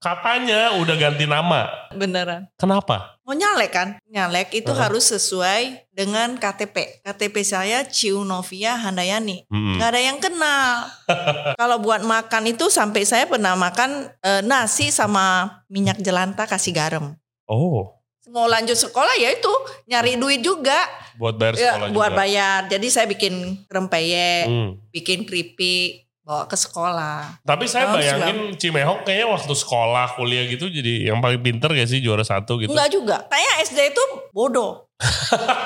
Katanya 0.00 0.80
udah 0.80 0.96
ganti 0.96 1.28
nama. 1.28 1.68
Beneran. 1.92 2.48
Kenapa? 2.56 3.20
Mau 3.20 3.36
nyalek 3.36 3.68
kan? 3.68 3.88
Nyalek 4.08 4.48
itu 4.56 4.72
Uh-huh. 4.72 4.80
harus 4.80 5.04
sesuai 5.06 5.92
dengan 5.92 6.34
KTP. 6.34 7.04
KTP 7.04 7.36
saya 7.40 7.84
Ciu 7.84 8.24
Novia 8.24 8.74
Handayani. 8.74 9.44
Hmm. 9.46 9.76
Nggak 9.76 9.88
ada 9.88 10.00
yang 10.00 10.16
kenal. 10.18 10.88
Kalau 11.60 11.76
buat 11.78 12.00
makan 12.00 12.48
itu 12.48 12.66
sampai 12.66 13.04
saya 13.04 13.28
pernah 13.28 13.52
makan 13.54 14.08
eh, 14.18 14.40
nasi 14.40 14.88
sama 14.88 15.60
minyak 15.66 16.00
jelantah 16.00 16.48
kasih 16.48 16.72
garam. 16.72 17.12
Oh, 17.44 18.00
Mau 18.26 18.46
lanjut 18.46 18.78
sekolah 18.78 19.10
ya 19.16 19.30
itu 19.30 19.52
nyari 19.84 20.14
duit 20.14 20.40
juga. 20.40 20.80
buat 21.20 21.36
bayar 21.36 21.52
Ya, 21.52 21.76
sekolah 21.76 21.92
buat 21.92 22.08
juga. 22.08 22.18
bayar. 22.18 22.58
Jadi 22.66 22.86
saya 22.88 23.04
bikin 23.04 23.34
rempeyek, 23.66 24.48
Hmm. 24.48 24.70
bikin 24.88 25.28
keripik, 25.28 26.08
bawa 26.30 26.46
ke 26.46 26.54
sekolah. 26.54 27.42
Tapi 27.42 27.66
saya 27.66 27.90
Oh, 27.90 27.98
bayangin 27.98 28.54
Cimehong 28.54 29.02
kayaknya 29.02 29.26
waktu 29.28 29.50
sekolah, 29.52 30.14
kuliah 30.14 30.46
gitu 30.46 30.70
jadi 30.70 31.10
yang 31.10 31.18
paling 31.18 31.42
pinter 31.42 31.66
gak 31.68 31.90
sih 31.90 31.98
juara 31.98 32.22
satu 32.22 32.54
gitu? 32.56 32.70
Enggak 32.70 32.88
juga. 32.88 33.16
Kayaknya 33.26 33.54
SD 33.66 33.78
itu 33.90 34.02
bodoh. 34.30 34.86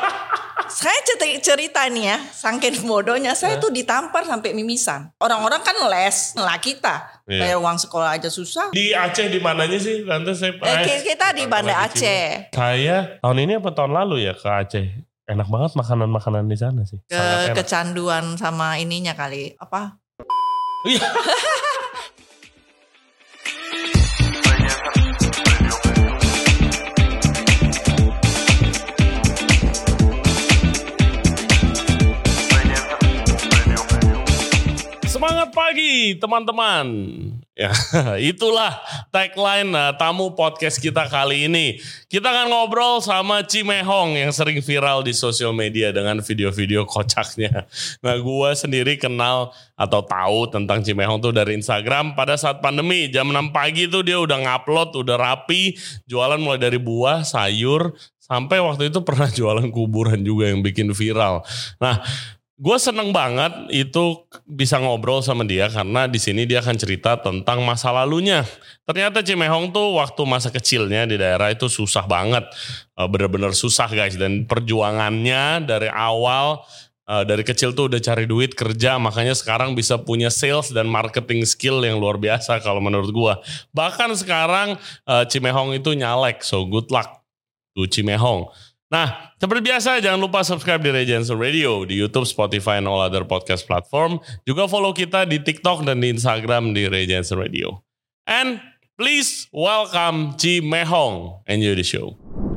saya 0.66 0.98
cerita, 1.05 1.27
cerita 1.45 1.80
nih 1.86 2.05
ya, 2.08 2.19
saking 2.32 2.82
bodohnya 2.82 3.36
saya 3.36 3.60
tuh 3.60 3.69
ditampar 3.69 4.24
sampai 4.24 4.50
mimisan. 4.50 5.12
Orang-orang 5.19 5.60
kan 5.60 5.77
les, 5.86 6.34
lah 6.34 6.56
kita. 6.56 7.22
Iya. 7.28 7.41
Bayar 7.55 7.58
uang 7.60 7.78
sekolah 7.78 8.16
aja 8.16 8.27
susah. 8.27 8.72
Di 8.72 8.91
Aceh 8.91 9.28
di 9.28 9.38
mananya 9.38 9.77
sih? 9.77 10.02
Tante 10.02 10.33
saya 10.33 10.56
Eh, 10.56 10.77
ki- 10.83 11.05
kita 11.06 11.30
di 11.30 11.44
Banda 11.44 11.84
Aceh. 11.84 12.50
Saya 12.50 13.20
tahun 13.20 13.38
ini 13.38 13.52
apa 13.60 13.70
tahun 13.70 13.92
lalu 13.92 14.24
ya 14.24 14.33
ke 14.33 14.48
Aceh. 14.48 14.86
Enak 15.24 15.48
banget 15.48 15.72
makanan-makanan 15.72 16.44
di 16.44 16.56
sana 16.58 16.84
sih. 16.84 17.00
Ke 17.06 17.55
kecanduan 17.55 18.36
sama 18.36 18.77
ininya 18.77 19.16
kali. 19.16 19.56
Apa? 19.56 19.96
Iya. 20.84 21.01
Semangat 35.08 35.56
pagi 35.56 36.20
teman-teman. 36.20 36.86
Ya, 37.55 37.70
itulah 38.34 38.83
tagline 39.14 39.70
uh, 39.78 39.94
tamu 39.94 40.34
podcast 40.34 40.83
kita 40.83 41.06
kali 41.06 41.47
ini. 41.47 41.78
Kita 42.11 42.27
akan 42.27 42.50
ngobrol 42.50 42.98
sama 42.98 43.46
Cimehong 43.46 44.19
yang 44.19 44.34
sering 44.34 44.58
viral 44.58 45.06
di 45.06 45.14
sosial 45.14 45.55
media 45.55 45.94
dengan 45.94 46.19
video-video 46.19 46.83
kocaknya. 46.83 47.62
Nah, 48.02 48.19
gua 48.19 48.58
sendiri 48.58 48.98
kenal 48.98 49.55
atau 49.78 50.02
tahu 50.02 50.50
tentang 50.50 50.83
Cimehong 50.83 51.22
tuh 51.22 51.30
dari 51.30 51.55
Instagram 51.55 52.19
pada 52.19 52.34
saat 52.34 52.58
pandemi. 52.58 53.06
Jam 53.06 53.30
6 53.30 53.55
pagi 53.55 53.86
tuh 53.86 54.02
dia 54.02 54.18
udah 54.18 54.34
ngupload, 54.34 54.91
udah 55.06 55.14
rapi, 55.14 55.78
jualan 56.11 56.42
mulai 56.42 56.58
dari 56.58 56.83
buah, 56.83 57.22
sayur, 57.22 57.94
sampai 58.18 58.58
waktu 58.58 58.91
itu 58.91 58.98
pernah 59.06 59.30
jualan 59.39 59.70
kuburan 59.70 60.27
juga 60.27 60.50
yang 60.50 60.58
bikin 60.58 60.91
viral. 60.91 61.46
Nah, 61.78 62.02
gue 62.55 62.77
seneng 62.78 63.10
banget 63.10 63.50
itu 63.74 64.22
bisa 64.47 64.78
ngobrol 64.78 65.19
sama 65.27 65.42
dia 65.42 65.66
karena 65.66 66.06
di 66.06 66.22
sini 66.22 66.47
dia 66.47 66.62
akan 66.62 66.77
cerita 66.78 67.19
tentang 67.19 67.66
masa 67.66 67.91
lalunya. 67.91 68.46
Ternyata 68.86 69.27
Cimehong 69.27 69.74
tuh 69.74 69.98
waktu 69.98 70.22
masa 70.22 70.55
kecilnya 70.55 71.02
di 71.02 71.19
daerah 71.19 71.50
itu 71.50 71.66
susah 71.66 72.06
banget, 72.06 72.46
Eh, 72.94 73.08
bener-bener 73.11 73.50
susah 73.50 73.91
guys. 73.91 74.14
Dan 74.14 74.46
perjuangannya 74.46 75.66
dari 75.66 75.91
awal 75.91 76.62
eh, 77.11 77.24
dari 77.27 77.42
kecil 77.42 77.74
tuh 77.74 77.91
udah 77.91 77.98
cari 77.98 78.24
duit 78.24 78.55
kerja, 78.55 79.02
makanya 79.02 79.34
sekarang 79.34 79.74
bisa 79.74 79.98
punya 79.98 80.30
sales 80.30 80.70
dan 80.70 80.86
marketing 80.86 81.42
skill 81.42 81.83
yang 81.83 81.98
luar 81.98 82.16
biasa 82.22 82.62
kalau 82.62 82.78
menurut 82.78 83.11
gua. 83.11 83.34
Bahkan 83.74 84.14
sekarang 84.14 84.78
eh, 85.11 85.24
Cimehong 85.27 85.74
itu 85.74 85.91
nyalek, 85.98 86.46
so 86.46 86.62
good 86.70 86.86
luck 86.94 87.18
to 87.74 87.91
Cimehong. 87.91 88.46
Nah, 88.92 89.32
seperti 89.40 89.64
biasa 89.64 89.98
jangan 90.04 90.20
lupa 90.20 90.44
subscribe 90.44 90.84
di 90.84 90.92
Regency 90.92 91.32
Radio 91.32 91.88
di 91.88 91.96
YouTube, 91.96 92.28
Spotify, 92.28 92.77
and 92.77 92.86
all 92.86 93.00
other 93.00 93.24
podcast 93.24 93.64
platform. 93.64 94.20
Juga 94.45 94.68
follow 94.68 94.92
kita 94.92 95.24
di 95.24 95.40
TikTok 95.40 95.89
dan 95.89 96.05
di 96.05 96.12
Instagram 96.12 96.77
di 96.77 96.84
Regency 96.84 97.33
Radio. 97.33 97.80
And 98.28 98.61
please 99.00 99.48
welcome 99.56 100.36
Cimehong. 100.36 101.42
Enjoy 101.48 101.74
the 101.74 101.86
show. 101.86 102.14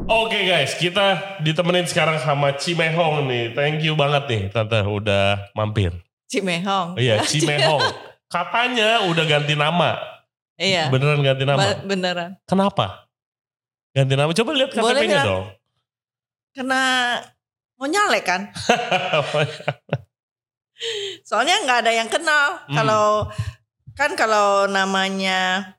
Oke 0.07 0.39
guys, 0.47 0.75
kita 0.75 1.39
ditemenin 1.43 1.87
sekarang 1.87 2.19
sama 2.19 2.55
Cimehong 2.55 3.27
nih. 3.27 3.51
Thank 3.51 3.83
you 3.83 3.95
banget 3.95 4.23
nih 4.27 4.41
Tante 4.51 4.79
udah 4.83 5.51
mampir. 5.55 5.91
Cimehong. 6.27 6.95
Iya, 6.99 7.23
Cimehong. 7.27 7.83
Katanya 8.27 9.07
udah 9.07 9.23
ganti 9.23 9.55
nama. 9.55 9.95
Iya. 10.59 10.91
Beneran 10.91 11.23
ganti 11.23 11.43
nama. 11.47 11.81
Beneran. 11.83 12.35
Kenapa? 12.43 13.07
Ganti 13.95 14.13
nama. 14.15 14.31
Coba 14.35 14.51
lihat 14.53 14.71
KTP-nya 14.75 15.23
dong. 15.23 15.56
Karena 16.57 16.81
mau 17.77 17.85
nyalek 17.85 18.25
kan? 18.25 18.41
Soalnya 21.21 21.61
nggak 21.65 21.79
ada 21.85 21.91
yang 21.93 22.09
kenal. 22.09 22.65
Hmm. 22.65 22.75
Kalau 22.75 23.05
kan 23.93 24.13
kalau 24.13 24.65
namanya 24.65 25.73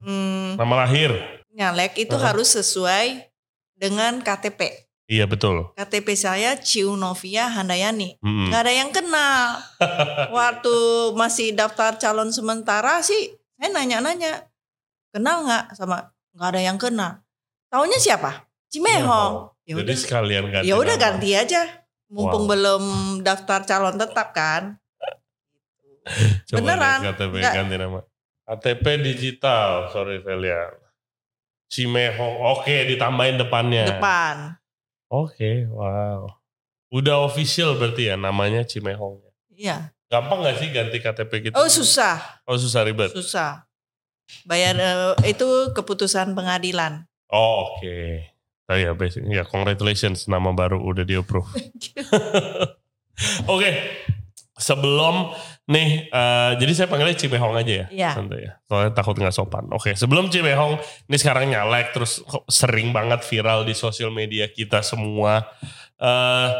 hmm, 0.00 0.56
nama 0.56 0.84
lahir. 0.84 1.12
nyalek 1.52 2.00
itu 2.00 2.16
Uh-huh. 2.16 2.32
harus 2.32 2.48
sesuai 2.48 3.28
dengan 3.76 4.20
KTP. 4.20 4.88
Iya 5.04 5.28
betul. 5.28 5.68
KTP 5.76 6.16
saya 6.16 6.56
Ciu 6.56 6.96
Novia 6.96 7.44
Handayani. 7.44 8.16
Mm. 8.24 8.48
Nggak 8.48 8.60
ada 8.64 8.72
yang 8.72 8.88
kenal. 8.88 9.60
Waktu 10.36 10.76
masih 11.12 11.52
daftar 11.52 12.00
calon 12.00 12.32
sementara 12.32 13.04
sih, 13.04 13.36
saya 13.60 13.68
nanya-nanya, 13.68 14.48
kenal 15.12 15.44
nggak 15.44 15.76
sama? 15.76 16.08
Nggak 16.32 16.48
ada 16.56 16.60
yang 16.64 16.78
kenal. 16.80 17.12
Taunya 17.68 18.00
siapa? 18.00 18.48
Cimehong. 18.72 19.52
Ya 19.62 19.76
Jadi 19.78 19.84
udah, 19.86 19.96
sekalian 19.96 20.44
ganti. 20.48 20.66
ya 20.66 20.74
udah 20.74 20.96
ganti 20.96 21.30
aja. 21.32 21.62
Mumpung 22.08 22.44
Wow. 22.44 22.50
belum 22.50 22.82
daftar 23.20 23.62
calon 23.62 23.96
tetap 23.96 24.32
kan. 24.32 24.76
Coba 26.48 26.56
Beneran. 26.58 26.98
KTP 27.06 27.34
Nggak. 27.38 27.54
ganti 27.54 27.74
nama. 27.76 28.00
KTP 28.42 28.84
digital, 29.06 29.86
sorry 29.88 30.18
saya 30.18 30.36
lihat. 30.36 30.70
Cimehong, 31.68 32.36
oke 32.42 32.74
ditambahin 32.86 33.38
depannya. 33.38 33.88
Depan. 33.88 34.60
Oke, 35.08 35.68
wow. 35.68 36.28
Udah 36.90 37.22
official 37.22 37.76
berarti 37.76 38.08
ya 38.08 38.16
namanya 38.16 38.60
Cimehong. 38.62 39.20
Iya. 39.48 39.92
Gampang 40.08 40.44
gak 40.44 40.60
sih 40.60 40.68
ganti 40.68 41.00
KTP 41.00 41.32
gitu? 41.42 41.54
Oh 41.56 41.64
susah, 41.64 42.20
Oh 42.44 42.56
susah 42.56 42.84
ribet. 42.84 43.08
susah. 43.08 43.64
Bayar 44.44 44.76
eh, 44.76 45.30
itu 45.30 45.48
keputusan 45.72 46.32
pengadilan. 46.32 47.08
Oh 47.28 47.72
oke. 47.72 48.20
Oh 48.70 48.78
ya 48.78 48.94
basic. 48.94 49.26
Ya 49.26 49.42
congratulations 49.42 50.30
nama 50.30 50.54
baru 50.54 50.78
udah 50.78 51.02
di 51.02 51.18
approve. 51.18 51.46
Oke. 53.52 53.70
Sebelum 54.52 55.34
nih, 55.66 56.06
eh, 56.06 56.50
jadi 56.60 56.72
saya 56.76 56.86
panggilnya 56.86 57.18
Cimehong 57.18 57.58
aja 57.58 57.72
ya. 57.82 57.86
Iya. 57.90 58.10
Santai 58.14 58.46
ya. 58.46 58.52
Soalnya 58.68 58.92
takut 58.94 59.18
nggak 59.18 59.34
sopan. 59.34 59.66
Oke, 59.74 59.98
sebelum 59.98 60.30
Cimehong, 60.30 60.78
ini 61.10 61.16
sekarang 61.18 61.50
nyalek 61.50 61.90
terus 61.90 62.22
sering 62.46 62.94
banget 62.94 63.26
viral 63.26 63.66
di 63.66 63.74
sosial 63.74 64.14
media 64.14 64.46
kita 64.46 64.86
semua. 64.86 65.42
Eh 65.98 66.50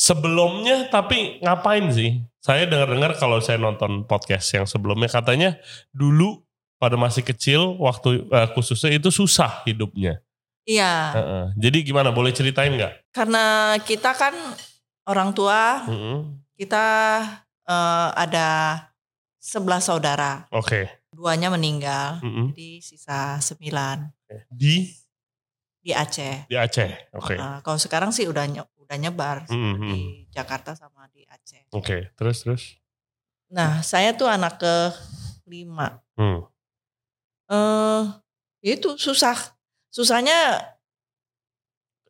sebelumnya 0.00 0.88
tapi 0.88 1.36
ngapain 1.44 1.92
sih? 1.92 2.24
Saya 2.40 2.64
dengar-dengar 2.64 3.20
kalau 3.20 3.36
saya 3.44 3.60
nonton 3.60 4.08
podcast 4.08 4.48
yang 4.56 4.64
sebelumnya 4.64 5.12
katanya 5.12 5.60
dulu 5.92 6.40
pada 6.80 6.96
masih 6.96 7.20
kecil 7.20 7.76
waktu 7.76 8.24
eh, 8.24 8.48
khususnya 8.56 8.96
itu 8.96 9.12
susah 9.12 9.60
hidupnya. 9.68 10.24
Iya. 10.64 10.92
Heeh. 11.16 11.44
Jadi 11.56 11.78
gimana? 11.82 12.10
Boleh 12.10 12.30
ceritain 12.30 12.70
nggak? 12.70 13.10
Karena 13.10 13.44
kita 13.80 14.12
kan 14.12 14.34
orang 15.04 15.32
tua, 15.32 15.84
Mm-mm. 15.88 16.38
kita 16.54 16.86
eh, 17.64 18.08
ada 18.14 18.48
11 19.38 19.82
saudara. 19.82 20.44
Oke. 20.50 20.86
Duanya 21.10 21.48
meninggal. 21.48 22.20
Mm-mm. 22.20 22.52
Jadi 22.52 22.78
sisa 22.80 23.40
9 23.40 24.12
Di 24.48 24.86
di 25.80 25.90
Aceh. 25.90 26.44
di 26.46 26.54
Aceh. 26.54 27.08
Oke. 27.16 27.34
Nah, 27.34 27.64
kalau 27.64 27.80
sekarang 27.80 28.12
sih 28.12 28.28
udah 28.28 28.44
nye- 28.44 28.68
udah 28.78 28.96
nyebar 28.96 29.48
Mm-mm. 29.48 29.80
di 29.88 30.00
Jakarta 30.28 30.76
sama 30.76 31.08
di 31.08 31.24
Aceh. 31.24 31.66
Oke. 31.72 32.12
Terus 32.14 32.44
terus. 32.44 32.62
Nah, 33.50 33.80
saya 33.80 34.14
tuh 34.14 34.30
anak 34.30 34.60
ke 34.60 34.74
lima. 35.48 35.98
Hmm. 36.14 36.46
Eh, 37.50 38.02
itu 38.62 38.94
susah. 38.94 39.34
Susahnya 39.90 40.62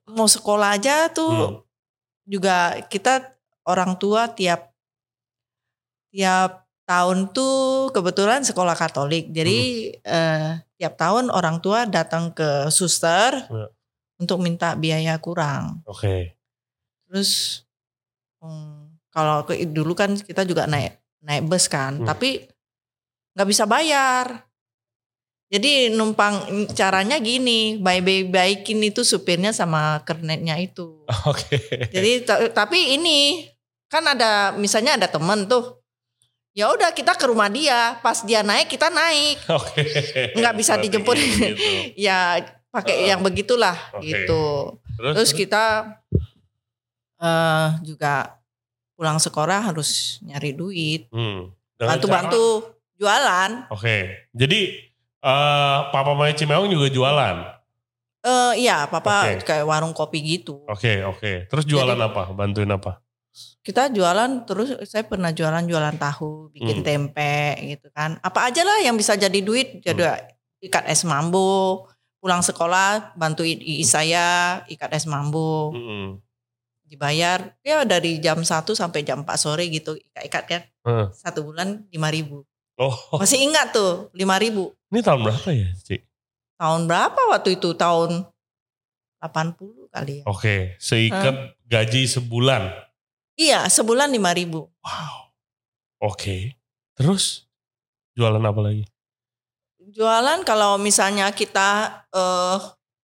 mau 0.07 0.27
sekolah 0.27 0.77
aja 0.77 1.09
tuh 1.09 1.33
Hmm. 1.33 1.57
juga 2.25 2.57
kita 2.87 3.33
orang 3.65 3.97
tua 3.97 4.29
tiap 4.29 4.71
tiap 6.11 6.67
tahun 6.85 7.31
tuh 7.31 7.89
kebetulan 7.95 8.43
sekolah 8.43 8.75
Katolik. 8.75 9.31
Jadi 9.31 9.59
eh, 9.97 10.49
tiap 10.75 10.99
tahun 10.99 11.31
orang 11.31 11.63
tua 11.63 11.87
datang 11.87 12.35
ke 12.35 12.67
suster 12.69 13.47
Ya. 13.47 13.67
untuk 14.19 14.43
minta 14.43 14.75
biaya 14.75 15.15
kurang. 15.23 15.87
Oke. 15.87 16.35
Terus 17.07 17.63
hmm, 18.43 18.99
kalau 19.09 19.47
ke 19.47 19.63
dulu 19.65 19.95
kan 19.95 20.19
kita 20.19 20.43
juga 20.43 20.67
naik 20.67 20.99
naik 21.23 21.47
bus 21.47 21.71
kan, 21.71 22.03
Hmm. 22.03 22.09
tapi 22.09 22.49
nggak 23.37 23.49
bisa 23.49 23.65
bayar. 23.65 24.50
Jadi 25.51 25.91
numpang 25.91 26.47
caranya 26.71 27.19
gini, 27.19 27.75
baik-baikin 27.77 28.87
itu 28.87 29.03
supirnya 29.03 29.51
sama 29.51 29.99
kernetnya 30.01 30.55
itu. 30.57 31.03
Oke. 31.27 31.59
Jadi 31.91 32.23
ta- 32.23 32.55
tapi 32.55 32.95
ini 32.95 33.51
kan 33.91 34.07
ada 34.07 34.55
misalnya 34.55 34.95
ada 34.95 35.11
temen 35.11 35.45
tuh. 35.45 35.83
Ya 36.51 36.67
udah 36.67 36.91
kita 36.91 37.15
ke 37.15 37.27
rumah 37.27 37.47
dia, 37.47 37.99
pas 37.99 38.23
dia 38.23 38.43
naik 38.43 38.71
kita 38.71 38.91
naik. 38.91 39.43
Oke. 39.59 39.83
Nggak 40.35 40.55
bisa 40.55 40.73
Strategi 40.75 40.87
dijemput. 40.87 41.17
gitu. 41.19 41.67
Ya 42.07 42.19
pakai 42.71 43.11
yang 43.11 43.19
begitulah 43.21 43.75
Oke. 43.93 44.07
gitu. 44.07 44.43
Terus, 44.95 45.15
Terus 45.19 45.31
kita 45.35 45.65
eh 47.19 47.69
juga 47.83 48.39
pulang 48.95 49.19
sekolah 49.19 49.67
harus 49.67 50.21
nyari 50.23 50.53
duit, 50.53 51.11
Hmm. 51.11 51.51
Bantu-bantu 51.75 52.71
jualan. 52.95 53.67
Oke. 53.73 54.29
Jadi 54.31 54.90
eh 55.21 55.79
Papa 55.89 56.13
Maya 56.13 56.33
Cimeong 56.33 56.69
juga 56.69 56.89
jualan. 56.89 57.37
Eh 58.21 58.53
iya, 58.61 58.85
papa 58.85 59.25
Oke. 59.33 59.49
kayak 59.49 59.65
warung 59.65 59.97
kopi 59.97 60.21
gitu. 60.21 60.61
Oke, 60.69 61.01
oke. 61.03 61.49
Terus 61.49 61.65
jualan 61.65 61.97
Jadi- 61.97 62.05
apa? 62.05 62.23
Bantuin 62.31 62.69
apa? 62.69 63.01
Kita 63.65 63.89
jualan 63.89 64.45
terus 64.45 64.77
saya 64.85 65.09
pernah 65.09 65.33
jualan 65.33 65.65
jualan 65.65 65.97
tahu, 65.97 66.53
bikin 66.53 66.81
Hmm. 66.81 66.87
tempe 66.87 67.37
gitu 67.65 67.89
kan. 67.89 68.21
Apa 68.21 68.53
aja 68.53 68.61
lah 68.61 68.85
yang 68.85 68.99
bisa 68.99 69.17
jadi 69.17 69.41
duit. 69.41 69.81
Jadi 69.81 70.05
ikat 70.61 70.85
es 70.85 71.01
mambo, 71.09 71.89
pulang 72.21 72.45
sekolah 72.45 73.17
bantuin 73.17 73.57
ii 73.57 73.81
saya 73.81 74.61
ikat 74.69 74.93
es 74.93 75.09
mambo, 75.09 75.73
Mm-mm. 75.73 76.21
dibayar 76.85 77.57
ya 77.63 77.87
dari 77.87 78.21
jam 78.21 78.45
1 78.45 78.77
sampai 78.77 79.01
jam 79.01 79.25
4 79.25 79.39
sore 79.39 79.65
gitu 79.71 79.97
ikat-ikat 79.97 80.45
kan. 80.45 80.63
Heeh. 80.85 81.07
Satu 81.17 81.47
bulan 81.47 81.89
5 81.89 82.13
ribu. 82.13 82.45
Oh, 82.81 82.97
Masih 83.21 83.45
ingat 83.45 83.77
tuh 83.77 84.09
5 84.17 84.25
ribu. 84.41 84.73
ini 84.89 85.05
tahun 85.05 85.21
berapa 85.21 85.49
ya, 85.53 85.69
Cik? 85.85 86.01
Tahun 86.57 86.89
berapa 86.89 87.21
waktu 87.29 87.61
itu? 87.61 87.77
Tahun 87.77 88.25
80 89.21 89.93
kali 89.93 90.13
ya. 90.21 90.25
Oke, 90.25 90.81
seikat 90.81 91.61
gaji 91.69 92.09
sebulan. 92.09 92.73
Iya, 93.37 93.69
sebulan 93.69 94.09
5 94.09 94.33
ribu. 94.33 94.73
Wow. 94.81 95.29
Oke. 96.09 96.57
Terus 96.97 97.45
jualan 98.17 98.41
apa 98.41 98.61
lagi? 98.65 98.89
Jualan 99.93 100.41
kalau 100.49 100.81
misalnya 100.81 101.29
kita 101.37 102.01
eh, 102.09 102.59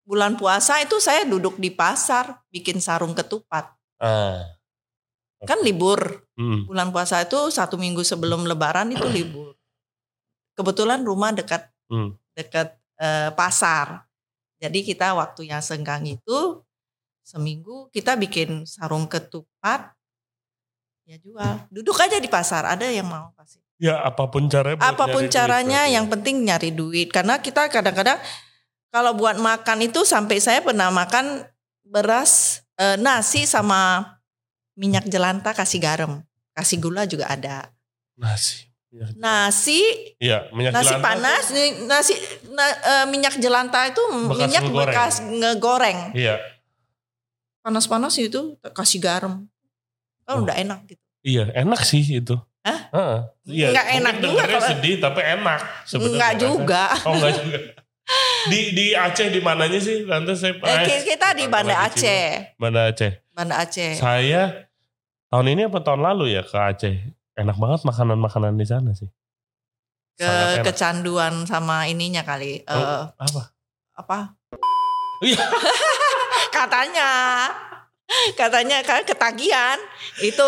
bulan 0.07 0.39
puasa 0.39 0.79
itu 0.79 1.03
saya 1.03 1.27
duduk 1.27 1.59
di 1.59 1.67
pasar 1.67 2.47
bikin 2.47 2.79
sarung 2.79 3.11
ketupat. 3.11 3.75
Ah. 3.99 4.55
Kan 5.43 5.59
libur. 5.67 6.23
Hmm. 6.39 6.63
Bulan 6.63 6.95
puasa 6.95 7.19
itu 7.27 7.51
satu 7.51 7.75
minggu 7.75 8.07
sebelum 8.07 8.47
lebaran 8.47 8.95
itu 8.95 9.03
libur. 9.11 9.51
Kebetulan 10.55 11.03
rumah 11.03 11.35
dekat 11.35 11.67
Hmm. 11.85 12.17
dekat 12.33 12.73
eh, 12.97 13.29
pasar. 13.35 14.07
Jadi 14.57 14.81
kita 14.81 15.13
waktu 15.13 15.51
yang 15.51 15.61
senggang 15.61 16.01
itu 16.07 16.63
seminggu 17.21 17.91
kita 17.91 18.15
bikin 18.15 18.63
sarung 18.65 19.05
ketupat 19.05 19.93
ya 21.05 21.17
jual. 21.21 21.69
Duduk 21.69 21.93
aja 22.01 22.17
di 22.17 22.25
pasar, 22.25 22.65
ada 22.65 22.89
yang 22.89 23.05
mau 23.05 23.29
pasti. 23.37 23.61
Ya 23.77 23.99
apa 24.01 24.31
pun 24.31 24.47
caranya. 24.47 24.79
buat 24.79 24.87
Apa 24.95 25.05
pun 25.11 25.23
duit 25.27 25.33
caranya 25.35 25.85
berarti. 25.85 25.95
yang 25.99 26.05
penting 26.07 26.35
nyari 26.41 26.71
duit 26.71 27.11
karena 27.11 27.37
kita 27.37 27.67
kadang-kadang 27.67 28.17
kalau 28.89 29.11
buat 29.13 29.35
makan 29.37 29.83
itu 29.83 30.01
sampai 30.07 30.39
saya 30.39 30.63
pernah 30.63 30.87
makan 30.89 31.43
beras 31.83 32.63
eh, 32.79 32.95
nasi 32.97 33.43
sama 33.45 34.15
minyak 34.73 35.05
jelantah 35.05 35.53
kasih 35.53 35.83
garam, 35.83 36.23
kasih 36.55 36.79
gula 36.81 37.03
juga 37.05 37.29
ada. 37.29 37.69
nasi. 38.15 38.64
Ya, 38.95 39.07
Nasi 39.13 39.81
Iya, 40.17 40.37
minyak 40.49 40.71
nasi 40.71 40.87
jelantah 40.87 41.03
panas, 41.03 41.43
nasi 41.83 42.13
na- 42.47 42.79
eh, 42.81 43.05
minyak 43.05 43.35
jelantah 43.35 43.83
itu 43.85 43.99
Bekas 44.25 44.39
minyak 44.41 44.63
ngegoreng. 44.63 44.87
bekas 44.87 45.13
ngegoreng. 45.21 45.99
Iya, 46.13 46.35
Panas-panas 47.59 48.15
itu 48.15 48.39
kasih 48.71 48.99
garam. 48.99 49.43
Kan 50.23 50.31
Oh. 50.31 50.43
udah 50.43 50.55
enak 50.55 50.79
gitu. 50.87 51.01
iya 51.21 51.49
enak 51.51 51.81
sih 51.81 52.01
itu. 52.15 52.37
Hah? 52.61 52.79
Heeh. 52.87 53.17
Iya, 53.51 53.67
Nggak 53.69 53.85
mungkin 53.85 53.99
enak 53.99 54.15
juga 54.23 54.43
kalau- 54.47 54.69
sedih 54.71 54.95
tapi 54.97 55.21
enak. 55.23 55.59
sebenarnya 55.83 56.13
Enggak 56.13 56.33
juga. 56.39 56.83
Oh 57.03 57.13
enggak 57.13 57.33
juga. 57.35 57.57
Di 58.45 58.59
di 58.71 58.85
Aceh 58.95 59.27
di 59.27 59.39
mananya 59.39 59.77
sih? 59.77 60.05
Tante 60.05 60.33
saya 60.33 60.53
Eh, 60.55 60.77
ki- 60.87 61.03
kita 61.07 61.33
di 61.33 61.45
Banda 61.45 61.75
Aceh. 61.83 62.53
Banda 62.55 62.81
Aceh. 62.87 63.11
Banda 63.29 63.55
Aceh. 63.59 63.91
Saya 63.95 64.69
tahun 65.27 65.47
ini 65.49 65.61
apa 65.65 65.79
tahun 65.79 66.01
lalu 66.05 66.31
ya 66.31 66.41
ke 66.41 66.53
Aceh. 66.55 66.95
Enak 67.35 67.57
banget 67.59 67.81
makanan-makanan 67.83 68.55
di 68.55 68.65
sana 68.65 68.91
sih. 68.95 69.11
ke 70.15 70.63
kecanduan 70.63 71.43
sama 71.43 71.91
ininya 71.91 72.23
kali 72.23 72.63
Oh. 72.71 73.03
Apa? 73.19 73.51
apa 73.93 74.19
Iya. 75.19 75.43
katanya 76.55 77.09
katanya 78.39 78.79
kan 78.87 79.03
ketagihan 79.03 79.75
itu 80.23 80.47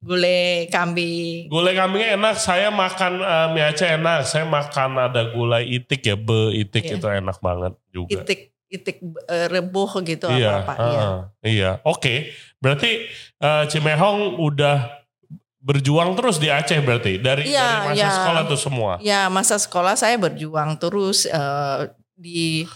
gulai 0.00 0.64
kambing 0.72 1.52
Gulai 1.52 1.76
kambingnya 1.76 2.16
enak. 2.16 2.40
Saya 2.40 2.72
makan 2.72 3.20
eh, 3.20 3.46
mie 3.52 3.68
Aceh 3.68 4.00
enak. 4.00 4.24
Saya 4.24 4.48
makan 4.48 4.96
ada 4.96 5.28
gulai 5.28 5.68
itik 5.68 6.08
ya, 6.08 6.16
be 6.16 6.56
itik 6.56 6.88
Iya. 6.88 6.96
itu 6.96 7.06
enak 7.06 7.36
banget 7.38 7.76
juga. 7.92 8.24
itik 8.24 8.40
itik 8.72 8.96
eh, 9.28 9.46
rebuh 9.52 9.92
gitu 10.00 10.32
iya, 10.32 10.64
apa 10.64 10.72
apa 10.72 10.74
iya 10.80 11.00
heeh, 11.04 11.20
iya. 11.44 11.70
Oke, 11.84 12.32
berarti 12.56 13.04
eh, 13.36 13.64
Cimehong 13.68 14.40
udah 14.40 15.01
berjuang 15.62 16.12
terus 16.12 16.36
di 16.36 16.50
Aceh 16.50 16.74
berarti 16.78 17.16
dari 17.16 17.46
Iya, 17.48 17.62
dari 17.62 17.86
masa 17.88 17.96
iya. 17.96 18.10
sekolah 18.12 18.42
tuh 18.44 18.58
semua. 18.60 18.92
ya 18.98 19.20
masa 19.28 19.56
sekolah 19.56 19.94
saya 19.94 20.18
berjuang 20.18 20.74
terus 20.76 21.22
eh, 21.24 21.78
di 22.12 22.66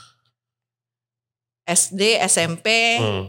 SD 1.64 2.00
SMP 2.24 2.66
Hmm. 2.96 3.24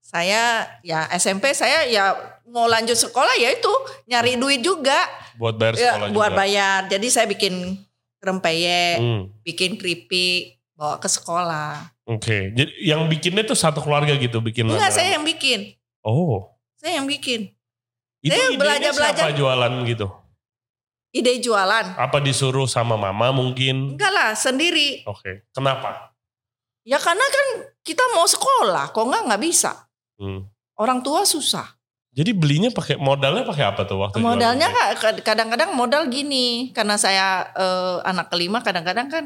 saya 0.00 0.62
ya 0.80 1.10
SMP 1.12 1.50
saya 1.52 1.86
ya 1.86 2.14
mau 2.46 2.66
lanjut 2.66 2.94
sekolah 2.94 3.34
ya 3.36 3.50
itu 3.50 3.70
nyari 4.06 4.34
duit 4.34 4.58
juga 4.60 4.98
Buat 5.36 5.54
bayar 5.56 5.74
ya, 5.74 5.82
sekolah 5.94 6.08
buat 6.10 6.30
juga. 6.30 6.38
bayar 6.38 6.78
jadi 6.86 7.06
saya 7.08 7.26
bikin 7.26 7.54
rempeyek 8.20 8.96
Hmm, 8.96 9.22
bikin 9.40 9.74
keripik 9.74 10.58
bawa 10.72 10.96
ke 10.96 11.08
sekolah. 11.08 11.92
Oke, 12.06 12.50
jadi 12.50 12.72
yang 12.80 13.04
bikinnya 13.06 13.42
tuh 13.42 13.54
satu 13.54 13.78
keluarga 13.78 14.12
gitu 14.12 14.40
bikin. 14.40 14.64
Enggak, 14.64 14.90
saya 14.90 15.14
yang 15.14 15.22
bikin. 15.22 15.76
Oh, 16.00 16.56
Saya 16.74 16.96
yang 16.96 17.06
bikin. 17.06 17.52
Itu 18.20 18.30
Saya 18.30 18.46
idenya 18.48 18.58
belajar-belajar. 18.60 19.24
siapa 19.26 19.36
jualan 19.36 19.72
gitu? 19.84 20.06
Ide 21.10 21.32
jualan. 21.42 21.86
Apa 21.98 22.22
disuruh 22.22 22.70
sama 22.70 22.94
mama 22.94 23.34
mungkin? 23.34 23.98
Enggak 23.98 24.12
lah, 24.14 24.30
sendiri. 24.38 25.02
Oke, 25.10 25.42
kenapa? 25.50 26.14
Ya 26.86 26.96
karena 26.96 27.22
kan 27.22 27.46
kita 27.82 28.04
mau 28.14 28.24
sekolah, 28.24 28.94
kok 28.94 29.04
enggak 29.04 29.22
nggak 29.26 29.42
bisa. 29.42 29.90
Hmm. 30.20 30.46
Orang 30.78 31.02
tua 31.02 31.26
susah. 31.26 31.76
Jadi 32.10 32.34
belinya 32.34 32.70
pakai 32.70 32.98
modalnya 32.98 33.46
pakai 33.46 33.64
apa 33.70 33.86
tuh 33.86 34.02
waktu 34.02 34.18
Modalnya 34.18 34.66
kadang-kadang 35.22 35.78
modal 35.78 36.10
gini, 36.10 36.74
karena 36.74 36.98
saya 36.98 37.46
eh, 37.54 37.96
anak 38.02 38.30
kelima 38.30 38.60
kadang-kadang 38.60 39.06
kan 39.06 39.24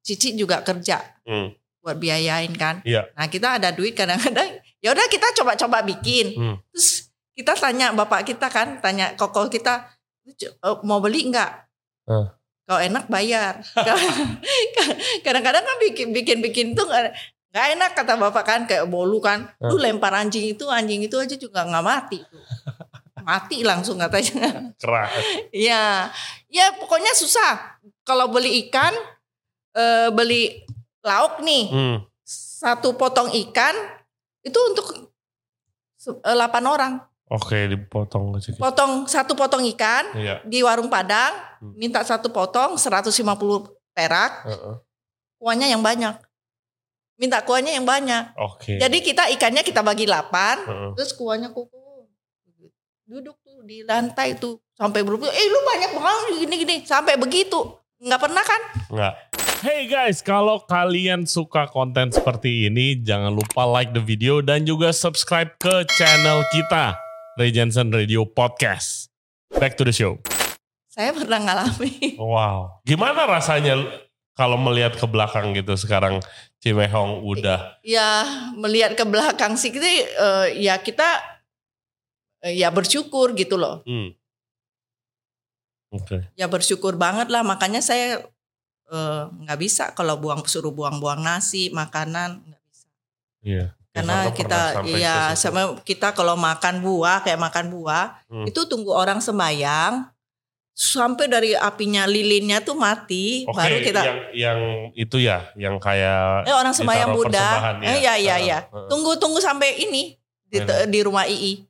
Cici 0.00 0.32
juga 0.32 0.64
kerja 0.64 0.96
Hmm. 1.28 1.52
buat 1.84 1.96
biayain 1.96 2.52
kan. 2.56 2.80
Iya. 2.84 3.12
Nah 3.12 3.28
kita 3.28 3.60
ada 3.60 3.68
duit 3.72 3.92
kadang-kadang, 3.92 4.48
ya 4.80 4.88
udah 4.92 5.06
kita 5.08 5.36
coba-coba 5.36 5.84
bikin. 5.84 6.32
Hmm. 6.32 6.56
Terus 6.72 7.09
kita 7.40 7.56
tanya 7.56 7.90
bapak 7.90 8.22
kita 8.22 8.46
kan, 8.46 8.78
tanya 8.78 9.16
koko 9.16 9.48
kita 9.48 9.88
"Eh, 10.40 10.76
mau 10.84 11.00
beli 11.00 11.26
enggak? 11.32 11.66
Eh. 12.06 12.26
Kalau 12.64 12.80
enak 12.80 13.10
bayar. 13.10 13.58
Kadang-kadang 15.26 15.64
kan 15.66 15.76
bikin 15.82 16.14
bikin 16.14 16.38
bikin 16.38 16.66
tuh 16.72 16.86
nggak 16.86 17.10
nggak 17.50 17.66
enak 17.74 17.90
kata 17.98 18.14
bapak 18.14 18.44
kan 18.46 18.60
kayak 18.62 18.86
bolu 18.86 19.18
kan. 19.18 19.50
Lu 19.58 19.74
Eh. 19.74 19.90
lempar 19.90 20.14
anjing 20.14 20.54
itu 20.54 20.70
anjing 20.70 21.02
itu 21.02 21.16
aja 21.18 21.34
juga 21.34 21.66
nggak 21.66 21.82
mati. 21.84 22.18
Mati 23.20 23.60
langsung 23.60 24.00
katanya. 24.00 24.72
Keras. 24.80 25.12
Iya, 25.52 26.08
ya 26.48 26.66
pokoknya 26.80 27.12
susah. 27.12 27.76
Kalau 28.00 28.32
beli 28.32 28.64
ikan, 28.66 28.96
eh, 29.76 30.08
beli 30.08 30.64
lauk 31.04 31.44
nih, 31.44 31.68
Hmm. 31.68 31.96
satu 32.24 32.96
potong 32.96 33.28
ikan 33.28 33.76
itu 34.40 34.56
untuk 34.72 35.12
eh, 36.00 36.32
8 36.32 36.64
orang. 36.64 36.92
Oke, 37.30 37.70
dipotong 37.70 38.34
kecil. 38.34 38.58
Potong 38.58 39.06
satu 39.06 39.38
potong 39.38 39.62
ikan 39.70 40.10
Iya. 40.18 40.42
di 40.42 40.66
warung 40.66 40.90
Padang, 40.90 41.30
Hmm. 41.62 41.78
minta 41.78 42.02
satu 42.02 42.26
potong 42.28 42.74
150 42.74 43.70
perak, 43.94 44.50
Heeh. 44.50 44.74
kuahnya 45.38 45.70
yang 45.70 45.78
banyak. 45.78 46.18
Minta 47.14 47.38
kuahnya 47.40 47.70
yang 47.70 47.86
banyak. 47.86 48.34
Oke. 48.34 48.82
Jadi 48.82 48.98
kita 48.98 49.30
ikannya 49.30 49.62
kita 49.62 49.78
bagi 49.80 50.10
8, 50.10 50.58
Heeh. 50.66 50.90
terus 50.98 51.14
kuahnya 51.14 51.54
kuku. 51.54 51.78
Duduk 53.06 53.38
tuh 53.42 53.62
di 53.62 53.82
lantai 53.82 54.34
tuh 54.34 54.58
sampai 54.72 55.02
berubah. 55.02 55.26
Eh 55.26 55.46
lu 55.46 55.60
banyak 55.62 55.90
banget 55.94 56.22
gini-gini 56.40 56.76
sampai 56.82 57.14
begitu. 57.14 57.58
Nggak 57.98 58.20
pernah 58.22 58.42
kan? 58.42 58.60
Enggak. 58.88 59.14
Hey 59.60 59.84
guys, 59.84 60.24
kalau 60.24 60.62
kalian 60.62 61.28
suka 61.28 61.68
konten 61.68 62.08
seperti 62.08 62.64
ini, 62.64 62.96
jangan 62.96 63.28
lupa 63.28 63.68
like 63.68 63.92
the 63.92 64.00
video 64.00 64.40
dan 64.40 64.64
juga 64.64 64.88
subscribe 64.88 65.52
ke 65.58 65.84
channel 65.92 66.40
kita, 66.48 66.96
Ray 67.40 67.56
Jensen 67.56 67.88
Radio 67.88 68.28
Podcast. 68.28 69.08
Back 69.56 69.72
to 69.80 69.88
the 69.88 69.96
show. 69.96 70.20
Saya 70.92 71.16
pernah 71.16 71.40
ngalami. 71.40 72.12
Wow. 72.20 72.84
Gimana 72.84 73.24
rasanya 73.24 73.80
Kalau 74.36 74.60
melihat 74.60 75.00
ke 75.00 75.08
belakang 75.08 75.56
gitu 75.56 75.72
sekarang 75.72 76.20
Cimehong 76.60 77.24
udah 77.24 77.80
Ya 77.80 78.28
melihat 78.60 78.92
ke 78.92 79.08
belakang 79.08 79.56
sih 79.56 79.72
kita 79.72 79.88
eh, 79.88 80.60
ya 80.60 80.84
kita 80.84 81.16
eh, 82.44 82.60
ya 82.60 82.68
bersyukur 82.68 83.32
gitu 83.32 83.56
loh. 83.56 83.88
hmm. 83.88 84.12
Oke. 85.96 86.28
Ya 86.36 86.44
bersyukur 86.44 87.00
banget 87.00 87.32
lah 87.32 87.40
makanya 87.40 87.80
saya 87.80 88.20
eh, 88.92 89.22
nggak 89.32 89.60
bisa 89.64 89.96
kalau 89.96 90.20
buang 90.20 90.44
suruh 90.44 90.76
buang-buang 90.76 91.24
nasi 91.24 91.72
makanan 91.72 92.44
nggak 92.44 92.62
bisa. 92.68 92.88
Iya. 93.40 93.79
Karena 93.90 94.30
Jakarta 94.30 94.38
kita 94.38 94.60
ya 94.96 95.16
sama 95.34 95.82
kita 95.82 96.14
kalau 96.14 96.38
makan 96.38 96.78
buah 96.78 97.26
kayak 97.26 97.40
makan 97.42 97.74
buah 97.74 98.22
Hmm. 98.30 98.46
itu 98.46 98.62
tunggu 98.70 98.94
orang 98.94 99.18
sembayang 99.18 100.06
sampai 100.70 101.26
dari 101.26 101.50
apinya 101.58 102.06
lilinnya 102.06 102.62
tuh 102.62 102.78
mati 102.78 103.42
Oke, 103.44 103.58
baru 103.58 103.76
kita 103.82 104.00
yang 104.06 104.18
yang 104.32 104.60
itu 104.94 105.16
ya, 105.18 105.50
yang 105.58 105.76
kayak 105.82 106.46
eh 106.46 106.54
orang 106.54 106.70
sembahyang 106.72 107.10
ditaruh 107.10 107.26
Buddha. 107.26 107.42
persembahan, 107.50 107.76
eh 107.82 107.98
ya 108.00 108.14
ya 108.16 108.36
ya 108.38 108.58
tunggu 108.86 109.18
tunggu 109.18 109.42
sampai 109.42 109.82
ini 109.82 110.14
di, 110.46 110.58
di 110.88 111.00
rumah 111.02 111.26
II 111.26 111.66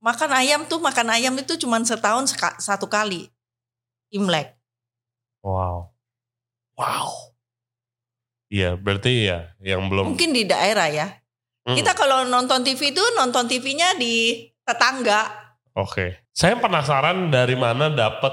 makan 0.00 0.30
ayam 0.32 0.60
tuh 0.64 0.80
makan 0.80 1.12
ayam 1.12 1.36
itu 1.36 1.60
cuma 1.60 1.76
setahun 1.84 2.32
satu 2.56 2.88
kali. 2.88 3.28
Imlek. 4.10 4.56
Wow. 5.44 5.92
Wow. 6.74 7.29
Iya, 8.50 8.74
berarti 8.74 9.30
ya 9.30 9.54
yang 9.62 9.86
belum 9.86 10.12
mungkin 10.12 10.34
di 10.34 10.44
daerah 10.44 10.90
ya 10.90 11.08
Hmm, 11.60 11.76
kita 11.76 11.92
kalau 11.92 12.24
nonton 12.24 12.64
TV 12.64 12.88
itu 12.88 13.04
nonton 13.14 13.44
TV-nya 13.44 13.92
di 13.94 14.42
tetangga 14.64 15.28
Oke. 15.76 16.24
Saya 16.32 16.56
penasaran 16.56 17.28
dari 17.28 17.52
mana 17.54 17.92
dapat 17.92 18.32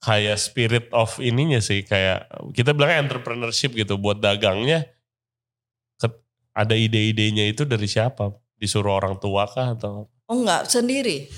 kayak 0.00 0.36
spirit 0.36 0.86
of 0.90 1.20
ininya 1.20 1.60
sih 1.60 1.84
kayak 1.84 2.24
kita 2.50 2.72
bilangnya 2.72 3.04
entrepreneurship 3.04 3.72
gitu 3.72 3.94
buat 3.94 4.18
dagangnya 4.18 4.88
ada 6.54 6.72
ide-idenya 6.72 7.50
itu 7.50 7.66
dari 7.66 7.84
siapa? 7.84 8.30
Disuruh 8.54 8.94
orang 8.94 9.18
tua 9.18 9.44
kah 9.44 9.74
atau 9.74 10.06
oh 10.24 10.36
enggak 10.38 10.64
sendiri 10.64 11.28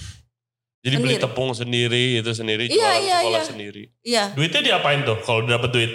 jadi 0.79 1.03
beli 1.03 1.19
Sendiri. 1.19 1.25
tepung 1.27 1.51
sendiri 1.51 2.05
itu 2.23 2.31
sendiri 2.31 2.65
Iya, 2.69 2.77
jualan 2.79 3.01
iya, 3.03 3.17
sekolah 3.19 3.35
iya. 3.35 3.49
sendiri. 3.51 3.83
iya 4.07 4.25
Duitnya 4.31 4.63
diapain 4.63 5.03
tuh 5.03 5.19
kalau 5.27 5.43
dapat 5.43 5.71
duit? 5.73 5.93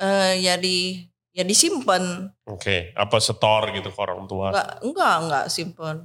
eh, 0.00 0.42
ya 0.42 0.58
di 0.58 1.06
ya 1.34 1.42
disimpan 1.42 2.30
Oke, 2.46 2.94
apa 2.94 3.16
setor 3.18 3.74
gitu 3.74 3.90
ke 3.90 3.98
orang 3.98 4.24
tua? 4.24 4.54
enggak 4.54 4.70
enggak 4.80 5.14
enggak 5.20 5.44
simpen 5.50 5.96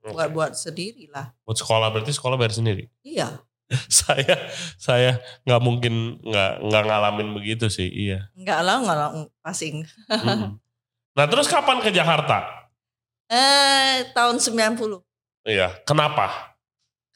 Oke. 0.00 0.14
buat 0.14 0.28
buat 0.30 0.52
sendiri 0.54 1.10
lah 1.10 1.34
Buat 1.42 1.58
sekolah 1.58 1.90
berarti 1.90 2.14
sekolah 2.14 2.38
bayar 2.38 2.54
sendiri. 2.54 2.86
iya 3.02 3.42
saya 3.92 4.48
saya 4.80 5.20
nggak 5.44 5.60
mungkin 5.60 6.22
nggak 6.22 6.52
nggak 6.64 6.82
ngalamin 6.86 7.36
begitu 7.36 7.68
sih, 7.68 7.84
iya. 7.84 8.32
enggak 8.32 8.64
lah 8.64 8.80
enggak 8.80 8.96
lah 8.96 9.08
pasing 9.42 9.84
Mm-mm. 10.08 10.56
nah 11.18 11.26
terus 11.28 11.50
kapan 11.50 11.82
ke 11.82 11.90
Jakarta? 11.90 12.48
eh 13.28 14.08
tahun 14.14 14.40
90 14.40 15.04
Iya, 15.44 15.80
kenapa? 15.84 16.47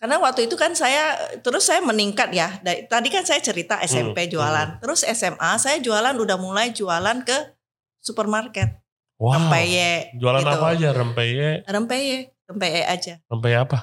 Karena 0.02 0.18
waktu 0.18 0.50
itu 0.50 0.59
kan 0.59 0.75
saya 0.75 1.14
terus 1.38 1.62
saya 1.62 1.78
meningkat 1.78 2.35
ya. 2.35 2.59
Tadi 2.90 3.06
kan 3.06 3.23
saya 3.23 3.38
cerita 3.38 3.78
SMP 3.80 4.26
Hmm, 4.26 4.32
jualan. 4.35 4.68
Terus 4.82 5.06
SMA 5.06 5.54
saya 5.56 5.78
jualan 5.78 6.18
udah 6.18 6.35
mulai 6.35 6.75
jualan 6.75 7.23
ke 7.23 7.54
supermarket. 8.02 8.82
Wow. 9.16 9.38
Rempeyek. 9.38 10.18
Jualan 10.18 10.42
gitu. 10.42 10.50
apa 10.50 10.66
aja? 10.75 10.88
Rempeyek, 10.90 11.56
Rempeyek, 11.64 12.23
rempeyek 12.50 12.85
aja. 12.90 13.14
rempeyek 13.30 13.59
apa? 13.62 13.78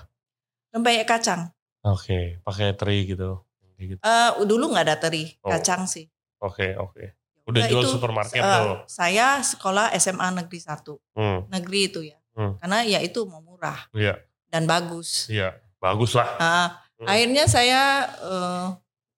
Rempeyek 0.69 1.05
kacang. 1.07 1.41
Oke, 1.79 2.43
pakai 2.43 2.75
teri 2.75 3.07
gitu. 3.07 3.39
Gitu. 3.79 4.03
Eh 4.03 4.29
dulu 4.43 4.75
nggak 4.75 4.85
ada 4.91 4.97
teri, 4.99 5.39
Oh. 5.39 5.47
kacang 5.47 5.87
sih. 5.87 6.11
Oke, 6.43 6.75
oke. 6.75 7.15
Udah 7.47 7.63
Nah, 7.63 7.69
jual 7.71 7.83
itu, 7.87 7.95
supermarket 7.95 8.43
eh, 8.43 8.45
tuh. 8.45 8.83
Saya 8.85 9.39
sekolah 9.39 9.95
SMA 9.95 10.27
negeri 10.35 10.59
1. 10.59 10.99
Hmm, 11.15 11.47
Negeri 11.47 11.79
itu 11.87 11.99
ya. 12.03 12.19
Hmm. 12.35 12.59
Karena 12.59 12.83
ya 12.83 12.99
itu 12.99 13.23
mau 13.23 13.39
murah 13.39 13.87
iya, 13.91 14.19
dan 14.51 14.67
bagus. 14.67 15.31
iya. 15.31 15.55
Bagus 15.79 16.13
lah. 16.13 16.29
Ah, 16.37 16.69
Hmm. 16.99 17.07
Akhirnya 17.07 17.47
saya 17.47 18.11
eh, 18.19 18.65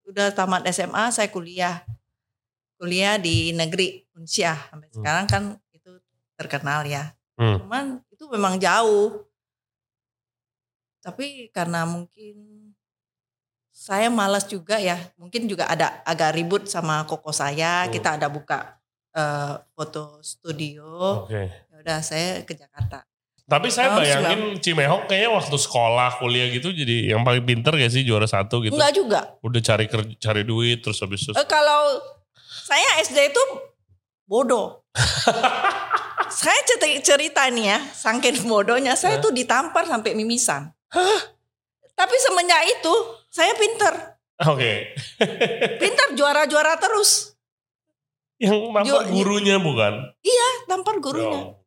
udah 0.05 0.29
tamat 0.37 0.61
SMA, 0.69 1.09
saya 1.09 1.25
kuliah. 1.33 1.81
Kuliah 2.77 3.17
di 3.17 3.49
negeri 3.57 4.05
Unsyah. 4.13 4.69
Sampai 4.69 4.93
Hmm. 4.93 4.97
sekarang 5.01 5.25
kan 5.25 5.43
itu 5.73 5.89
terkenal 6.37 6.85
ya. 6.85 7.17
Hmm. 7.41 7.57
Cuman 7.65 7.85
itu 8.13 8.29
memang 8.29 8.61
jauh. 8.61 9.25
Tapi 11.01 11.49
karena 11.49 11.81
mungkin 11.89 12.69
saya 13.73 14.13
malas 14.13 14.45
juga 14.45 14.77
ya. 14.77 15.01
Mungkin 15.17 15.49
juga 15.49 15.65
ada 15.65 16.05
agak 16.05 16.37
ribut 16.37 16.69
sama 16.69 17.01
koko 17.09 17.33
saya. 17.33 17.89
Hmm. 17.89 17.91
Kita 17.97 18.13
ada 18.13 18.29
buka 18.29 18.77
eh, 19.17 19.57
foto 19.73 20.21
studio. 20.21 21.25
Oke. 21.25 21.49
Ya 21.49 21.75
udah 21.81 21.99
saya 22.05 22.45
ke 22.45 22.53
Jakarta. 22.53 23.09
Tapi 23.51 23.67
saya 23.67 23.91
Oh, 23.91 23.99
bayangin 23.99 24.55
Cimehok 24.63 25.11
kayaknya 25.11 25.35
waktu 25.35 25.57
sekolah, 25.59 26.23
kuliah 26.23 26.47
gitu 26.55 26.71
jadi 26.71 27.11
yang 27.11 27.27
paling 27.27 27.43
pinter 27.43 27.75
gak 27.75 27.91
sih 27.91 28.07
juara 28.07 28.23
satu 28.23 28.63
gitu. 28.63 28.79
Enggak 28.79 28.95
juga. 28.95 29.19
Udah 29.43 29.59
cari 29.59 29.91
kerja, 29.91 30.15
cari 30.15 30.47
duit 30.47 30.79
terus 30.79 31.03
habis 31.03 31.27
itu. 31.27 31.35
Eh, 31.35 31.47
kalau 31.51 31.99
saya 32.47 33.03
SD 33.03 33.35
itu 33.35 33.43
bodoh. 34.23 34.87
saya 36.31 36.59
cerita, 36.63 36.87
cerita 37.03 37.41
nih 37.51 37.75
ya, 37.75 37.79
saking 37.91 38.47
bodohnya 38.47 38.95
saya 38.95 39.19
Hah? 39.19 39.23
tuh 39.23 39.35
ditampar 39.35 39.83
sampai 39.83 40.15
mimisan. 40.15 40.71
Tapi 41.91 42.15
semenjak 42.23 42.63
itu 42.71 42.93
saya 43.27 43.51
pinter, 43.59 43.93
Oke. 44.47 44.95
pinter 45.77 46.07
juara-juara 46.15 46.79
terus. 46.79 47.35
yang 48.41 48.73
nampar 48.73 49.05
Ju- 49.05 49.21
gurunya 49.21 49.61
bukan? 49.61 50.01
Tampar 50.65 50.97
gurunya. 50.97 51.53
Oh. 51.53 51.60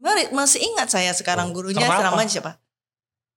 Mari- 0.00 0.30
Masih 0.30 0.64
ingat 0.64 0.88
saya 0.88 1.12
sekarang 1.12 1.48
Oh, 1.48 1.54
gurunya 1.54 1.80
kenapa? 1.82 2.08
namanya 2.08 2.30
siapa? 2.30 2.52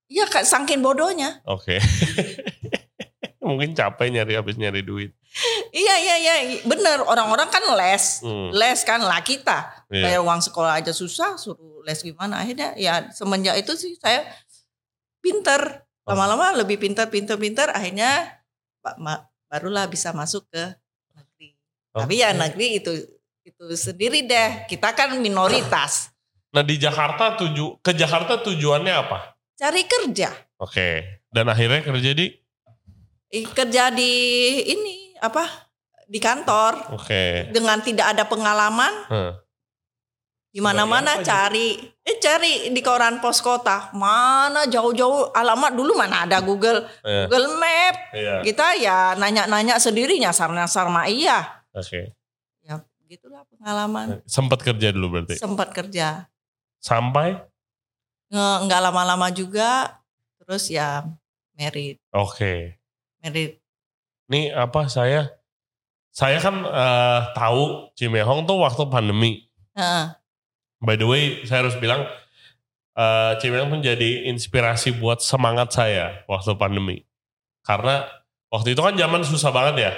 Iya 0.07 0.25
kak, 0.25 0.43
saking 0.43 0.79
bodohnya. 0.79 1.43
Oke. 1.43 1.79
Mungkin 3.43 3.73
capek 3.73 4.07
nyari 4.09 4.33
habis 4.33 4.55
nyari 4.55 4.79
duit. 4.79 5.11
Iya 5.69 5.95
iya 5.97 6.15
iya, 6.17 6.33
bener. 6.61 7.03
Orang-orang 7.03 7.49
kan 7.49 7.59
les, 7.75 8.21
Hmm. 8.21 8.49
les 8.51 8.79
kan 8.81 9.01
lah 9.01 9.19
kita. 9.19 9.83
Iya. 9.89 10.05
bayar 10.09 10.21
uang 10.21 10.41
sekolah 10.41 10.73
aja 10.75 10.89
susah 10.89 11.35
suruh 11.35 11.83
les 11.83 11.99
gimana 11.99 12.39
akhirnya 12.39 12.73
ya 12.73 13.05
semenjak 13.09 13.53
itu 13.55 13.75
sih 13.75 13.93
saya 13.95 14.25
pinter 15.19 15.85
Oh. 16.01 16.11
lama-lama 16.11 16.51
lebih 16.57 16.75
pinter 16.77 17.07
pinter 17.07 17.37
pinter 17.37 17.69
akhirnya 17.69 18.41
Pak 18.79 18.97
Ma- 18.97 19.21
barulah 19.45 19.85
bisa 19.85 20.09
masuk 20.11 20.43
ke 20.47 20.63
negeri 21.11 21.53
tapi 21.89 22.13
ya 22.17 22.33
negeri 22.33 22.67
itu 22.75 22.91
itu 23.41 23.65
sendiri 23.71 24.23
deh 24.23 24.65
kita 24.65 24.91
kan 24.91 25.13
minoritas 25.15 26.09
Nah 26.53 26.61
di 26.61 26.77
Jakarta 26.77 27.33
tuju 27.33 27.81
ke 27.81 27.91
Jakarta 27.91 28.37
tujuannya 28.39 28.93
apa? 28.93 29.33
cari 29.53 29.83
kerja 29.83 30.29
Oke. 30.57 31.21
Dan 31.27 31.45
akhirnya 31.47 31.81
kerja 31.81 32.11
di 32.11 32.29
kerja 33.49 33.89
di 33.89 34.11
ini 34.63 34.93
apa 35.17 35.45
di 36.03 36.19
kantor 36.19 36.93
Oke. 36.93 37.49
dengan 37.49 37.79
tidak 37.79 38.13
ada 38.13 38.23
pengalaman 38.23 38.93
Hah. 39.07 39.33
di 40.45 40.59
mana-mana 40.59 41.17
cari 41.19 41.73
eh 41.97 42.17
cari 42.19 42.69
di 42.69 42.81
koran 42.81 43.17
pos 43.17 43.41
kota 43.41 43.89
mana 43.93 44.67
jauh-jauh 44.67 45.33
alamat 45.33 45.73
dulu 45.73 45.95
mana 45.95 46.29
ada 46.29 46.37
Google 46.39 46.85
Iya. 47.01 47.25
Google 47.25 47.47
Map 47.55 47.95
Iya. 48.13 48.35
kita 48.43 48.67
ya 48.77 48.97
nanya-nanya 49.15 49.77
sendiri 49.77 50.19
nyasar-nyasar 50.19 50.85
mah 50.87 51.07
iya 51.07 51.65
Oke. 51.73 52.13
ya 52.61 52.77
gitulah 53.07 53.41
pengalaman 53.47 54.21
Sempat 54.27 54.61
kerja 54.61 54.93
dulu 54.93 55.17
berarti. 55.17 55.41
sempat 55.41 55.73
kerja 55.73 56.29
Sampai 56.83 57.39
nggak 58.33 58.81
lama-lama 58.81 59.29
juga 59.31 60.01
terus 60.41 60.67
ya 60.67 61.07
merit 61.55 62.01
oke. 62.11 62.75
merit 63.21 63.63
Nih 64.27 64.49
apa 64.51 64.89
saya 64.89 65.29
saya 66.13 66.37
kan 66.37 66.61
eh, 66.61 67.19
tahu 67.33 67.89
Cimehong 67.97 68.45
tuh 68.45 68.61
waktu 68.61 68.85
pandemi. 68.85 69.49
Heeh. 69.73 70.13
By 70.77 70.95
the 70.99 71.09
way, 71.09 71.41
saya 71.43 71.65
harus 71.65 71.77
bilang 71.81 72.05
eh 72.93 73.33
Cimehong 73.41 73.73
tuh 73.73 73.81
jadi 73.81 74.29
inspirasi 74.29 74.93
buat 75.01 75.25
semangat 75.25 75.73
saya 75.73 76.25
waktu 76.29 76.53
pandemi. 76.57 77.01
Karena 77.65 78.05
waktu 78.53 78.77
itu 78.77 78.81
kan 78.85 78.93
zaman 78.93 79.25
susah 79.25 79.49
banget 79.49 79.75
ya. 79.89 79.93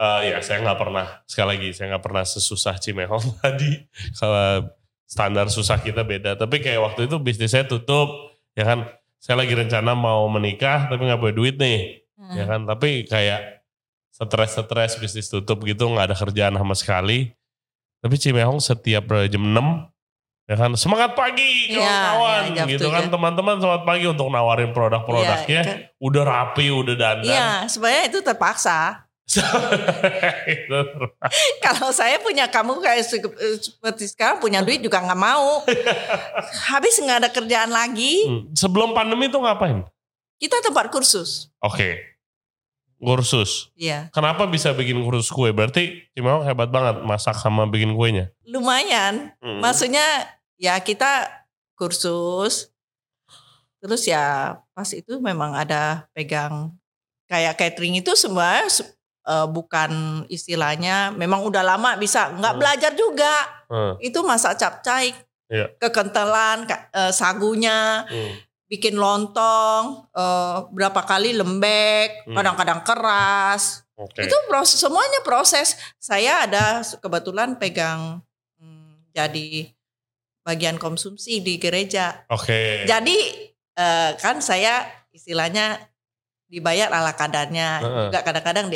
Eh 0.00 0.20
ya 0.32 0.38
saya 0.40 0.62
nggak 0.62 0.78
pernah 0.78 1.06
sekali 1.26 1.48
lagi 1.58 1.68
saya 1.74 1.94
nggak 1.94 2.04
pernah 2.06 2.24
sesusah 2.24 2.78
Cimehong 2.78 3.26
tadi. 3.42 3.86
Kalau 4.14 4.70
standar 5.10 5.50
susah 5.50 5.82
kita 5.82 6.06
beda. 6.06 6.38
Tapi 6.38 6.62
kayak 6.62 6.78
waktu 6.86 7.10
itu 7.10 7.18
bisnis 7.18 7.50
saya 7.50 7.66
tutup, 7.66 8.30
ya 8.54 8.62
kan. 8.62 8.86
Saya 9.20 9.42
lagi 9.42 9.52
rencana 9.52 9.92
mau 9.92 10.24
menikah 10.32 10.88
tapi 10.88 11.04
nggak 11.04 11.20
punya 11.20 11.34
duit 11.34 11.58
nih, 11.58 12.06
Heeh. 12.16 12.34
ya 12.40 12.44
kan. 12.46 12.64
Tapi 12.64 13.04
kayak 13.04 13.66
stres-stres 14.14 14.96
bisnis 14.96 15.26
tutup 15.28 15.60
gitu 15.66 15.90
nggak 15.90 16.14
ada 16.14 16.16
kerjaan 16.16 16.54
sama 16.54 16.72
sekali. 16.78 17.34
Tapi 18.00 18.16
Cimehong 18.16 18.62
setiap 18.62 19.12
jam 19.28 19.44
6 19.44 19.90
ya 20.50 20.56
kan 20.58 20.74
semangat 20.74 21.14
pagi 21.14 21.70
Iya, 21.70 21.78
kawan-kawan 21.78 22.42
iya, 22.42 22.56
jam 22.58 22.66
gitu 22.74 22.86
kan 22.90 23.06
teman-teman 23.06 23.62
semangat 23.62 23.84
pagi 23.86 24.04
untuk 24.10 24.26
nawarin 24.34 24.74
produk-produknya 24.74 25.62
kan. 25.62 25.78
udah 26.02 26.22
rapi 26.26 26.66
udah 26.74 26.94
dandan 26.98 27.28
Iya, 27.28 27.50
sebenarnya 27.70 28.04
itu 28.10 28.18
terpaksa. 28.24 29.04
Kalau 31.62 31.88
saya 31.90 32.16
punya 32.18 32.46
kamu 32.46 32.80
kayak 32.80 33.02
se- 33.04 33.20
seperti 33.60 34.04
sekarang 34.08 34.38
punya 34.38 34.60
duit 34.60 34.80
juga 34.80 34.98
nggak 34.98 35.16
mau. 35.16 35.62
Habis 36.68 36.98
nggak 36.98 37.18
ada 37.20 37.28
kerjaan 37.30 37.70
lagi, 37.70 38.26
Hmm, 38.26 38.42
Sebelum 38.52 38.90
pandemi 38.90 39.26
tuh 39.26 39.40
ngapain? 39.40 39.84
kita 40.36 40.56
tempat 40.64 40.88
kursus. 40.88 41.52
Oke. 41.60 42.00
Kursus. 42.96 43.68
Iya, 43.76 44.08
Kenapa 44.12 44.44
bisa 44.44 44.72
bikin 44.72 45.00
kursus 45.00 45.28
kue? 45.28 45.50
Berarti 45.50 46.04
Cimawang 46.12 46.44
hebat 46.44 46.68
banget 46.68 47.00
masak 47.00 47.32
sama 47.34 47.64
bikin 47.64 47.92
kuenya. 47.92 48.28
lumayan. 48.44 49.32
Hmm. 49.40 49.60
Maksudnya 49.60 50.04
ya 50.56 50.76
kita 50.80 51.28
kursus. 51.74 52.68
Terus 53.80 54.04
ya 54.04 54.56
pas 54.74 54.88
itu 54.92 55.16
memang 55.16 55.54
ada 55.54 56.04
pegang 56.12 56.68
kayak 57.24 57.56
catering 57.56 57.96
itu 57.96 58.12
semua 58.12 58.60
eh, 59.22 59.46
bukan 59.46 59.90
istilahnya 60.26 61.12
memang 61.12 61.44
udah 61.44 61.60
lama 61.60 61.96
bisa 61.96 62.32
nggak 62.32 62.54
Hmm. 62.54 62.60
belajar 62.60 62.92
juga. 62.94 63.34
Hmm. 63.66 63.94
Itu 63.98 64.22
masak 64.22 64.56
capcay. 64.56 65.12
Iya. 65.50 65.66
Kekentalan 65.76 66.64
ka- 66.64 66.88
eh, 66.90 67.12
sagunya, 67.12 68.06
Hmm. 68.06 68.32
bikin 68.66 68.94
lontong, 68.94 70.06
eh, 70.10 70.56
berapa 70.70 71.02
kali 71.02 71.34
lembek, 71.34 72.24
Hmm. 72.26 72.36
kadang-kadang 72.38 72.80
keras. 72.82 73.82
Oke. 73.94 74.24
Itu 74.24 74.36
proses 74.46 74.80
semuanya 74.80 75.20
proses. 75.20 75.76
Saya 75.98 76.48
ada 76.48 76.80
kebetulan 76.96 77.60
pegang 77.60 78.24
hmm, 78.56 79.12
jadi 79.12 79.68
bagian 80.40 80.80
konsumsi 80.80 81.44
di 81.44 81.60
gereja. 81.60 82.24
Oke. 82.28 82.88
Jadi 82.88 83.48
eh, 83.76 84.12
kan 84.16 84.40
saya 84.40 84.84
istilahnya 85.10 85.80
dibayar 86.50 86.90
ala 86.90 87.14
kadarnya, 87.14 87.78
Heeh. 87.78 88.04
juga 88.10 88.20
kadang-kadang 88.26 88.66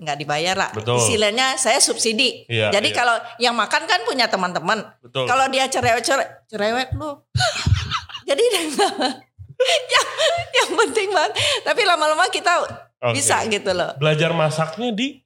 nggak 0.00 0.16
dibayar 0.16 0.56
lah. 0.56 0.70
Betul. 0.72 0.96
Istilahnya 0.96 1.60
saya 1.60 1.76
subsidi. 1.76 2.48
Iya, 2.48 2.72
Jadi 2.72 2.88
iya. 2.90 2.96
kalau 2.96 3.16
yang 3.36 3.52
makan 3.52 3.84
kan 3.84 4.00
punya 4.08 4.32
teman-teman. 4.32 4.80
Betul. 5.04 5.28
Kalau 5.28 5.44
dia 5.52 5.68
cerewet 5.68 6.00
cerewet, 6.00 6.28
cerewet 6.48 6.88
lu. 6.96 7.20
Jadi 8.28 8.42
yang 8.48 10.08
yang 10.56 10.70
penting 10.72 11.08
banget. 11.12 11.32
Tapi 11.68 11.80
lama-lama 11.84 12.24
kita 12.32 12.64
Oke. 13.04 13.20
bisa 13.20 13.44
gitu 13.44 13.76
loh. 13.76 13.92
Belajar 14.00 14.32
masaknya 14.32 14.88
di 14.96 15.20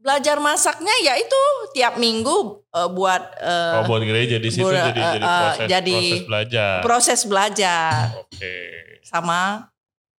Belajar 0.00 0.40
masaknya 0.40 0.96
ya 1.04 1.12
itu 1.20 1.40
tiap 1.76 2.00
minggu 2.00 2.64
eh, 2.72 2.88
buat 2.88 3.20
eh, 3.36 3.76
oh 3.76 3.84
buat 3.84 4.00
gereja 4.00 4.40
di 4.40 4.48
situ 4.48 4.64
buat, 4.64 4.80
jadi 4.80 4.96
eh, 4.96 5.12
jadi 5.12 5.20
eh, 5.20 5.28
proses 5.28 5.68
jadi 5.68 5.92
proses 6.00 6.24
belajar. 6.24 6.76
proses 6.80 7.20
belajar 7.28 7.92
Oke. 8.24 8.56
sama 9.04 9.68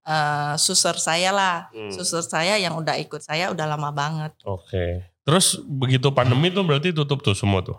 eh, 0.04 0.54
suster 0.56 0.96
saya 0.96 1.30
lah. 1.30 1.56
Hmm. 1.70 1.90
Suster 1.90 2.22
saya 2.22 2.56
yang 2.56 2.74
udah 2.74 2.96
ikut 2.96 3.20
saya 3.20 3.50
udah 3.50 3.66
lama 3.66 3.90
banget. 3.90 4.34
Oke. 4.42 5.10
Terus 5.22 5.58
begitu 5.62 6.10
pandemi 6.10 6.50
tuh 6.50 6.62
berarti 6.62 6.90
tutup 6.90 7.22
tuh 7.22 7.34
semua 7.34 7.62
tuh. 7.62 7.78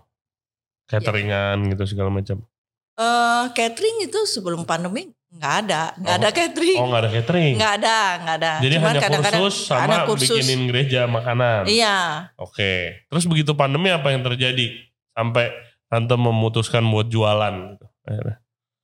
Cateringan 0.86 1.58
gitu 1.68 1.84
segala 1.88 2.08
macam. 2.08 2.44
Eh 2.92 3.44
catering 3.50 4.04
itu 4.04 4.20
sebelum 4.26 4.62
pandemi 4.62 5.08
nggak 5.32 5.54
ada, 5.64 5.96
nggak 5.96 6.12
Oh. 6.12 6.20
ada 6.20 6.28
catering. 6.30 6.78
Oh 6.78 6.86
nggak 6.86 7.02
ada 7.02 7.10
catering. 7.10 7.52
Nggak 7.56 7.72
ada, 7.80 7.98
nggak 8.20 8.36
ada. 8.36 8.52
Jadi 8.60 8.74
Cuman 8.76 8.86
hanya 8.86 9.00
kadang-kadang 9.00 9.40
kursus 9.40 9.56
sama 9.64 9.84
ada 9.88 9.96
kursus. 10.04 10.28
bikinin 10.36 10.60
gereja 10.68 11.00
makanan. 11.08 11.62
Iya. 11.64 11.96
Oke. 12.36 12.72
Terus 13.08 13.24
begitu 13.24 13.56
pandemi 13.56 13.88
apa 13.88 14.12
yang 14.12 14.20
terjadi 14.20 14.76
sampai 15.10 15.48
tante 15.88 16.14
memutuskan 16.14 16.84
buat 16.84 17.08
jualan 17.08 17.54
gitu. 17.72 17.86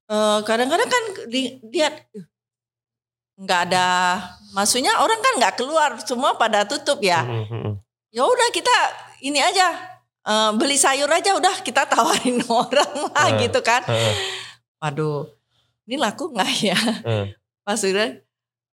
Eh, 0.09 0.39
kadang-kadang 0.43 0.89
kan 0.89 1.03
di- 1.29 1.61
lihat 1.69 2.09
"Uh, 2.11 2.25
nggak 3.39 3.61
ada, 3.71 4.19
maksudnya 4.51 4.99
orang 4.99 5.23
kan 5.23 5.33
nggak 5.39 5.55
keluar, 5.55 5.95
semua 6.03 6.35
pada 6.35 6.67
tutup 6.67 6.99
ya. 6.99 7.23
Hmm, 7.23 7.47
hmm, 7.47 7.61
hmm. 7.63 7.75
Ya 8.11 8.27
udah 8.27 8.49
kita 8.51 8.75
ini 9.23 9.39
aja 9.39 9.79
eh, 10.27 10.51
beli 10.59 10.75
sayur 10.75 11.07
aja 11.07 11.39
udah 11.39 11.63
kita 11.63 11.87
tawarin 11.87 12.43
orang 12.67 12.93
lah 13.15 13.29
Eh, 13.39 13.47
gitu 13.47 13.63
kan. 13.63 13.87
Heeh, 13.87 14.15
Waduh, 14.83 15.31
ini 15.87 15.97
laku 15.99 16.35
nggak 16.35 16.51
ya? 16.63 16.79
Pas 17.67 17.79
udah 17.79 18.11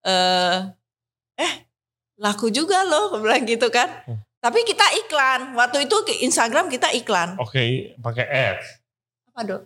eh 0.04 0.58
eh 1.40 1.54
laku 2.20 2.48
juga 2.48 2.88
loh, 2.88 3.20
bilang 3.20 3.44
gitu 3.44 3.68
kan. 3.68 3.90
Hmm. 4.08 4.20
Tapi 4.44 4.60
kita 4.68 4.84
iklan. 5.08 5.56
Waktu 5.56 5.88
itu 5.88 5.96
ke 6.04 6.14
Instagram 6.28 6.68
kita 6.68 6.92
iklan. 6.92 7.40
Oke, 7.40 7.96
pakai 8.04 8.26
ads. 8.28 8.68
Apa 9.32 9.40
dong? 9.48 9.64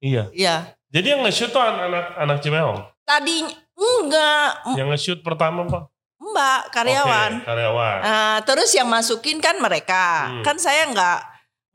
Iya. 0.00 0.32
Ya. 0.32 0.72
Jadi 0.88 1.12
yang 1.12 1.20
nge-shoot 1.20 1.52
tuh 1.52 1.60
anak 1.60 2.16
anak 2.16 2.40
Cimeong. 2.40 2.80
Tadi 3.04 3.44
enggak, 3.76 4.48
Yang 4.74 4.88
nge-shoot 4.90 5.20
pertama 5.20 5.64
Pak. 5.64 5.82
Mbak 6.16 6.60
karyawan. 6.70 7.30
Oke, 7.36 7.44
karyawan. 7.44 7.98
Nah, 8.00 8.36
terus 8.42 8.72
yang 8.72 8.88
masukin 8.88 9.36
kan 9.38 9.56
mereka. 9.56 10.32
Hmm. 10.32 10.42
Kan 10.42 10.56
saya 10.56 10.88
nggak 10.88 11.18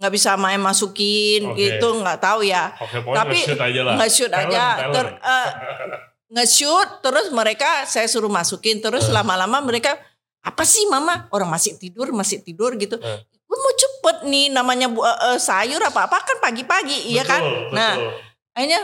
nggak 0.02 0.12
bisa 0.12 0.34
main 0.34 0.58
masukin 0.58 1.46
Oke. 1.46 1.62
gitu, 1.62 1.88
nggak 1.96 2.18
tahu 2.18 2.42
ya. 2.42 2.74
Pokoknya 2.74 3.16
tapi 3.16 3.38
nge-shoot 3.38 3.62
aja 3.62 3.82
lah. 3.82 3.94
Nge-shoot 3.96 4.34
aja. 4.34 4.64
talent. 4.76 4.94
Ter- 4.98 5.16
eh, 5.16 5.50
nge-shoot 6.32 6.90
terus 7.02 7.28
mereka 7.30 7.86
saya 7.86 8.08
suruh 8.08 8.32
masukin 8.32 8.80
terus 8.80 9.06
Eh. 9.06 9.14
lama-lama 9.14 9.62
mereka 9.62 10.00
apa 10.42 10.64
sih 10.64 10.88
mama 10.88 11.30
orang 11.30 11.52
masih 11.52 11.78
tidur 11.78 12.10
masih 12.10 12.42
tidur 12.42 12.74
gitu 12.76 12.98
Eh. 12.98 13.20
lu 13.46 13.56
mau 13.56 13.74
cepet 13.76 14.18
nih 14.26 14.48
namanya 14.50 14.88
bu- 14.88 15.04
eh, 15.04 15.18
eh, 15.28 15.38
sayur 15.38 15.78
apa 15.78 16.08
apa 16.08 16.18
kan 16.18 16.40
pagi-pagi 16.40 17.12
iya 17.12 17.22
kan 17.22 17.44
Betul, 17.44 17.76
nah 17.76 17.94
akhirnya 18.52 18.82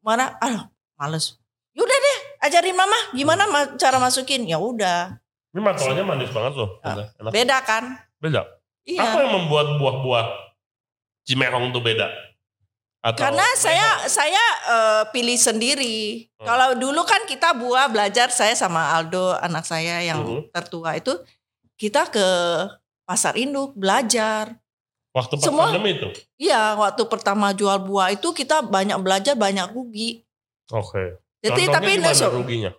mana 0.00 0.38
ah 0.38 0.70
males 0.94 1.36
yaudah 1.72 1.92
deh 1.92 2.18
ajarin 2.44 2.76
mama 2.76 2.96
gimana 3.10 3.44
ma- 3.46 3.72
cara 3.74 3.96
masukin 3.96 4.44
ya 4.44 4.56
udah 4.56 5.16
Ini 5.50 5.60
matonya 5.60 6.02
manis 6.02 6.28
banget 6.28 6.54
loh. 6.54 6.82
Ah. 6.82 7.08
Enak. 7.14 7.30
beda 7.30 7.56
kan 7.62 7.84
Beda. 8.18 8.42
Apa 8.42 8.52
iya 8.84 9.00
yang 9.18 9.32
membuat 9.34 9.78
buah-buah 9.78 10.26
Cimehong 11.24 11.72
tuh 11.72 11.80
beda? 11.80 12.04
Atau 13.00 13.20
karena 13.20 13.44
saya 13.54 14.08
saya 14.08 14.44
eh, 14.66 15.02
pilih 15.08 15.36
sendiri. 15.36 16.28
Hmm. 16.36 16.44
Kalau 16.46 16.68
dulu 16.74 17.04
kan 17.04 17.24
kita 17.24 17.52
buah 17.52 17.88
belajar 17.88 18.28
saya 18.28 18.52
sama 18.52 18.92
Aldo 18.92 19.32
anak 19.34 19.64
saya 19.64 20.00
yang 20.00 20.20
Mhm. 20.20 20.40
tertua 20.50 20.96
itu 20.96 21.12
kita 21.76 22.08
ke 22.08 22.26
pasar 23.02 23.36
induk 23.36 23.72
belajar. 23.74 24.56
waktu 25.12 25.38
pas 25.38 25.46
semua- 25.46 25.70
pandemi 25.70 25.94
itu. 25.94 26.08
Iya, 26.36 26.74
waktu 26.74 27.06
pertama 27.06 27.54
jual 27.54 27.78
buah 27.78 28.10
itu 28.10 28.34
kita 28.34 28.66
banyak 28.66 28.98
belajar 28.98 29.38
banyak 29.38 29.70
rugi. 29.70 30.26
Oke. 30.68 31.22
Jadi 31.44 31.68
Contohnya 31.68 31.76
tapi 31.76 31.90
gimana 32.00 32.28
ruginya? 32.32 32.72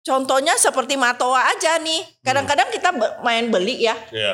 contohnya 0.00 0.54
seperti 0.56 0.96
matoa 0.96 1.52
aja 1.52 1.76
nih. 1.76 2.00
Kadang-kadang 2.20 2.72
kita 2.72 2.88
main 3.20 3.48
beli 3.48 3.84
ya, 3.84 3.92
Iya. 4.08 4.32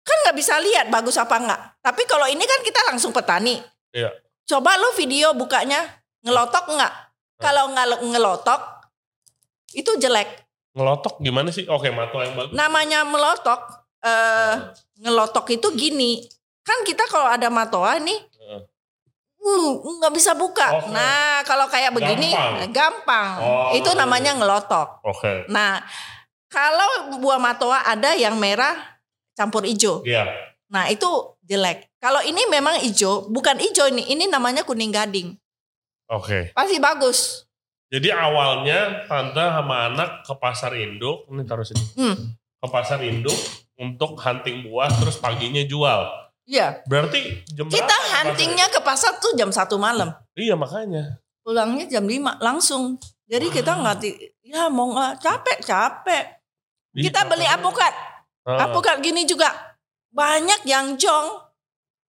kan 0.00 0.16
nggak 0.22 0.36
bisa 0.36 0.54
lihat 0.58 0.86
bagus 0.88 1.14
apa 1.14 1.34
enggak. 1.34 1.60
Tapi 1.80 2.02
kalau 2.06 2.26
ini 2.26 2.42
kan 2.42 2.62
kita 2.62 2.80
langsung 2.86 3.10
petani. 3.10 3.58
Iya. 3.90 4.10
Coba 4.44 4.74
lo 4.74 4.94
video 4.94 5.34
bukanya 5.34 5.82
ngelotok 6.22 6.70
enggak? 6.70 6.94
Kalau 7.38 7.70
nggak 7.70 7.86
lo- 7.88 8.02
ngelotok 8.06 8.62
itu 9.72 9.90
jelek. 9.96 10.46
Ngelotok 10.74 11.18
gimana 11.18 11.50
sih? 11.50 11.66
Oke, 11.66 11.90
mato 11.90 12.18
yang 12.18 12.34
bagus. 12.34 12.54
Namanya 12.54 13.02
melotok 13.02 13.60
eh 14.00 14.54
ngelotok 14.98 15.46
itu 15.50 15.74
gini. 15.74 16.22
Kan 16.62 16.82
kita 16.82 17.02
kalau 17.06 17.26
ada 17.26 17.50
matoa 17.50 17.98
nih 17.98 18.29
nggak 19.40 20.12
bisa 20.12 20.36
buka. 20.36 20.84
Oke. 20.84 20.92
Nah, 20.92 21.40
kalau 21.48 21.66
kayak 21.66 21.96
begini 21.96 22.32
Gampang. 22.32 22.72
gampang. 22.72 23.30
Oh. 23.40 23.70
Itu 23.72 23.90
namanya 23.96 24.36
ngelotok. 24.36 25.00
Oke. 25.04 25.48
Nah, 25.48 25.80
kalau 26.52 27.16
buah 27.18 27.40
matoa 27.40 27.80
ada 27.84 28.12
yang 28.14 28.36
merah 28.36 28.76
campur 29.32 29.64
hijau. 29.64 30.04
Iya. 30.04 30.28
Nah, 30.70 30.86
itu 30.92 31.08
jelek. 31.48 31.88
Kalau 31.98 32.22
ini 32.22 32.46
memang 32.46 32.78
hijau, 32.84 33.26
bukan 33.32 33.58
hijau 33.58 33.90
ini. 33.90 34.06
Ini 34.12 34.28
namanya 34.30 34.62
kuning 34.62 34.92
gading. 34.92 35.34
Oke. 36.10 36.52
Pasti 36.54 36.76
bagus. 36.78 37.48
Jadi 37.90 38.14
awalnya 38.14 39.02
tante 39.10 39.42
sama 39.42 39.90
anak 39.90 40.22
ke 40.22 40.34
pasar 40.38 40.78
induk, 40.78 41.26
ini 41.26 41.42
taruh 41.42 41.66
sini. 41.66 41.82
Hmm. 41.98 42.38
Ke 42.62 42.66
pasar 42.70 43.02
induk 43.02 43.34
untuk 43.74 44.14
hunting 44.14 44.62
buah 44.70 44.86
terus 45.02 45.18
paginya 45.18 45.64
jual. 45.66 46.29
Iya. 46.50 46.82
Berarti 46.90 47.46
jam 47.54 47.70
Kita 47.70 47.86
berapa 47.86 48.34
huntingnya 48.34 48.66
ke 48.66 48.82
pasar 48.82 49.22
tuh 49.22 49.38
jam 49.38 49.54
satu 49.54 49.78
malam. 49.78 50.10
Iya 50.34 50.58
makanya. 50.58 51.22
Pulangnya 51.46 51.86
jam 51.86 52.02
5 52.02 52.42
langsung. 52.42 52.98
Jadi 53.30 53.46
kita 53.48 53.78
Wow. 53.78 53.80
nggak 53.86 53.98
ya 54.42 54.66
mau 54.66 54.90
nggak 54.90 55.22
capek 55.22 55.58
capek. 55.62 56.24
Iya, 56.90 57.02
Kita 57.06 57.22
beli 57.30 57.46
apokat. 57.46 57.94
Ah, 58.42 58.66
Apokat 58.66 58.98
gini 58.98 59.22
juga 59.22 59.46
banyak 60.10 60.66
yang 60.66 60.98
jong. 60.98 61.38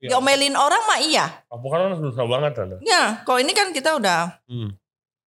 iya. 0.01 0.17
Diomelin 0.17 0.57
orang 0.57 0.81
mah 0.89 0.97
iya. 0.97 1.29
Apokat 1.45 1.77
kan 1.77 1.93
susah 2.01 2.25
banget 2.25 2.51
tante. 2.57 2.81
Ya, 2.81 3.21
kalau 3.21 3.37
ini 3.37 3.53
kan 3.53 3.69
kita 3.69 3.93
udah 3.93 4.41
Hmm. 4.49 4.73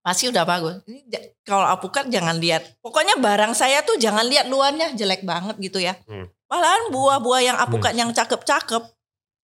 pasti 0.03 0.27
udah 0.27 0.42
bagus. 0.42 0.83
Ini 0.90 1.07
kalau 1.46 1.62
apokat 1.64 2.11
jangan 2.11 2.35
lihat. 2.35 2.66
Pokoknya 2.83 3.14
barang 3.14 3.55
saya 3.55 3.87
tuh 3.87 3.94
jangan 3.94 4.27
lihat 4.27 4.50
luarnya 4.50 4.90
jelek 4.92 5.22
banget 5.22 5.55
gitu 5.62 5.79
ya. 5.79 5.94
Hmm. 6.11 6.27
Malahan 6.50 6.90
buah-buah 6.90 7.40
yang 7.40 7.57
apokat 7.57 7.94
yang 7.94 8.11
cakep-cakep 8.11 8.83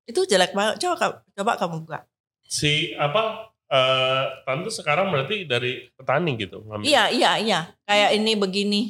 itu 0.09 0.21
jelek 0.25 0.53
banget. 0.53 0.81
Coba 0.81 1.25
coba 1.25 1.53
kamu 1.59 1.77
buka. 1.85 1.99
Si 2.47 2.93
apa? 2.97 3.51
eh 3.71 4.25
tante 4.43 4.67
sekarang 4.67 5.15
berarti 5.15 5.47
dari 5.47 5.87
petani 5.95 6.35
gitu 6.35 6.67
ngambil. 6.67 6.83
Iya, 6.91 7.15
iya, 7.15 7.33
iya. 7.39 7.61
Kayak 7.87 8.11
ini 8.19 8.33
begini. 8.35 8.83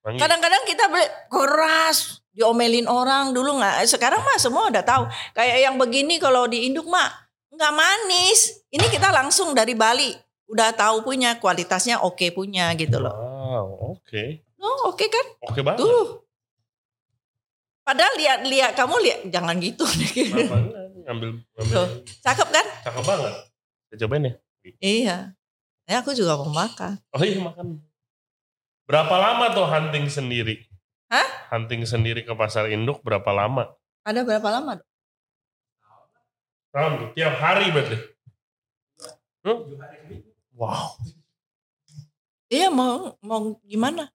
Kadang-kadang 0.00 0.64
kita 0.68 0.88
beli 0.92 1.08
keras, 1.28 2.20
diomelin 2.32 2.84
orang 2.84 3.32
dulu 3.32 3.56
nggak. 3.60 3.84
Sekarang 3.88 4.20
mah 4.20 4.36
semua 4.36 4.68
udah 4.68 4.84
tahu. 4.84 5.08
Kayak 5.32 5.58
yang 5.64 5.76
begini 5.80 6.20
kalau 6.20 6.44
di 6.44 6.68
induk 6.68 6.84
mah 6.84 7.08
nggak 7.48 7.72
manis. 7.72 8.60
Ini 8.68 8.86
kita 8.92 9.08
langsung 9.08 9.56
dari 9.56 9.72
Bali, 9.72 10.12
udah 10.52 10.72
tahu 10.76 11.04
punya 11.04 11.40
kualitasnya 11.40 12.04
oke 12.04 12.32
punya 12.36 12.72
gitu 12.76 13.00
loh. 13.00 13.12
Wow, 13.12 13.96
oke. 13.96 14.24
Oh 14.60 14.92
oke 14.92 15.04
kan? 15.08 15.26
Oke 15.48 15.60
banget. 15.64 15.80
Tuh. 15.80 16.28
Padahal 17.80 18.14
lihat-lihat 18.16 18.72
kamu 18.76 18.94
lihat 19.02 19.20
jangan 19.32 19.56
gitu. 19.58 19.84
Kenapa? 19.88 20.56
Ngambil, 21.10 21.42
ngambil. 21.42 21.74
Tuh. 21.74 21.88
Cakep 22.22 22.48
kan? 22.52 22.66
Cakep 22.86 23.04
banget. 23.04 23.32
Saya 23.90 23.96
cobain 24.06 24.22
ya. 24.28 24.34
Iya. 24.78 25.16
Ya 25.90 25.96
aku 25.98 26.14
juga 26.14 26.38
mau 26.38 26.52
makan. 26.52 27.00
Oh 27.10 27.24
iya 27.24 27.40
makan. 27.42 27.82
Berapa 28.86 29.14
lama 29.18 29.50
tuh 29.50 29.66
hunting 29.66 30.06
sendiri? 30.06 30.66
Hah? 31.10 31.50
Hunting 31.50 31.82
sendiri 31.82 32.22
ke 32.22 32.30
pasar 32.38 32.70
induk 32.70 33.02
berapa 33.02 33.26
lama? 33.34 33.74
Ada 34.06 34.22
berapa 34.22 34.48
lama? 34.50 34.78
Dok? 34.78 34.88
Ram, 36.70 37.10
tiap 37.18 37.34
hari 37.42 37.74
berarti. 37.74 37.98
Hmm? 39.42 39.58
Wow. 40.54 40.94
Iya 42.46 42.70
mau 42.70 43.18
mau 43.22 43.58
gimana? 43.66 44.10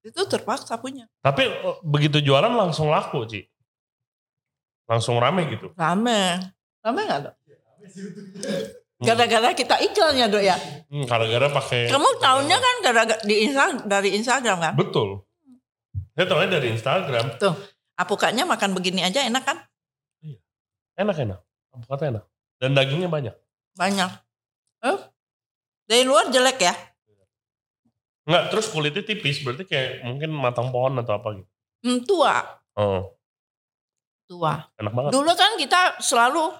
Itu 0.00 0.24
terpaksa 0.24 0.80
punya. 0.80 1.04
Tapi 1.20 1.44
eh, 1.44 1.76
begitu 1.84 2.24
jualan 2.24 2.52
langsung 2.52 2.88
laku, 2.88 3.24
Ci. 3.28 3.44
Langsung 4.88 5.20
rame 5.20 5.46
gitu. 5.52 5.70
Rame. 5.76 6.40
Rame 6.80 7.00
nggak 7.04 7.20
dok? 7.28 7.34
Gara-gara 9.00 9.48
kita 9.56 9.76
iklan 9.80 10.16
ya 10.16 10.26
dok 10.28 10.44
ya. 10.44 10.56
Hmm, 10.92 11.08
gara-gara 11.08 11.48
pakai 11.48 11.88
Kamu 11.88 12.08
tahunya 12.20 12.56
kan 12.60 12.74
gara-gara 12.84 13.20
di 13.24 13.34
Insta, 13.48 13.64
dari 13.88 14.12
Instagram 14.16 14.58
kan? 14.60 14.74
Betul. 14.76 15.24
Saya 16.16 16.26
tahunya 16.26 16.48
dari 16.52 16.68
Instagram. 16.74 17.24
Tuh. 17.40 17.54
Apukanya 17.96 18.44
makan 18.48 18.72
begini 18.76 19.04
aja 19.04 19.24
enak 19.24 19.44
kan? 19.44 19.58
Enak-enak. 21.00 21.40
Kata 21.88 22.04
enak. 22.12 22.24
Dan 22.60 22.76
dagingnya 22.76 23.08
banyak. 23.08 23.32
Banyak. 23.72 24.10
Eh? 24.84 24.98
Dari 25.88 26.04
luar 26.04 26.28
jelek 26.28 26.60
ya? 26.60 26.74
Enggak, 28.28 28.44
terus 28.52 28.66
kulitnya 28.68 29.02
tipis. 29.04 29.40
Berarti 29.40 29.64
kayak 29.64 30.04
mungkin 30.04 30.30
matang 30.34 30.68
pohon 30.68 30.98
atau 31.00 31.16
apa 31.16 31.28
gitu. 31.40 31.50
Hmm, 31.80 32.00
tua. 32.04 32.36
Oh, 32.76 33.16
Tua. 34.30 34.62
enak 34.78 34.92
banget. 34.94 35.10
Dulu 35.10 35.32
kan 35.34 35.58
kita 35.58 35.98
selalu 35.98 36.54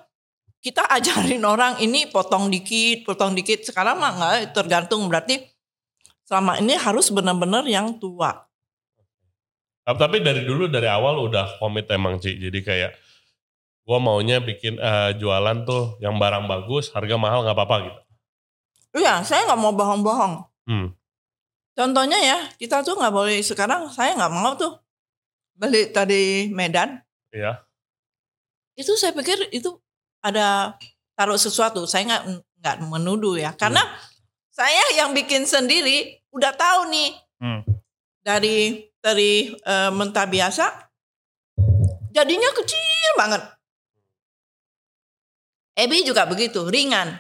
kita 0.60 0.84
ajarin 0.90 1.44
orang 1.46 1.78
ini 1.80 2.10
potong 2.10 2.50
dikit, 2.50 3.06
potong 3.06 3.32
dikit. 3.32 3.62
Sekarang 3.62 4.00
mah 4.00 4.12
enggak, 4.16 4.56
tergantung 4.56 5.06
berarti 5.06 5.40
selama 6.26 6.58
ini 6.58 6.74
harus 6.74 7.08
benar-benar 7.14 7.64
yang 7.70 7.96
tua. 8.02 8.46
Tapi 9.86 10.22
dari 10.22 10.46
dulu 10.46 10.70
dari 10.70 10.86
awal 10.86 11.18
udah 11.18 11.58
komit 11.58 11.90
emang 11.90 12.20
Ci. 12.22 12.38
Jadi 12.38 12.58
kayak 12.62 12.92
gua 13.82 13.98
maunya 13.98 14.38
bikin 14.38 14.78
eh, 14.78 15.16
jualan 15.18 15.66
tuh 15.66 15.98
yang 15.98 16.14
barang 16.20 16.46
bagus, 16.46 16.94
harga 16.94 17.16
mahal 17.18 17.42
nggak 17.42 17.56
apa-apa 17.56 17.76
gitu. 17.86 18.00
Iya, 19.02 19.22
saya 19.22 19.46
nggak 19.46 19.60
mau 19.62 19.74
bohong-bohong. 19.74 20.34
Hmm. 20.66 20.88
Contohnya 21.80 22.20
ya, 22.20 22.36
kita 22.60 22.84
tuh 22.84 22.92
nggak 23.00 23.08
boleh 23.08 23.40
sekarang. 23.40 23.88
Saya 23.88 24.12
nggak 24.12 24.32
mau 24.36 24.52
tuh 24.52 24.76
beli 25.56 25.88
tadi 25.88 26.52
Medan. 26.52 27.00
Iya. 27.32 27.64
Itu 28.76 29.00
saya 29.00 29.16
pikir 29.16 29.48
itu 29.48 29.80
ada 30.20 30.76
taruh 31.16 31.40
sesuatu. 31.40 31.88
Saya 31.88 32.04
nggak 32.04 32.24
nggak 32.60 32.76
menuduh 32.84 33.40
ya, 33.40 33.56
karena 33.56 33.80
saya 34.52 34.92
yang 34.92 35.16
bikin 35.16 35.48
sendiri 35.48 36.20
udah 36.36 36.52
tahu 36.52 36.92
nih 36.92 37.16
Hmm. 37.40 37.64
dari 38.20 38.92
dari 39.00 39.56
eh, 39.56 39.88
mentah 39.96 40.28
biasa 40.28 40.92
jadinya 42.12 42.52
kecil 42.52 43.10
banget. 43.16 43.40
Ebi 45.80 46.04
juga 46.04 46.28
begitu, 46.28 46.68
ringan. 46.68 47.16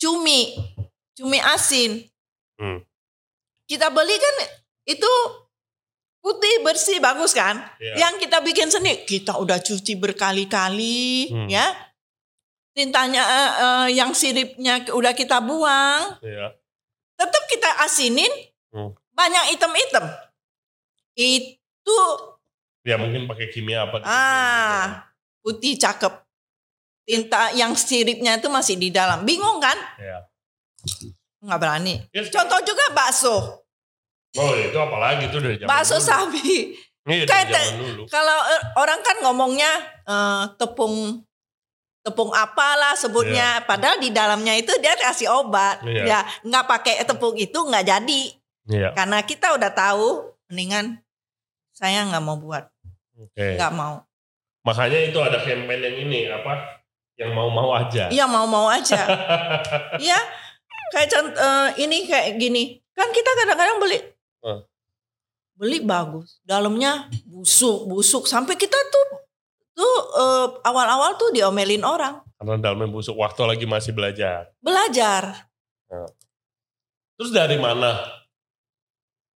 Cumi, 0.00 0.56
cumi 1.12 1.36
asin. 1.44 2.08
Hmm. 2.56 2.80
Kita 3.66 3.90
beli 3.90 4.14
kan 4.14 4.34
itu 4.86 5.12
putih 6.18 6.62
bersih 6.62 6.98
bagus 6.98 7.30
kan? 7.30 7.58
Iya. 7.76 8.06
Yang 8.06 8.26
kita 8.26 8.38
bikin 8.40 8.66
sendiri, 8.66 9.02
kita 9.02 9.34
udah 9.34 9.58
cuci 9.58 9.94
berkali-kali 9.94 11.30
Hmm. 11.30 11.46
ya. 11.46 11.66
Tintanya 12.72 13.22
eh, 13.22 13.52
eh, 13.56 13.88
yang 13.94 14.12
siripnya 14.12 14.84
udah 14.86 15.12
kita 15.12 15.40
buang, 15.40 16.18
Iya. 16.20 16.54
tetap 17.14 17.42
kita 17.46 17.70
asinin 17.82 18.30
Hmm. 18.70 18.92
banyak 19.10 19.50
item-item. 19.50 20.04
Itu 21.14 21.98
Ya 22.84 22.94
mungkin 22.94 23.26
pakai 23.26 23.50
kimia 23.50 23.82
apa 23.82 23.98
gitu. 23.98 24.06
ah 24.06 25.10
putih 25.40 25.74
cakep. 25.74 26.22
Tinta 27.02 27.50
yang 27.50 27.74
siripnya 27.74 28.36
itu 28.36 28.46
masih 28.46 28.74
di 28.76 28.90
dalam. 28.90 29.22
Bingung 29.22 29.58
kan? 29.58 29.78
Iya. 29.96 30.18
Nggak 31.44 31.58
berani. 31.60 31.94
Ya, 32.12 32.22
Contoh 32.28 32.60
juga 32.64 32.84
bakso. 32.96 33.36
Oh 34.36 34.52
itu 34.52 34.76
apalagi 34.76 35.32
itu 35.32 35.38
dari 35.40 35.56
zaman 35.56 35.68
Bakso 35.70 35.96
dulu. 35.96 36.04
sapi. 36.04 36.76
Iya 37.06 37.24
dari 37.24 37.30
Kayak 37.30 37.46
zaman 37.48 37.76
dulu. 37.80 38.02
Kalau 38.10 38.38
eh, 38.52 38.62
orang 38.76 39.00
kan 39.00 39.16
ngomongnya 39.24 39.72
eh, 40.04 40.42
tepung 40.60 41.24
tepung 42.06 42.30
apalah 42.30 42.94
sebutnya, 42.94 43.66
padahal 43.66 43.98
di 43.98 44.14
dalamnya 44.14 44.54
itu 44.54 44.70
dia 44.78 44.94
kasih 44.94 45.26
obat. 45.26 45.82
Iya. 45.82 46.02
Ya, 46.06 46.20
nggak 46.46 46.64
pakai 46.70 47.02
tepung 47.02 47.34
itu 47.34 47.58
nggak 47.58 47.82
jadi. 47.82 48.22
Iya. 48.70 48.94
Karena 48.94 49.26
kita 49.26 49.58
udah 49.58 49.74
tahu, 49.74 50.30
mendingan 50.46 51.02
saya 51.74 52.06
nggak 52.06 52.22
mau 52.22 52.38
buat, 52.38 52.62
Oke. 53.18 53.58
nggak 53.58 53.72
mau. 53.74 54.06
Makanya 54.62 54.98
itu 55.02 55.18
ada 55.18 55.42
campaign 55.42 55.82
yang 55.82 55.96
ini 56.06 56.30
apa? 56.30 56.78
Yang 57.18 57.30
mau-mau 57.34 57.74
aja. 57.74 58.06
Iya 58.06 58.24
mau-mau 58.30 58.70
aja. 58.70 59.02
Iya, 60.06 60.18
kayak 60.88 61.08
cont- 61.08 61.34
eh, 61.34 61.68
ini 61.80 62.04
kayak 62.04 62.36
gini. 62.36 62.62
Kan 62.90 63.10
kita 63.10 63.28
kadang-kadang 63.34 63.76
beli, 63.76 63.98
Hmm. 64.40 64.60
beli 65.54 65.78
bagus, 65.80 66.40
dalamnya 66.42 67.06
busuk, 67.24 67.84
busuk. 67.84 68.24
Sampai 68.24 68.54
kita 68.54 68.76
tuh 68.86 69.06
tuh 69.72 69.96
eh, 70.14 70.46
awal-awal 70.62 71.14
tuh 71.14 71.30
diomelin 71.30 71.82
orang. 71.82 72.24
Karena 72.36 72.56
dalamnya 72.58 72.88
busuk 72.88 73.14
waktu 73.14 73.42
lagi 73.44 73.64
masih 73.64 73.92
belajar. 73.92 74.52
Belajar. 74.58 75.48
Terus 77.16 77.30
dari 77.30 77.56
mana? 77.56 77.96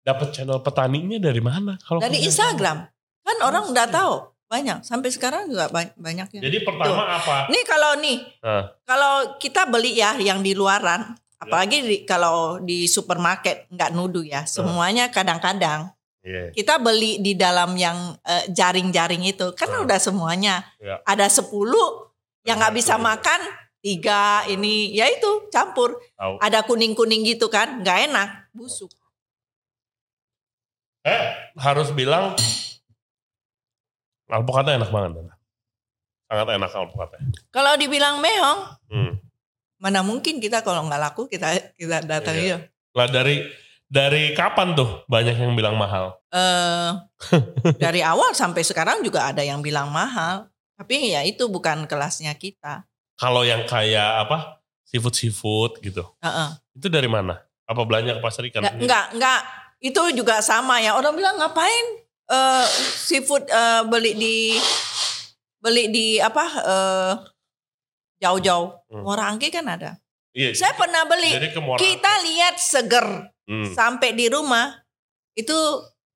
Dapat 0.00 0.28
channel 0.30 0.60
petaninya 0.60 1.16
dari 1.16 1.40
mana? 1.40 1.76
Kalau 1.78 2.00
Dari 2.00 2.24
Instagram. 2.24 2.84
Kan 3.20 3.36
orang 3.40 3.68
udah 3.68 3.86
tahu. 3.86 4.14
Banyak. 4.48 4.82
Sampai 4.82 5.08
sekarang 5.08 5.46
juga 5.46 5.70
ba- 5.70 5.94
banyak 5.94 6.26
tahu? 6.26 6.34
yang. 6.34 6.42
Jadi 6.42 6.58
pertama 6.60 7.04
apa? 7.06 7.36
Nih 7.48 7.62
kalau 7.62 7.92
nih, 7.96 8.18
Nah. 8.42 8.64
kalau 8.82 9.12
kita 9.36 9.64
beli 9.64 9.94
ya 9.94 10.18
yang 10.18 10.42
di 10.42 10.52
luaran, 10.52 11.14
apalagi 11.40 11.76
di, 11.80 11.96
kalau 12.04 12.60
di 12.60 12.84
supermarket 12.84 13.66
nggak 13.72 13.90
nuduh 13.90 14.22
ya, 14.22 14.44
semuanya 14.44 15.08
kadang-kadang 15.08 15.88
Iya. 16.20 16.52
kita 16.52 16.76
beli 16.76 17.16
di 17.18 17.32
dalam 17.32 17.72
yang 17.80 17.96
eh, 18.20 18.44
jaring-jaring 18.52 19.24
itu, 19.24 19.56
kan 19.56 19.72
Hmm. 19.72 19.88
udah 19.88 19.96
semuanya. 19.96 20.60
Iya. 20.76 21.00
Ada 21.08 21.32
10 21.32 22.12
yang 22.44 22.60
nggak 22.60 22.76
bisa 22.76 23.00
Iya. 23.00 23.04
makan, 23.08 23.40
tiga 23.80 24.44
ini, 24.44 24.92
ya 24.92 25.08
itu 25.08 25.48
campur. 25.48 25.96
Tahu. 26.20 26.36
Ada 26.44 26.60
kuning-kuning 26.62 27.24
gitu 27.24 27.48
kan, 27.48 27.80
nggak 27.80 28.12
enak, 28.12 28.28
busuk. 28.52 28.92
Eh, 31.00 31.22
harus 31.56 31.88
bilang 31.96 32.36
alpukatnya 34.28 34.76
enak 34.76 34.92
banget. 34.92 35.32
Sangat 36.28 36.48
enak 36.52 36.70
alpukatnya. 36.70 37.20
Kalau 37.48 37.72
dibilang 37.80 38.20
mehong, 38.20 38.60
Hmm. 38.92 39.12
Mana 39.80 40.04
mungkin 40.04 40.38
kita 40.38 40.60
kalau 40.60 40.84
nggak 40.84 41.00
laku 41.00 41.24
kita 41.26 41.56
kita 41.74 42.04
datang 42.04 42.36
Iya. 42.36 42.44
iya. 42.44 42.58
Lah 42.92 43.08
dari 43.08 43.48
dari 43.88 44.36
kapan 44.36 44.76
tuh 44.76 45.02
banyak 45.08 45.34
yang 45.34 45.56
bilang 45.56 45.74
mahal? 45.74 46.20
eh 46.30 46.90
dari 47.82 48.04
awal 48.06 48.36
sampai 48.36 48.62
sekarang 48.62 49.02
juga 49.02 49.26
ada 49.32 49.42
yang 49.42 49.64
bilang 49.64 49.90
mahal. 49.90 50.46
Tapi 50.76 51.12
ya 51.12 51.24
itu 51.26 51.48
bukan 51.48 51.84
kelasnya 51.88 52.30
kita. 52.36 52.86
Kalau 53.18 53.42
yang 53.44 53.66
kayak 53.66 54.28
apa? 54.28 54.62
Seafood 54.86 55.16
seafood 55.16 55.72
gitu. 55.82 56.04
Heeh. 56.22 56.48
Itu 56.76 56.88
dari 56.88 57.08
mana? 57.08 57.40
Apa 57.68 57.84
belanja 57.84 58.16
ke 58.16 58.22
pasar 58.22 58.44
ikan? 58.48 58.62
Nggak, 58.64 58.76
enggak, 58.80 59.04
enggak. 59.16 59.40
Itu 59.80 60.02
juga 60.16 60.40
sama 60.40 60.80
ya. 60.80 60.96
Orang 60.96 61.16
bilang 61.16 61.36
ngapain 61.36 61.86
eh 62.30 62.66
seafood 63.00 63.44
eh, 63.48 63.82
beli 63.90 64.12
di 64.14 64.36
beli 65.60 65.92
di 65.92 66.06
apa 66.16 66.44
eh 66.62 67.12
jauh-jauh. 68.20 68.76
Hmm. 68.86 69.02
Muara 69.02 69.26
Angke 69.26 69.48
kan 69.48 69.64
ada. 69.64 69.96
Iya. 70.30 70.54
Saya 70.54 70.76
pernah 70.76 71.02
beli. 71.04 71.32
Jadi 71.32 71.48
ke 71.50 71.58
Muara 71.58 71.80
Kita 71.80 72.12
lihat 72.22 72.54
seger 72.56 73.06
Hmm, 73.44 73.66
sampai 73.74 74.14
di 74.14 74.30
rumah 74.30 74.78
itu 75.34 75.56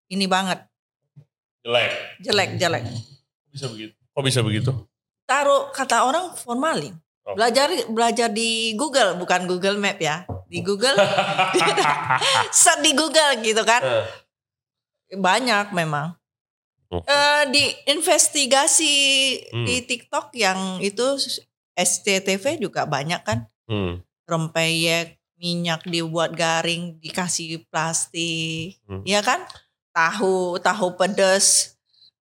ini 0.06 0.30
banget 0.30 0.62
jelek. 1.60 1.90
jelek-jelek. 2.22 2.84
Bisa 3.50 3.66
begitu. 3.66 3.90
Kok 4.14 4.22
bisa 4.22 4.38
begitu? 4.38 4.70
Taruh 5.26 5.74
kata 5.74 6.06
orang 6.06 6.30
formalin. 6.38 6.94
Oh. 7.26 7.34
Belajar 7.34 7.66
belajar 7.90 8.28
di 8.30 8.78
Google 8.78 9.18
bukan 9.18 9.50
Google 9.50 9.82
Map 9.82 9.98
ya. 9.98 10.22
Di 10.46 10.62
Google 10.62 10.94
set 12.54 12.78
di 12.84 12.92
Google 12.92 13.42
gitu 13.42 13.66
kan. 13.66 13.82
Eh, 13.82 14.06
banyak 15.10 15.72
memang. 15.72 16.14
Eh, 16.94 17.42
di 17.50 17.64
investigasi 17.88 18.94
Hmm. 19.50 19.66
di 19.66 19.82
TikTok 19.82 20.30
yang 20.36 20.78
itu 20.78 21.18
SCTV 21.74 22.62
juga 22.62 22.86
banyak 22.86 23.20
kan. 23.22 23.46
Hmm. 23.66 24.00
Rempeyek, 24.24 25.20
minyak 25.36 25.84
dibuat 25.84 26.32
garing, 26.32 26.96
dikasih 27.02 27.66
plastik. 27.68 28.80
Hmm. 28.88 29.02
Iya 29.04 29.20
kan? 29.20 29.44
Tahu, 29.92 30.58
tahu 30.58 30.96
pedas. 30.98 31.76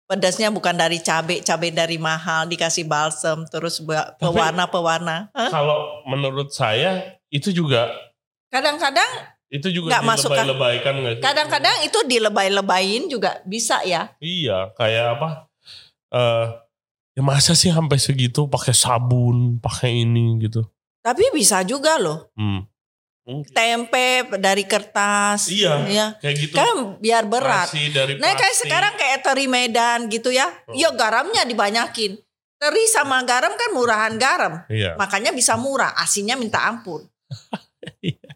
Pedasnya 0.09 0.49
bukan 0.49 0.73
dari 0.73 0.97
cabai, 0.97 1.45
cabai 1.45 1.69
dari 1.69 2.01
mahal, 2.01 2.49
dikasih 2.49 2.81
balsam, 2.89 3.45
terus 3.45 3.77
pewarna-pewarna. 4.17 5.29
Kalau 5.53 6.01
menurut 6.09 6.49
saya 6.49 7.21
itu 7.29 7.53
juga 7.53 7.93
Kadang-kadang, 8.49 9.05
itu 9.53 9.69
juga 9.69 9.93
Nggak 9.93 10.05
masuk 10.09 10.33
kan? 10.33 10.41
dilebay-lebaykan 10.49 10.93
nggak 10.97 11.13
sih? 11.13 11.23
kadang-kadang 11.25 11.75
itu 11.85 11.99
dilebay-lebayin 12.01 13.03
juga 13.05 13.37
bisa 13.45 13.85
ya. 13.85 14.09
Iya, 14.17 14.73
kayak 14.73 15.05
apa? 15.21 15.29
Eh, 16.09 16.45
ya 17.19 17.21
masa 17.21 17.51
sih 17.51 17.67
sampai 17.67 17.99
segitu 17.99 18.47
pakai 18.47 18.71
sabun, 18.71 19.59
pakai 19.59 20.07
ini 20.07 20.39
gitu. 20.39 20.63
Tapi 21.03 21.27
bisa 21.35 21.67
juga 21.67 21.99
loh. 21.99 22.31
Hmm. 22.39 22.63
Mungkin. 23.27 23.51
Tempe 23.53 24.25
dari 24.39 24.63
kertas. 24.63 25.51
Iya. 25.51 25.85
Ya. 25.85 26.07
Kayak 26.17 26.35
gitu. 26.39 26.55
Kan 26.55 26.97
biar 26.97 27.27
berat. 27.27 27.69
Dari 27.75 28.17
Nah 28.17 28.31
kayak 28.33 28.39
plastik. 28.41 28.65
sekarang 28.65 28.93
kayak 28.95 29.19
teri 29.21 29.45
Medan 29.45 30.07
gitu 30.07 30.31
ya. 30.31 30.49
Oh. 30.65 30.73
Ya 30.73 30.89
garamnya 30.95 31.45
dibanyakin. 31.45 32.17
Teri 32.59 32.83
sama 32.89 33.21
garam 33.27 33.53
kan 33.53 33.69
murahan 33.75 34.15
garam. 34.17 34.65
Iya. 34.71 34.97
Makanya 34.97 35.35
bisa 35.35 35.59
murah. 35.59 35.93
Asinnya 35.99 36.39
minta 36.39 36.63
ampun. 36.63 37.03
Iya. 37.99 38.31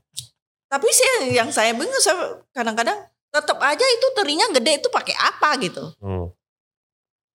Tapi 0.71 0.87
sih 0.89 1.35
yang 1.35 1.51
saya 1.53 1.75
bingung 1.77 1.99
saya 2.01 2.41
kadang-kadang 2.55 2.95
tetap 3.29 3.59
aja 3.59 3.85
itu 3.85 4.07
terinya 4.17 4.47
gede 4.55 4.81
itu 4.81 4.89
pakai 4.89 5.13
apa 5.13 5.49
gitu. 5.61 5.83
Hmm. 6.01 6.31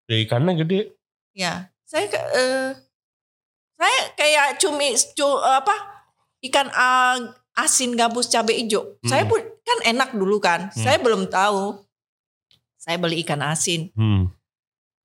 Ya 0.08 0.16
ikannya 0.18 0.56
gede. 0.58 0.97
Ya, 1.32 1.68
saya 1.82 2.06
ke- 2.06 2.28
eh, 2.34 2.68
saya 3.74 3.98
kayak 4.14 4.58
cumi 4.58 4.92
cu- 5.12 5.40
apa 5.40 5.74
ikan 6.42 6.66
ah, 6.70 7.16
asin 7.54 7.94
gabus 7.94 8.26
cabai 8.26 8.62
hijau. 8.62 8.98
Saya 9.02 9.22
Hmm. 9.22 9.30
pun 9.30 9.40
kan 9.42 9.78
enak 9.86 10.10
dulu 10.12 10.38
kan. 10.38 10.70
Hmm. 10.70 10.78
Saya 10.78 10.98
belum 10.98 11.26
tahu. 11.26 11.82
Saya 12.76 12.96
beli 12.96 13.20
ikan 13.20 13.40
asin. 13.40 13.90
Hmm. 13.92 14.30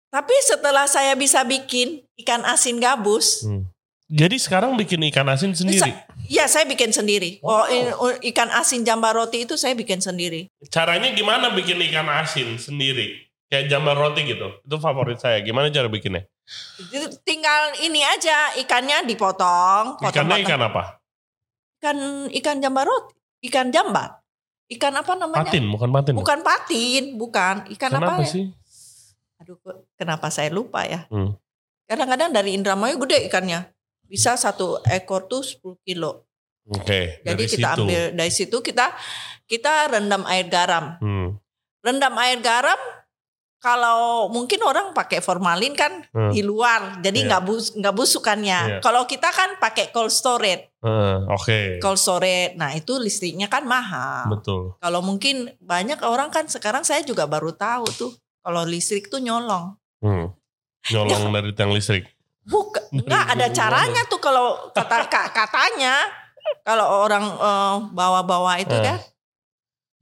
Tapi 0.07 0.35
setelah 0.43 0.85
saya 0.85 1.13
bisa 1.13 1.41
bikin 1.41 2.05
ikan 2.17 2.45
asin 2.45 2.77
gabus, 2.77 3.43
Hmm. 3.43 3.65
Jadi 4.05 4.37
sekarang 4.37 4.77
bikin 4.77 5.01
ikan 5.09 5.25
asin 5.25 5.57
sendiri. 5.57 5.89
ya 6.29 6.45
saya 6.45 6.63
bikin 6.63 6.93
sendiri. 6.93 7.41
Oh, 7.41 7.65
in- 7.65 7.95
oh, 7.95 8.13
ikan 8.21 8.45
asin 8.51 8.85
jambar 8.85 9.17
roti 9.17 9.41
itu 9.41 9.57
saya 9.57 9.73
bikin 9.73 9.97
sendiri. 9.97 10.53
Caranya 10.69 11.09
gimana 11.09 11.49
bikin 11.49 11.81
ikan 11.81 12.05
asin 12.13 12.53
sendiri? 12.55 13.22
Kayak 13.53 13.69
jambar 13.69 13.93
roti 13.93 14.25
gitu. 14.25 14.49
Itu 14.65 14.81
favorit 14.81 15.21
saya. 15.21 15.37
Gimana 15.45 15.69
cara 15.69 15.85
bikinnya? 15.85 16.25
Jadi 16.89 17.21
Tinggal 17.21 17.77
ini 17.85 18.01
aja 18.01 18.57
ikannya 18.57 19.05
dipotong, 19.05 20.01
Ikannya 20.01 20.41
potong-potong. 20.41 20.41
ikan 20.41 20.61
apa? 20.65 20.83
ikan 21.77 21.97
ikan 22.33 22.57
jambar 22.57 22.89
roti, 22.89 23.13
ikan 23.45 23.69
jambar. 23.69 24.17
Ikan 24.73 24.93
apa 24.97 25.13
namanya? 25.13 25.45
Patin, 25.45 25.69
bukan 25.69 25.89
patin. 25.93 26.13
Bukan 26.17 26.39
patin, 26.41 27.03
bukan. 27.13 27.55
Ikan 27.69 27.91
Kenapa 27.93 28.17
apa 28.17 28.23
ya? 28.25 28.31
sih? 28.33 28.45
Aduh, 29.43 29.59
kenapa 29.93 30.33
saya 30.33 30.49
lupa 30.49 30.81
ya? 30.87 31.05
Hmm. 31.13 31.37
Kadang-kadang 31.85 32.33
dari 32.33 32.57
Indramayu 32.57 32.97
gede 33.05 33.27
ikannya. 33.29 33.69
Bisa 34.09 34.33
satu 34.33 34.81
ekor 34.89 35.29
tuh 35.29 35.45
10 35.45 35.77
kilo. 35.85 36.25
Oke, 36.71 37.19
Jadi 37.21 37.27
dari 37.27 37.43
kita 37.45 37.69
situ. 37.75 37.83
ambil 37.83 38.01
dari 38.15 38.31
situ 38.31 38.57
kita 38.63 38.85
kita 39.45 39.91
rendam 39.93 40.23
air 40.25 40.47
garam. 40.47 40.95
Hmm. 41.03 41.35
Rendam 41.83 42.15
air 42.17 42.39
garam 42.39 42.79
kalau 43.63 44.27
mungkin 44.27 44.59
orang 44.59 44.91
pakai 44.91 45.17
formalin 45.17 45.71
kan 45.71 46.03
Hmm. 46.11 46.29
di 46.29 46.43
luar, 46.43 46.99
jadi 46.99 47.15
Iya. 47.15 47.27
nggak 47.29 47.43
bus 47.43 47.65
nggak 47.71 47.95
busukannya. 47.95 48.59
Iya. 48.67 48.77
Kalau 48.79 49.07
kita 49.07 49.31
kan 49.31 49.55
pakai 49.55 49.87
cold 49.89 50.11
storage, 50.11 50.67
Eh, 50.83 51.17
Oke, 51.31 51.79
cold 51.79 51.95
storage. 51.95 52.53
Nah 52.53 52.75
itu 52.75 52.99
listriknya 52.99 53.47
kan 53.47 53.63
mahal. 53.63 54.27
betul. 54.29 54.75
Kalau 54.77 54.99
mungkin 54.99 55.47
banyak 55.57 55.95
orang 56.03 56.27
kan 56.27 56.43
sekarang 56.45 56.83
saya 56.83 56.99
juga 57.01 57.23
baru 57.23 57.49
tahu 57.49 57.87
tuh 57.89 58.11
kalau 58.37 58.61
listrik 58.63 59.07
tuh 59.07 59.17
nyolong. 59.17 59.79
Hmm. 59.97 60.35
Nyolong 60.85 61.31
dari 61.31 61.55
tiang 61.55 61.71
listrik. 61.71 62.03
Bukan, 62.43 62.83
Dari 62.91 63.07
nggak 63.07 63.25
ada 63.31 63.47
caranya 63.49 64.03
tuh 64.03 64.19
kalau 64.19 64.67
kata 64.69 65.07
ka- 65.07 65.31
katanya 65.31 66.03
kalau 66.61 66.83
orang 67.01 67.23
eh, 67.31 67.75
bawa-bawa 67.89 68.59
itu 68.59 68.75
Eh, 68.75 68.83
kan, 68.83 68.99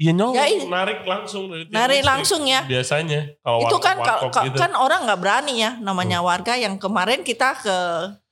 Iya 0.02 0.12
nyolong, 0.12 0.34
Ya, 0.34 0.46
ini. 0.50 0.66
narik 0.66 1.06
langsung 1.06 1.46
dari 1.46 1.70
narik 1.70 2.02
langsung 2.02 2.42
ya. 2.44 2.66
Biasanya 2.66 3.38
kalau 3.38 3.62
itu 3.62 3.78
kan 3.78 3.96
warkop-warkop 3.96 4.32
kalau 4.34 4.46
gitu. 4.50 4.58
kan 4.58 4.72
orang 4.74 5.00
nggak 5.06 5.20
berani 5.20 5.54
ya 5.60 5.78
namanya 5.78 6.20
warga 6.20 6.58
yang 6.58 6.76
kemarin 6.76 7.22
kita 7.22 7.54
ke 7.56 7.78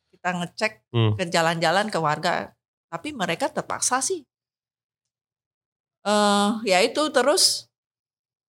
kita 0.09 0.29
ngecek 0.33 0.73
Hmm. 0.89 1.13
ke 1.13 1.23
jalan-jalan 1.25 1.87
ke 1.87 1.95
warga, 1.95 2.57
tapi 2.87 3.13
mereka 3.13 3.47
terpaksa 3.47 4.01
sih. 4.01 4.25
Eh 6.01 6.49
ya 6.65 6.79
itu 6.79 7.05
terus 7.09 7.67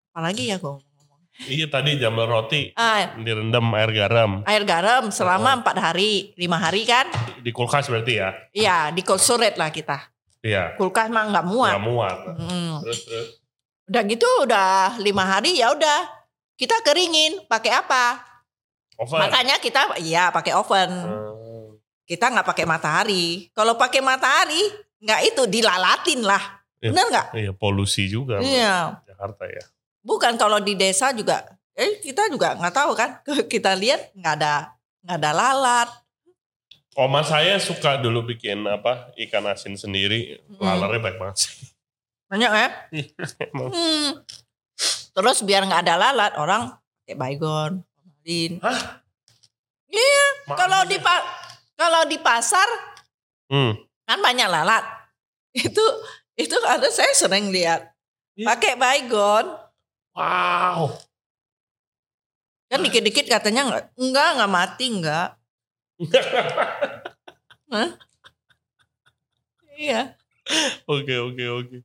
apalagi 0.10 0.48
ya 0.48 0.58
gue 0.58 0.70
ngomong. 0.72 1.20
Iya 1.42 1.68
tadi 1.68 1.98
jambar 1.98 2.24
roti 2.26 2.72
Ah, 2.74 3.16
direndam 3.18 3.68
air 3.74 3.92
garam 3.92 4.44
air 4.44 4.64
garam 4.64 5.10
selama 5.10 5.60
empat 5.60 5.76
hari, 5.78 6.32
lima 6.36 6.56
hari 6.56 6.84
kan? 6.84 7.10
di 7.38 7.52
kulkas 7.52 7.88
berarti 7.88 8.14
ya. 8.16 8.30
Iya 8.52 8.78
di 8.90 9.02
cold 9.02 9.20
storage 9.20 9.56
lah 9.56 9.70
kita. 9.70 9.98
Iya. 10.40 10.80
Kulkas 10.80 11.12
mah 11.12 11.28
nggak 11.28 11.46
muat. 11.48 11.74
Nggak 11.76 11.86
muat. 11.86 12.18
Mm. 12.40 12.74
Terus 12.88 13.00
terus. 13.04 13.28
Udah 13.90 14.04
gitu 14.06 14.30
udah 14.46 15.02
lima 15.02 15.26
hari 15.26 15.58
ya 15.58 15.74
udah 15.74 16.00
kita 16.60 16.84
keringin 16.84 17.48
pakai 17.48 17.72
apa? 17.74 18.20
Oven. 19.00 19.20
Makanya 19.24 19.64
kita 19.64 19.96
iya 20.04 20.28
pakai 20.30 20.52
oven. 20.56 20.92
Hmm. 20.92 21.80
Kita 22.04 22.28
nggak 22.28 22.48
pakai 22.48 22.66
matahari. 22.68 23.48
Kalau 23.56 23.80
pakai 23.80 24.04
matahari 24.04 24.60
nggak 25.00 25.22
itu 25.32 25.44
dilalatin 25.48 26.22
lah. 26.28 26.60
Iya. 26.84 26.92
Bener 26.92 27.06
nggak? 27.08 27.28
Iya 27.36 27.52
polusi 27.56 28.12
juga. 28.12 28.44
Iya. 28.44 29.00
Jakarta 29.08 29.48
ya. 29.48 29.64
Bukan 30.04 30.36
kalau 30.36 30.60
di 30.60 30.76
desa 30.76 31.16
juga. 31.16 31.48
Eh 31.80 32.04
kita 32.04 32.28
juga 32.28 32.60
nggak 32.60 32.76
tahu 32.76 32.92
kan. 32.92 33.24
Kita 33.52 33.72
lihat 33.72 34.12
nggak 34.12 34.34
ada 34.44 34.76
nggak 35.08 35.18
ada 35.20 35.32
lalat. 35.32 35.90
Oma 36.98 37.22
saya 37.22 37.62
suka 37.62 38.02
dulu 38.02 38.26
bikin 38.26 38.66
apa 38.66 39.14
ikan 39.16 39.46
asin 39.46 39.78
sendiri. 39.78 40.42
Hmm. 40.58 40.66
Lalernya 40.66 41.00
baik 41.00 41.18
banget 41.22 41.38
sih. 41.46 41.70
Banyak 42.28 42.52
ya. 42.52 42.68
Emang. 43.50 43.70
Hmm. 43.72 44.10
Terus 45.14 45.38
biar 45.44 45.66
nggak 45.66 45.84
ada 45.86 45.96
lalat 45.98 46.34
orang 46.36 46.74
pakai 47.04 47.16
baygon, 47.16 47.72
formalin. 47.94 48.52
Maaf 50.50 50.58
Kalau 50.58 50.82
aja. 50.82 50.90
di 50.90 50.98
kalau 51.76 52.02
di 52.06 52.18
pasar 52.18 52.68
Hmm. 53.50 53.74
kan 54.06 54.22
banyak 54.22 54.46
lalat. 54.46 54.86
Itu 55.58 55.82
itu 56.34 56.54
ada 56.64 56.86
saya 56.88 57.10
sering 57.12 57.50
lihat 57.50 57.90
Iya. 58.38 58.46
pakai 58.48 58.78
baygon 58.78 59.46
Wow. 60.14 60.96
kan 62.66 62.80
dikit-dikit 62.80 63.26
katanya 63.26 63.66
enggak 63.66 63.86
enggak 63.98 64.28
enggak 64.38 64.52
mati 64.52 64.86
enggak. 64.88 65.30
Hah? 67.70 67.90
Iya. 69.76 70.16
Oke 70.90 71.16
oke 71.16 71.46
oke. 71.48 71.78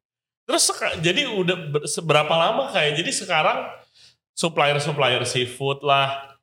Terus 0.45 0.65
jadi 1.01 1.29
udah 1.29 1.57
ber- 1.71 1.87
seberapa 1.89 2.31
lama 2.31 2.69
kayak 2.73 3.01
jadi 3.01 3.11
sekarang 3.13 3.69
supplier 4.35 4.77
supplier 4.81 5.23
seafood 5.25 5.81
lah, 5.85 6.37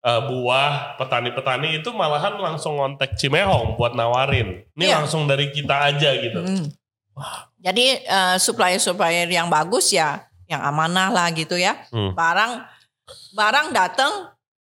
eh, 0.00 0.22
buah 0.24 0.94
petani-petani 0.96 1.80
itu 1.80 1.90
malahan 1.90 2.36
langsung 2.38 2.76
ngontek 2.78 3.16
Cimehong 3.16 3.74
buat 3.74 3.96
nawarin. 3.96 4.62
Ini 4.76 4.84
Iya. 4.88 4.94
langsung 5.02 5.26
dari 5.26 5.50
kita 5.50 5.90
aja 5.90 6.10
gitu. 6.16 6.40
Hmm. 6.44 6.66
Jadi 7.60 8.04
eh, 8.04 8.36
supplier-supplier 8.38 9.26
yang 9.26 9.48
bagus 9.48 9.90
ya, 9.90 10.28
yang 10.46 10.60
amanah 10.60 11.08
lah 11.10 11.28
gitu 11.32 11.56
ya. 11.56 11.88
Hmm. 11.88 12.12
Barang 12.12 12.62
barang 13.32 13.68
datang 13.72 14.12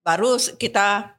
baru 0.02 0.38
kita 0.58 1.14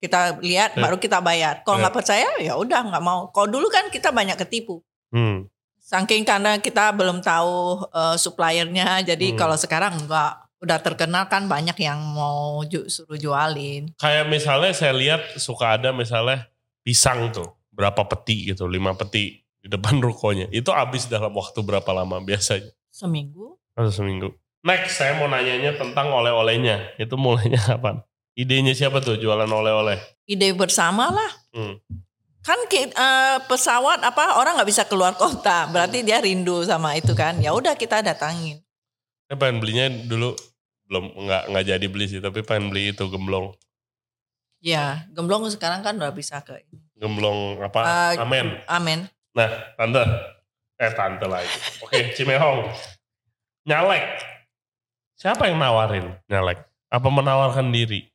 kita 0.00 0.40
lihat 0.40 0.74
Eh. 0.74 0.80
baru 0.80 0.96
kita 0.96 1.20
bayar. 1.20 1.60
Kalau 1.62 1.76
Eh. 1.76 1.80
nggak 1.84 1.94
percaya 1.94 2.28
ya 2.38 2.56
udah 2.56 2.80
nggak 2.88 3.00
mau. 3.00 3.28
Kalau 3.28 3.46
dulu 3.46 3.68
kan 3.68 3.86
kita 3.86 4.10
banyak 4.10 4.34
ketipu. 4.36 4.80
Hmm. 5.08 5.46
Saking 5.78 6.22
karena 6.22 6.56
kita 6.56 6.90
belum 6.90 7.20
tahu 7.20 7.54
eh, 7.86 8.16
suppliernya, 8.16 9.04
jadi 9.04 9.26
Hmm. 9.30 9.38
kalau 9.38 9.54
sekarang 9.54 9.92
enggak 9.98 10.32
udah 10.58 10.78
terkenal 10.78 11.24
kan 11.24 11.44
banyak 11.46 11.76
yang 11.78 11.96
mau 11.96 12.60
ju- 12.62 12.84
suruh 12.84 13.16
jualin. 13.16 13.92
Kayak 13.96 14.28
misalnya 14.28 14.72
saya 14.72 14.92
lihat 14.92 15.20
suka 15.36 15.76
ada 15.76 15.88
misalnya 15.90 16.48
pisang 16.80 17.28
tuh 17.30 17.48
berapa 17.70 18.04
peti 18.06 18.44
gitu, 18.46 18.64
lima 18.66 18.92
peti 18.92 19.36
di 19.56 19.66
depan 19.66 19.96
rukonya. 20.04 20.48
Itu 20.50 20.70
habis 20.70 21.04
dalam 21.06 21.32
waktu 21.32 21.60
berapa 21.60 21.88
lama 21.90 22.20
biasanya? 22.20 22.68
Seminggu. 22.90 23.56
Atau 23.72 23.88
seminggu. 23.90 24.36
Next 24.60 25.00
saya 25.00 25.16
mau 25.16 25.24
nanyanya 25.24 25.72
tentang 25.74 26.12
oleh-olehnya. 26.12 26.92
Itu 26.96 27.16
mulainya 27.16 27.56
kapan? 27.70 28.04
Idenya 28.38 28.72
siapa 28.72 29.02
tuh 29.02 29.18
jualan 29.18 29.48
oleh-oleh? 29.48 29.98
Ide 30.26 30.54
bersama 30.54 31.10
lah. 31.10 31.30
Hmm. 31.50 31.76
Kan 32.40 32.56
eh, 32.72 33.36
pesawat 33.44 34.00
apa 34.00 34.40
orang 34.40 34.56
nggak 34.56 34.70
bisa 34.70 34.88
keluar 34.88 35.12
kota, 35.18 35.68
berarti 35.68 36.00
dia 36.00 36.22
rindu 36.22 36.64
sama 36.64 36.96
itu 36.96 37.12
kan. 37.12 37.36
Ya 37.42 37.52
udah 37.52 37.76
kita 37.76 38.00
datangin. 38.00 38.62
Saya 39.28 39.36
pengen 39.36 39.60
belinya 39.60 39.86
dulu 40.08 40.34
belum 40.90 41.04
nggak 41.26 41.42
nggak 41.54 41.64
jadi 41.70 41.86
beli 41.86 42.06
sih, 42.10 42.20
tapi 42.22 42.42
pengen 42.42 42.72
beli 42.72 42.90
itu 42.90 43.06
gemblong. 43.06 43.54
Ya, 44.60 45.08
gemblong 45.16 45.48
sekarang 45.48 45.80
kan 45.80 45.96
udah 45.96 46.12
bisa 46.12 46.44
ke 46.44 46.66
Gemblong 47.00 47.64
apa? 47.64 48.12
Eh, 48.12 48.20
Amen. 48.20 48.60
Amin. 48.68 49.08
Nah, 49.32 49.48
tante. 49.78 50.04
Eh, 50.76 50.92
tante 50.92 51.24
lagi. 51.24 51.48
Oke, 51.80 52.12
Cimehong. 52.12 52.68
Nyalek. 53.64 54.04
Siapa 55.16 55.48
yang 55.48 55.56
nawarin 55.60 56.12
nyalek? 56.28 56.60
Apa 56.92 57.08
menawarkan 57.08 57.72
diri? 57.72 58.09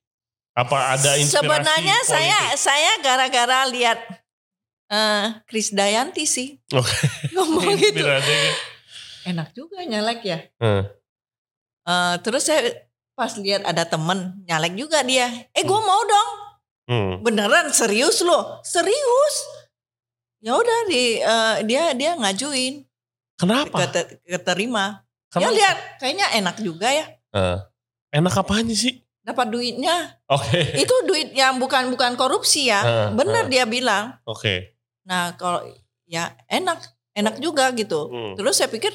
Apa 0.56 0.96
ada 0.96 1.20
inspirasi 1.20 1.36
Sebenarnya 1.44 1.98
saya 2.08 2.40
politik? 2.48 2.60
saya 2.64 2.92
gara-gara 3.04 3.60
lihat 3.68 4.00
eh 4.88 5.26
Kris 5.46 5.76
Dayanti 5.76 6.24
sih 6.24 6.56
Oke. 6.72 6.96
ngomong 7.36 7.76
gitu. 7.76 8.02
Enak 9.26 9.52
juga 9.52 9.84
nyalek 9.84 10.22
ya. 10.24 10.40
Hmm. 10.58 10.86
Eh, 11.86 12.16
terus 12.24 12.48
saya 12.48 12.88
pas 13.14 13.36
lihat 13.36 13.68
ada 13.68 13.84
temen 13.84 14.40
nyalek 14.46 14.74
juga 14.76 15.04
dia. 15.04 15.28
Eh 15.52 15.64
gue 15.64 15.80
mau 15.82 16.02
dong. 16.02 16.30
Hmm. 16.86 17.12
Beneran 17.20 17.74
serius 17.74 18.22
loh. 18.22 18.62
Serius. 18.62 19.36
Ya 20.40 20.54
udah 20.54 20.80
di 20.88 21.20
eh, 21.20 21.56
dia 21.66 21.92
dia 21.94 22.14
ngajuin 22.16 22.86
Kenapa? 23.36 23.90
Kete- 23.92 24.24
keterima. 24.24 25.04
Ya 25.36 25.44
Kenapa? 25.44 25.52
lihat 25.52 25.78
kayaknya 26.00 26.28
enak 26.40 26.56
juga 26.64 26.88
ya. 26.88 27.06
Eh, 27.36 27.58
enak 28.16 28.34
apanya 28.40 28.72
sih? 28.72 29.04
Dapat 29.26 29.50
duitnya. 29.50 30.22
Oke. 30.30 30.62
Itu 30.86 30.94
duit 31.10 31.34
yang 31.34 31.58
bukan 31.58 31.90
bukan 31.90 32.14
korupsi 32.14 32.70
ya. 32.70 32.82
Eh, 32.86 33.08
Bener 33.18 33.50
eh. 33.50 33.52
dia 33.52 33.66
bilang. 33.66 34.22
Oke. 34.24 34.78
Nah 35.10 35.34
kalau 35.34 35.66
ya 36.06 36.38
enak, 36.46 36.78
enak 37.18 37.42
juga 37.42 37.74
gitu. 37.74 38.06
Hmm. 38.06 38.34
Terus 38.38 38.62
saya 38.62 38.70
pikir, 38.70 38.94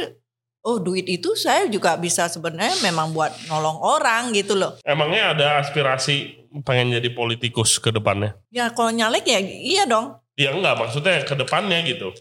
oh 0.63 0.79
duit 0.79 1.11
itu 1.11 1.35
saya 1.35 1.67
juga 1.67 1.99
bisa 1.99 2.31
sebenarnya 2.31 2.79
memang 2.81 3.11
buat 3.11 3.35
nolong 3.51 3.83
orang 3.83 4.31
gitu 4.31 4.55
loh. 4.55 4.79
Emangnya 4.87 5.35
ada 5.35 5.47
aspirasi 5.59 6.47
pengen 6.63 6.95
jadi 6.95 7.11
politikus 7.11 7.83
ke 7.83 7.91
depannya? 7.91 8.39
Ya 8.55 8.71
kalau 8.71 8.95
nyalek 8.95 9.27
ya 9.27 9.43
iya 9.43 9.83
dong, 9.87 10.15
Ya 10.39 10.57
enggak, 10.57 10.79
maksudnya 10.79 11.21
ke 11.27 11.35
depannya 11.37 11.85
gitu. 11.85 12.15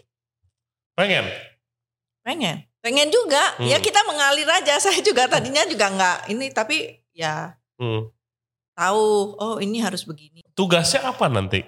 Pengen? 0.92 1.24
pengen. 2.20 2.68
Pengen 2.80 3.08
juga, 3.12 3.40
Hmm. 3.56 3.68
ya 3.68 3.76
kita 3.80 4.00
mengalir 4.04 4.44
aja. 4.48 4.76
Saya 4.84 5.00
juga 5.00 5.24
tadinya 5.28 5.64
juga 5.64 5.88
nggak 5.88 6.18
ini, 6.32 6.52
tapi 6.52 7.00
ya 7.12 7.56
Hmm. 7.80 8.12
tahu, 8.76 9.04
oh 9.36 9.56
ini 9.58 9.80
harus 9.80 10.04
begini. 10.04 10.44
Tugasnya 10.52 11.00
apa 11.08 11.32
nanti? 11.32 11.64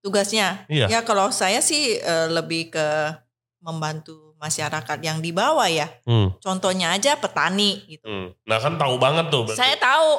Tugasnya, 0.00 0.64
Iya. 0.66 0.88
ya 0.88 1.00
kalau 1.04 1.28
saya 1.28 1.60
sih 1.60 1.96
eh, 1.96 2.28
lebih 2.28 2.72
ke 2.72 2.88
membantu 3.62 4.34
masyarakat 4.42 4.98
yang 5.04 5.22
di 5.22 5.30
bawah 5.30 5.68
ya. 5.70 5.86
Hmm. 6.02 6.34
Contohnya 6.42 6.96
aja 6.96 7.14
petani 7.14 7.84
gitu. 7.86 8.02
Hmm. 8.08 8.34
Nah 8.42 8.58
kan 8.58 8.74
tahu 8.74 8.98
banget 8.98 9.30
tuh. 9.30 9.46
berarti. 9.46 9.60
Saya 9.60 9.76
tahu 9.78 10.18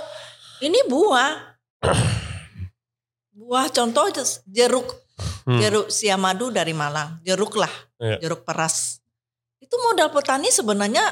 ini 0.64 0.80
buah. 0.88 1.32
buah 3.36 3.68
contoh 3.74 4.08
jeruk 4.48 5.04
Hmm. 5.44 5.60
jeruk 5.60 5.92
siamadu 5.92 6.56
dari 6.56 6.72
Malang, 6.72 7.20
jeruk 7.22 7.60
lah, 7.60 7.70
Iya. 8.00 8.24
jeruk 8.24 8.48
peras. 8.48 9.04
Itu 9.60 9.76
modal 9.76 10.08
petani 10.08 10.48
sebenarnya 10.48 11.04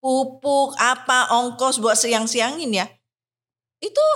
pupuk 0.00 0.72
apa 0.80 1.36
ongkos 1.36 1.76
buat 1.76 1.92
siang-siangin 1.92 2.72
ya. 2.72 2.86
Itu 3.78 4.06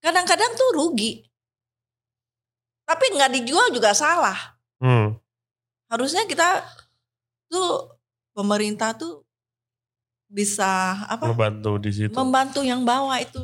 kadang-kadang 0.00 0.54
tuh 0.54 0.70
rugi. 0.74 1.22
Tapi 2.86 3.04
nggak 3.14 3.32
dijual 3.34 3.74
juga 3.74 3.90
salah. 3.92 4.36
Hmm. 4.78 5.18
Harusnya 5.90 6.26
kita 6.26 6.62
tuh 7.50 7.98
pemerintah 8.34 8.94
tuh 8.94 9.26
bisa 10.26 10.98
apa 11.06 11.30
Membantu 11.30 11.78
di 11.78 11.90
situ. 11.94 12.14
membantu 12.14 12.60
yang 12.62 12.82
bawah 12.82 13.18
itu. 13.18 13.42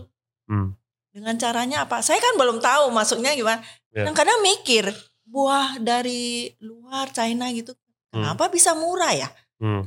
Hmm. 0.51 0.75
Dengan 1.15 1.39
caranya 1.39 1.87
apa? 1.87 2.03
Saya 2.03 2.19
kan 2.19 2.35
belum 2.39 2.59
tahu 2.59 2.91
masuknya 2.91 3.35
gimana. 3.35 3.63
Ya. 3.95 4.03
Kadang-kadang 4.07 4.43
mikir 4.43 4.91
buah 5.23 5.79
dari 5.79 6.51
luar 6.59 7.09
China 7.15 7.49
gitu, 7.55 7.73
Hmm. 8.11 8.21
kenapa 8.27 8.51
bisa 8.51 8.75
murah 8.75 9.15
ya? 9.15 9.29
Hmm. 9.63 9.87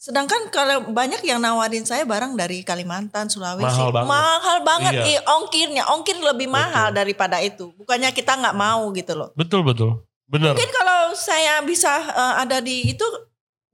Sedangkan 0.00 0.48
kalau 0.48 0.88
banyak 0.96 1.20
yang 1.28 1.44
nawarin 1.44 1.84
saya 1.84 2.08
barang 2.08 2.32
dari 2.32 2.64
Kalimantan, 2.64 3.28
Sulawesi, 3.28 3.68
Mahal 3.68 3.92
banget. 3.92 4.08
mahal 4.08 4.58
banget. 4.64 4.92
Iya. 4.96 5.04
Ih, 5.12 5.20
ongkirnya, 5.28 5.84
ongkir 5.92 6.16
lebih 6.16 6.48
mahal 6.48 6.88
daripada 6.88 7.36
itu. 7.44 7.68
Bukannya 7.76 8.08
kita 8.16 8.32
nggak 8.40 8.56
mau 8.56 8.88
gitu 8.96 9.12
loh. 9.12 9.28
Betul 9.36 9.60
betul. 9.60 10.00
Bener. 10.24 10.56
Mungkin 10.56 10.72
kalau 10.72 11.12
saya 11.12 11.60
bisa 11.60 12.00
eh, 12.00 12.34
ada 12.40 12.64
di 12.64 12.96
itu, 12.96 13.04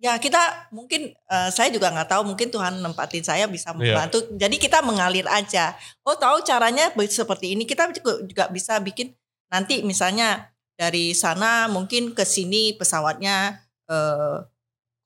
ya 0.02 0.18
kita 0.18 0.66
mungkin 0.74 1.14
eh, 1.14 1.48
saya 1.54 1.70
juga 1.70 1.94
nggak 1.94 2.10
tahu. 2.10 2.26
Mungkin 2.34 2.50
Tuhan 2.50 2.82
nempatin 2.82 3.22
saya 3.22 3.46
bisa 3.46 3.70
Iya. 3.70 3.78
membantu. 3.78 4.26
Jadi 4.34 4.56
kita 4.58 4.82
mengalir 4.82 5.30
aja. 5.30 5.78
Oh 6.02 6.18
tahu 6.18 6.42
caranya 6.42 6.90
seperti 7.06 7.54
ini. 7.54 7.62
Kita 7.70 7.86
juga, 7.94 8.50
bisa 8.50 8.82
bikin 8.82 9.14
nanti 9.46 9.86
misalnya 9.86 10.50
dari 10.74 11.14
sana 11.14 11.70
mungkin 11.70 12.18
ke 12.18 12.26
sini 12.26 12.74
pesawatnya 12.74 13.62
eh, 13.86 14.42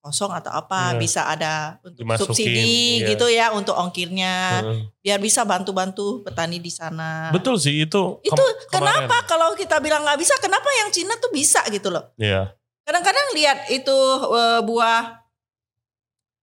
kosong 0.00 0.32
atau 0.32 0.48
apa 0.50 0.92
Iya. 0.92 0.98
bisa 0.98 1.20
ada 1.24 1.76
untuk 1.78 2.00
Dimasukin, 2.00 2.24
subsidi 2.26 2.72
iya. 2.98 3.06
gitu 3.06 3.26
ya 3.28 3.46
untuk 3.50 3.72
ongkirnya 3.74 4.34
Heeh. 4.58 4.80
biar 4.98 5.18
bisa 5.18 5.44
bantu-bantu 5.44 6.24
petani 6.24 6.56
di 6.56 6.68
sana. 6.68 7.28
Betul 7.30 7.56
sih 7.56 7.76
itu. 7.78 8.16
Itu 8.20 8.32
kem- 8.32 8.80
kemarin. 8.80 9.04
kenapa 9.06 9.16
kalau 9.26 9.52
kita 9.52 9.76
bilang 9.78 10.00
nggak 10.02 10.16
bisa, 10.16 10.32
kenapa 10.38 10.64
yang 10.74 10.88
Cina 10.88 11.14
tuh 11.14 11.28
bisa 11.28 11.60
gitu 11.68 11.88
loh? 11.88 12.16
Iya. 12.16 12.48
Kadang-kadang 12.82 13.26
lihat 13.34 13.68
itu 13.70 13.96
eh, 14.32 14.60
buah 14.62 15.20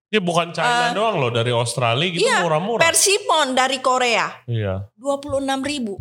Ya 0.08 0.24
bukan 0.24 0.56
China 0.56 0.88
Eh, 0.88 0.96
doang 0.96 1.20
loh 1.20 1.28
dari 1.28 1.52
Australia 1.52 2.08
gitu 2.08 2.24
iya, 2.24 2.39
murah-murah. 2.39 2.80
persimon 2.80 3.52
dari 3.52 3.84
Korea 3.84 4.32
Iya. 4.46 4.88
26 4.96 5.28
ribu 5.62 6.00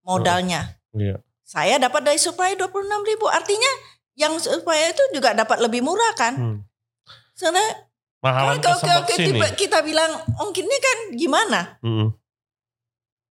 modalnya. 0.00 0.80
Iya. 0.90 1.20
Saya 1.42 1.76
dapat 1.76 2.06
dari 2.06 2.16
supply 2.16 2.54
26 2.54 2.72
ribu. 3.04 3.28
Artinya 3.28 3.68
yang 4.14 4.38
supply 4.38 4.88
itu 4.88 5.04
juga 5.12 5.34
dapat 5.34 5.60
lebih 5.60 5.82
murah 5.82 6.14
kan? 6.14 6.34
Hmm. 6.34 6.58
Soalnya 7.44 7.68
Mahalan 8.24 8.56
kalau 8.56 8.80
kesempatan 8.80 9.04
kalau 9.04 9.20
sini. 9.20 9.36
kita, 9.36 9.48
kita 9.52 9.78
bilang 9.84 10.10
ongkirnya 10.40 10.78
kan 10.80 10.98
gimana? 11.12 11.60
Mm. 11.84 12.08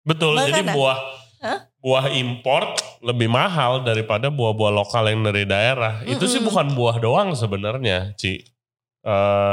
Betul, 0.04 0.36
Makanya. 0.36 0.52
jadi 0.52 0.62
buah 0.68 0.98
Hah? 1.40 1.58
buah 1.80 2.06
import 2.12 2.76
lebih 3.00 3.26
mahal 3.26 3.80
daripada 3.82 4.28
buah-buah 4.28 4.68
lokal 4.70 5.08
yang 5.08 5.24
dari 5.24 5.48
daerah. 5.48 6.04
Itu 6.04 6.28
sih 6.28 6.38
bukan 6.38 6.76
buah 6.76 7.00
doang 7.00 7.32
sebenarnya, 7.32 8.12
Ci. 8.14 8.44
Eh, 9.00 9.52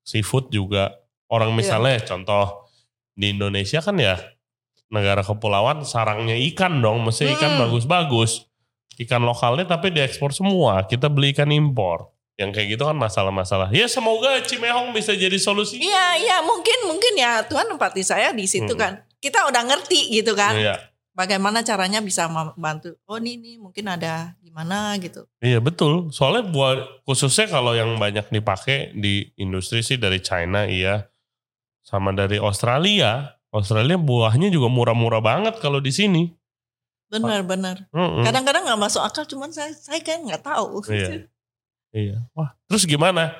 seafood 0.00 0.48
juga. 0.48 0.96
Orang 1.28 1.52
Iya. 1.52 1.58
misalnya 1.60 2.00
contoh 2.00 2.70
di 3.12 3.30
Indonesia 3.30 3.78
kan 3.78 3.94
ya 3.94 4.16
negara 4.88 5.20
kepulauan 5.20 5.84
sarangnya 5.84 6.34
ikan 6.50 6.80
dong, 6.80 7.04
mesti 7.04 7.28
ikan 7.36 7.58
Mm. 7.58 7.60
bagus-bagus. 7.68 8.48
Ikan 8.96 9.26
lokalnya 9.26 9.66
tapi 9.68 9.90
diekspor 9.90 10.30
semua. 10.30 10.86
Kita 10.86 11.10
beli 11.10 11.34
ikan 11.34 11.50
impor. 11.50 12.13
Yang 12.34 12.50
kayak 12.50 12.68
gitu 12.74 12.82
kan 12.82 12.98
masalah-masalah. 12.98 13.70
Ya 13.70 13.86
semoga 13.86 14.42
Cimehong 14.42 14.90
bisa 14.90 15.14
jadi 15.14 15.38
solusi. 15.38 15.78
Iya, 15.78 16.18
iya 16.18 16.36
mungkin 16.42 16.90
mungkin 16.90 17.14
ya 17.14 17.46
Tuhan 17.46 17.70
nempati 17.70 18.02
saya 18.02 18.34
di 18.34 18.42
situ 18.50 18.74
Hmm. 18.74 18.80
kan. 18.80 18.92
Kita 19.22 19.46
udah 19.46 19.62
ngerti 19.62 20.10
gitu 20.10 20.34
kan. 20.34 20.54
Iya. 20.58 20.74
Bagaimana 21.14 21.62
caranya 21.62 22.02
bisa 22.02 22.26
membantu. 22.26 22.98
Oh 23.06 23.22
ini 23.22 23.38
nih 23.38 23.54
mungkin 23.62 23.86
ada 23.86 24.34
gimana 24.42 24.98
gitu. 24.98 25.30
Iya 25.38 25.62
betul. 25.62 26.10
Soalnya 26.10 26.50
buat 26.50 27.06
khususnya 27.06 27.46
kalau 27.46 27.70
yang 27.70 27.94
banyak 28.02 28.26
dipakai 28.34 28.90
di 28.98 29.30
industri 29.38 29.86
sih 29.86 29.94
dari 29.94 30.18
China 30.18 30.66
iya. 30.66 31.06
Sama 31.86 32.10
dari 32.10 32.42
Australia. 32.42 33.30
Australia 33.54 33.94
buahnya 33.94 34.50
juga 34.50 34.66
murah-murah 34.66 35.22
banget 35.22 35.62
kalau 35.62 35.78
di 35.78 35.94
sini. 35.94 36.34
Benar 37.06 37.46
benar. 37.46 37.86
Mm-mm. 37.94 38.26
Kadang-kadang 38.26 38.66
nggak 38.66 38.80
masuk 38.82 38.98
akal, 39.06 39.22
cuman 39.22 39.54
saya 39.54 39.70
saya 39.70 40.02
kan 40.02 40.18
nggak 40.18 40.42
tahu. 40.42 40.82
Iya. 40.90 41.30
Iya. 41.94 42.26
Wah, 42.34 42.50
terus 42.66 42.84
gimana? 42.84 43.30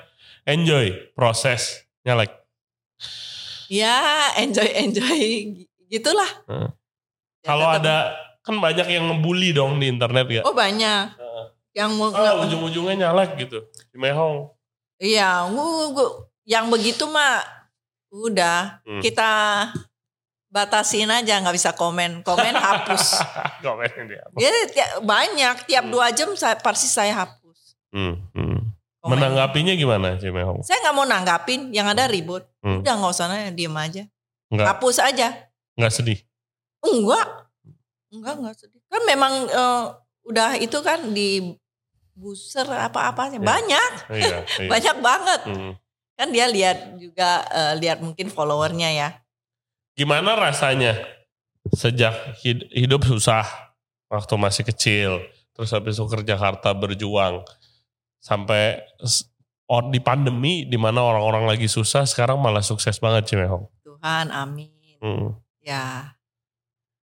Enjoy 0.43 1.11
prosesnya 1.11 2.15
like. 2.15 2.31
ya 3.67 3.97
enjoy 4.37 4.69
enjoy 4.71 5.19
gitulah. 5.85 6.29
Heeh. 6.47 6.69
Ya, 7.41 7.45
Kalau 7.45 7.67
ada 7.67 7.95
kan 8.39 8.55
banyak 8.55 8.87
yang 8.87 9.09
ngebully 9.09 9.51
dong 9.51 9.77
di 9.77 9.89
internet 9.89 10.27
ya. 10.29 10.41
oh 10.41 10.53
banyak 10.53 11.11
Heeh. 11.11 11.45
yang 11.75 11.91
mau 11.93 12.09
Ah, 12.09 12.39
ujung-ujungnya 12.41 12.95
nyalek 13.03 13.35
gitu. 13.37 13.59
Di 13.89 13.97
Mehong. 13.97 14.53
Iya, 14.95 15.43
gua- 15.49 15.91
gua- 15.91 16.15
yang 16.45 16.69
begitu 16.69 17.03
mah 17.05 17.41
udah 18.07 18.79
Hmm. 18.81 19.01
kita 19.01 19.31
batasin 20.47 21.11
aja 21.11 21.35
nggak 21.35 21.51
bisa 21.51 21.73
komen, 21.73 22.21
komen 22.21 22.55
hapus. 22.55 23.19
Komen 23.65 23.91
dia. 24.07 24.23
Ti- 24.69 25.01
banyak 25.01 25.67
tiap 25.67 25.83
Hmm. 25.83 25.91
dua 25.91 26.13
jam 26.13 26.31
saya 26.31 26.55
pasti 26.55 26.85
saya 26.85 27.11
hapus. 27.17 27.43
Hmm, 27.95 28.15
hmm. 28.35 28.59
Menanggapinya 29.05 29.71
gimana 29.71 30.17
Cimehong? 30.17 30.59
Saya 30.61 30.81
nggak 30.81 30.95
mau 30.97 31.05
nanggapin, 31.05 31.71
yang 31.71 31.87
ada 31.87 32.05
ribut. 32.05 32.43
Hmm. 32.59 32.83
Udah 32.83 32.93
nggak 32.93 33.11
usah 33.11 33.25
nanya, 33.25 33.49
diem 33.49 33.71
aja, 33.71 34.03
Enggak, 34.51 34.65
hapus 34.67 34.97
aja. 34.99 35.47
enggak 35.73 35.93
sedih. 35.93 36.19
Enggak, 36.81 37.27
enggak 38.09 38.33
enggak 38.35 38.55
sedih. 38.57 38.81
Kan 38.85 39.01
memang 39.05 39.33
eh, 39.45 39.83
udah 40.25 40.49
itu 40.57 40.75
kan 40.81 40.99
di 41.09 41.55
booster 42.11 42.65
apa-apanya 42.65 43.37
Ya. 43.37 43.45
banyak, 43.45 43.91
Iya, 44.09 44.37
iya. 44.61 44.69
banyak 44.69 44.95
banget. 44.99 45.41
Hmm. 45.47 45.73
kan 46.15 46.31
dia 46.31 46.47
lihat 46.47 46.95
juga 46.95 47.43
eh, 47.45 47.73
lihat 47.77 47.99
mungkin 47.99 48.27
followernya 48.27 48.89
ya. 48.89 49.09
Gimana 49.93 50.33
rasanya 50.33 50.95
sejak 51.69 52.11
hid- 52.39 52.67
hidup 52.69 53.03
susah 53.03 53.43
waktu 54.07 54.33
masih 54.35 54.63
kecil, 54.65 55.11
terus 55.51 55.69
habis 55.69 55.93
itu 55.93 56.05
ke 56.05 56.23
Jakarta 56.23 56.71
berjuang 56.71 57.43
sampai 58.25 58.81
di 59.93 59.99
pandemi 60.01 60.65
di 60.65 60.77
mana 60.81 61.05
orang-orang 61.05 61.45
lagi 61.45 61.69
susah 61.69 62.09
sekarang 62.09 62.41
malah 62.41 62.65
sukses 62.65 62.97
banget 62.97 63.29
Cimehong. 63.29 63.69
Tuhan, 63.85 64.33
amin. 64.33 64.73
Hmm. 64.97 65.37
Ya, 65.61 66.13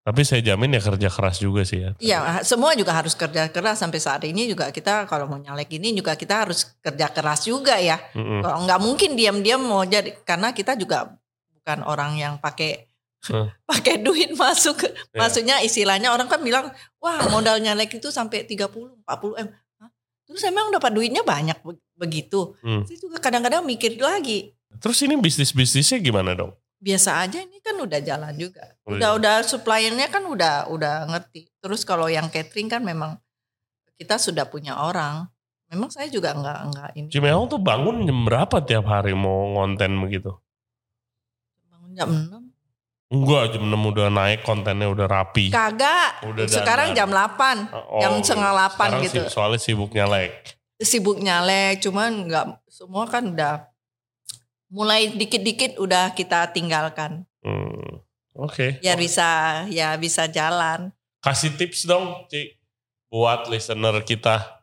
Tapi 0.02 0.22
saya 0.24 0.40
jamin 0.40 0.72
ya 0.72 0.80
kerja 0.80 1.10
keras 1.10 1.36
juga 1.36 1.62
sih 1.68 1.84
ya. 1.84 1.90
iya 2.00 2.40
semua 2.40 2.72
juga 2.72 2.96
harus 2.96 3.12
kerja 3.12 3.50
keras 3.52 3.82
sampai 3.82 4.00
saat 4.00 4.22
ini 4.24 4.48
juga 4.48 4.72
kita 4.72 5.04
kalau 5.04 5.28
mau 5.28 5.36
nyalek 5.36 5.68
ini 5.76 5.92
juga 5.92 6.16
kita 6.16 6.48
harus 6.48 6.64
kerja 6.80 7.10
keras 7.12 7.44
juga 7.44 7.76
ya. 7.76 7.98
Mm-mm. 8.16 8.40
Kalau 8.40 8.58
nggak 8.64 8.80
mungkin 8.80 9.10
diam-diam 9.18 9.60
mau 9.60 9.84
jadi 9.84 10.16
karena 10.24 10.54
kita 10.56 10.78
juga 10.80 11.12
bukan 11.52 11.82
orang 11.84 12.14
yang 12.16 12.34
pakai 12.38 12.86
Hmm. 13.18 13.50
pakai 13.70 13.98
duit 13.98 14.30
masuk. 14.38 14.78
Iya. 14.86 15.18
Maksudnya 15.18 15.56
istilahnya 15.66 16.14
orang 16.14 16.30
kan 16.30 16.38
bilang, 16.38 16.70
"Wah, 17.02 17.26
modal 17.34 17.58
nyalek 17.58 17.98
itu 17.98 18.14
sampai 18.14 18.46
30, 18.46 18.94
40 19.02 19.34
M." 19.42 19.48
Terus 20.28 20.42
emang 20.44 20.68
dapat 20.68 20.92
duitnya 20.92 21.24
banyak 21.24 21.58
be- 21.64 21.80
begitu. 21.96 22.52
Hmm. 22.60 22.84
Saya 22.84 22.98
juga 23.00 23.18
kadang-kadang 23.18 23.64
mikir 23.64 23.96
lagi, 23.96 24.52
Terus 24.78 25.00
ini 25.00 25.16
bisnis-bisnisnya 25.16 25.98
gimana 25.98 26.36
dong? 26.36 26.52
biasa 26.78 27.26
aja 27.26 27.42
ini 27.42 27.58
kan 27.58 27.74
udah 27.74 27.98
jalan 27.98 28.38
juga. 28.38 28.62
Oh, 28.86 28.94
Udah 28.94 29.10
iya. 29.10 29.18
udah 29.18 29.36
suppliernya 29.42 30.06
kan 30.06 30.22
udah 30.22 30.70
udah 30.70 31.10
ngerti. 31.10 31.50
Terus 31.58 31.82
kalau 31.82 32.06
yang 32.06 32.30
catering 32.30 32.70
kan 32.70 32.86
memang 32.86 33.18
kita 33.98 34.14
sudah 34.14 34.46
punya 34.46 34.78
orang. 34.78 35.26
Memang 35.68 35.90
saya 35.90 36.06
juga 36.06 36.38
nggak 36.38 36.58
nggak 36.70 36.90
ini. 36.94 37.08
Cimehong 37.10 37.50
tuh 37.50 37.58
bangun 37.58 38.06
jam 38.06 38.22
berapa 38.22 38.62
tiap 38.62 38.86
hari 38.86 39.10
mau 39.10 39.58
ngonten 39.58 39.98
begitu? 39.98 40.38
Bangun 41.66 41.90
jam 41.98 42.08
6. 42.08 42.47
Enggak, 43.08 43.56
jam 43.56 43.64
6 43.64 43.80
udah 43.88 44.08
naik 44.12 44.44
kontennya 44.44 44.84
udah 44.84 45.08
rapi. 45.08 45.48
Kagak. 45.48 46.28
Udah 46.28 46.44
Sekarang 46.44 46.92
jam 46.92 47.08
8. 47.08 47.72
Oh, 47.72 48.04
jam 48.04 48.20
setengah 48.20 48.52
delapan 48.52 48.88
sekarang 48.92 49.04
gitu. 49.08 49.20
sih- 49.24 49.32
soalnya 49.32 49.60
sibuk 49.60 49.90
nyalek. 49.90 50.32
Sibuk 50.76 51.18
nyalek, 51.18 51.80
cuman 51.80 52.28
nggak 52.28 52.44
semua 52.68 53.08
kan 53.08 53.32
udah 53.32 53.64
mulai 54.68 55.08
dikit-dikit 55.10 55.80
udah 55.80 56.12
kita 56.12 56.52
tinggalkan. 56.52 57.24
Hmm. 57.40 58.04
Oke. 58.36 58.76
Ya 58.78 58.92
bisa 58.94 59.26
ya 59.66 59.96
bisa 59.96 60.28
jalan. 60.28 60.92
Kasih 61.18 61.56
tips 61.56 61.88
dong, 61.88 62.28
Ci. 62.28 62.60
Buat 63.08 63.48
listener 63.48 64.04
kita 64.04 64.57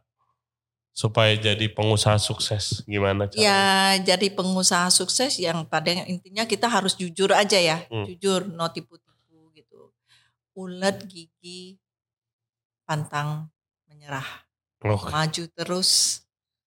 supaya 0.95 1.35
jadi 1.35 1.67
pengusaha 1.67 2.15
sukses. 2.15 2.79
Gimana 2.87 3.27
caranya? 3.27 3.43
Ya 3.43 3.59
jadi 4.15 4.31
pengusaha 4.31 4.87
sukses 4.87 5.35
yang 5.35 5.67
pada 5.67 5.91
intinya 6.07 6.47
kita 6.47 6.71
harus 6.71 6.95
jujur 6.95 7.35
aja 7.35 7.59
ya, 7.59 7.83
Hmm. 7.91 8.07
jujur, 8.07 8.47
no 8.47 8.71
tipu-tipu 8.71 9.51
gitu. 9.51 9.91
Ulet 10.55 11.03
gigi, 11.03 11.75
pantang 12.87 13.51
menyerah, 13.85 14.23
maju 14.81 15.43
terus. 15.51 16.23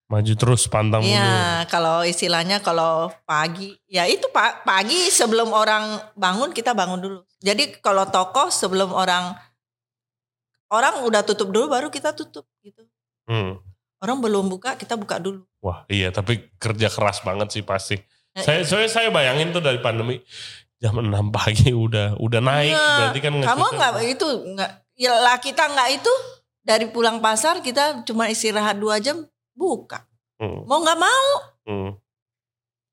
maju 0.08 0.32
terus 0.40 0.64
pantang 0.64 1.04
mundur. 1.04 1.20
Ya 1.20 1.68
kalau 1.68 2.00
istilahnya 2.00 2.64
kalau 2.64 3.12
pagi, 3.24 3.76
ya 3.84 4.08
itu 4.08 4.24
pa- 4.32 4.56
pagi 4.64 5.12
sebelum 5.12 5.52
orang 5.52 6.00
bangun 6.16 6.52
kita 6.52 6.72
bangun 6.72 6.96
dulu. 6.96 7.20
Jadi 7.44 7.76
kalau 7.84 8.08
toko 8.08 8.48
sebelum 8.48 8.88
orang 8.88 9.36
orang 10.72 11.04
udah 11.04 11.20
tutup 11.24 11.52
dulu 11.52 11.68
baru 11.68 11.88
kita 11.88 12.16
tutup 12.16 12.48
gitu. 12.64 12.88
Hmm. 13.28 13.60
Orang 13.99 14.22
belum 14.22 14.46
buka 14.46 14.78
kita 14.78 14.94
buka 14.94 15.18
dulu. 15.18 15.42
Wah, 15.59 15.82
iya 15.86 16.09
tapi 16.09 16.55
kerja 16.57 16.86
keras 16.86 17.18
banget 17.20 17.51
sih 17.51 17.62
pasti. 17.62 17.99
Eh, 18.32 18.42
Saya 18.42 18.62
saya 18.62 18.86
saya 18.86 19.09
bayangin 19.11 19.51
tuh 19.51 19.59
dari 19.59 19.78
pandemi 19.78 20.22
jam 20.78 20.94
6 20.94 21.11
pagi 21.28 21.74
udah 21.86 22.14
udah 22.16 22.40
naik 22.40 22.70
Nggak, 22.70 22.94
berarti 22.94 23.18
kan 23.18 23.32
Kamu 23.42 23.64
nggak 23.74 23.92
itu 24.07 24.28
nggak 24.55 24.70
ya 24.94 25.12
lah 25.18 25.36
kita 25.36 25.66
nggak 25.66 25.88
itu 25.92 26.12
dari 26.62 26.86
pulang 26.86 27.18
pasar 27.18 27.59
kita 27.59 28.07
cuma 28.07 28.30
istirahat 28.30 28.78
dua 28.78 29.03
jam 29.03 29.26
buka. 29.53 30.07
Hmm, 30.38 30.62
Mau 30.64 30.78
nggak 30.78 31.01
mau 31.01 31.28
hmm, 31.66 31.90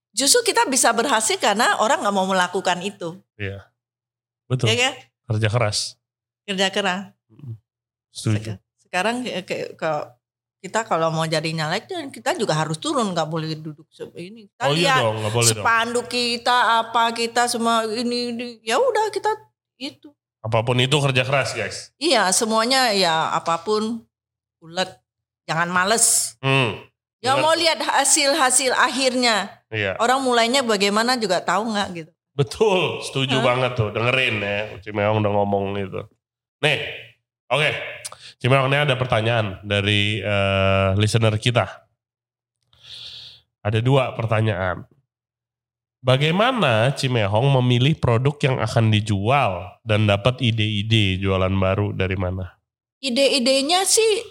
justru 0.09 0.41
kita 0.41 0.65
bisa 0.65 0.89
berhasil 0.89 1.37
karena 1.37 1.77
orang 1.77 2.01
nggak 2.01 2.15
mau 2.15 2.25
melakukan 2.25 2.81
itu. 2.81 3.21
iya. 3.37 3.69
Betul. 4.45 4.69
Ya 4.69 4.89
kan? 4.89 4.93
Kerja 5.27 5.49
keras. 5.49 5.77
Kerja 6.45 6.69
keras. 6.69 7.13
Setuju. 8.09 8.57
Sekarang 8.79 9.21
ke, 9.21 9.41
ke- 9.41 9.73
ke- 9.73 10.07
kita 10.65 10.81
kalau 10.81 11.13
mau 11.13 11.29
jadi 11.29 11.45
nyalek 11.45 11.85
dan 11.85 12.09
kita 12.09 12.33
juga 12.33 12.57
harus 12.57 12.81
turun 12.81 13.13
nggak 13.13 13.29
boleh 13.29 13.53
duduk 13.53 13.85
ini. 14.17 14.49
Kita 14.49 14.65
Oh 14.65 14.73
iya 14.73 14.97
lihat 14.97 15.01
dong, 15.05 15.15
nggak 15.21 15.33
boleh 15.37 15.51
dong. 15.53 15.61
spanduk 15.61 16.07
kita 16.09 16.57
apa 16.81 17.13
kita 17.13 17.45
semua 17.45 17.85
ini, 17.85 18.33
ini 18.33 18.47
ya 18.65 18.81
udah 18.81 19.13
kita 19.13 19.29
itu. 19.77 20.09
Apa 20.41 20.65
pun 20.65 20.81
itu 20.81 20.97
kerja 20.97 21.21
keras, 21.21 21.53
guys. 21.53 21.93
Iya 22.01 22.33
semuanya 22.33 22.89
ya 22.97 23.29
apa 23.29 23.61
pun 23.61 24.01
ulet 24.65 24.89
jangan 25.45 25.69
males. 25.69 26.33
Hmm. 26.41 26.81
Ya 27.21 27.37
mau 27.37 27.53
lihat 27.53 27.81
hasil-hasil 27.81 28.73
akhirnya. 28.73 29.61
Iya. 29.69 29.97
Orang 30.01 30.25
mulainya 30.25 30.61
bagaimana 30.65 31.17
juga 31.17 31.41
tahu 31.41 31.73
nggak 31.73 31.87
gitu. 31.93 32.11
Betul, 32.35 33.01
setuju 33.01 33.39
Hah? 33.39 33.45
banget 33.53 33.71
tuh. 33.79 33.89
Dengerin 33.95 34.43
ya, 34.43 34.77
Cimeong 34.83 35.23
udah 35.23 35.31
ngomong 35.31 35.73
itu. 35.79 36.03
Nih, 36.61 36.83
oke. 37.49 37.69
Cimeong 37.71 38.14
ini 38.41 38.77
ada 38.77 38.95
pertanyaan 38.95 39.59
dari 39.63 40.19
eh, 40.19 40.89
listener 40.95 41.35
kita. 41.37 41.87
Ada 43.65 43.81
dua 43.81 44.13
pertanyaan. 44.13 44.85
Bagaimana 46.05 46.93
Cimehong 46.93 47.49
memilih 47.61 47.97
produk 47.97 48.37
yang 48.37 48.61
akan 48.61 48.93
dijual 48.93 49.81
dan 49.81 50.05
dapat 50.05 50.37
ide-ide 50.37 51.17
jualan 51.17 51.49
baru 51.57 51.97
dari 51.97 52.13
mana? 52.13 52.61
Ide-idenya 53.01 53.81
sih 53.89 54.21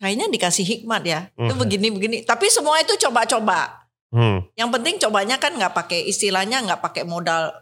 kayaknya 0.00 0.32
dikasih 0.32 0.64
hikmat 0.64 1.02
ya. 1.04 1.20
Itu 1.36 1.52
Mhm. 1.52 1.60
begini-begini. 1.60 2.16
Tapi 2.24 2.48
semua 2.48 2.80
itu 2.80 2.96
coba-coba. 2.96 3.84
Hmm, 4.12 4.44
Yang 4.56 4.70
penting 4.76 4.94
cobanya 5.00 5.36
kan 5.36 5.52
nggak 5.56 5.72
pakai 5.72 6.04
istilahnya 6.04 6.64
nggak 6.64 6.80
pakai 6.80 7.04
modal 7.04 7.52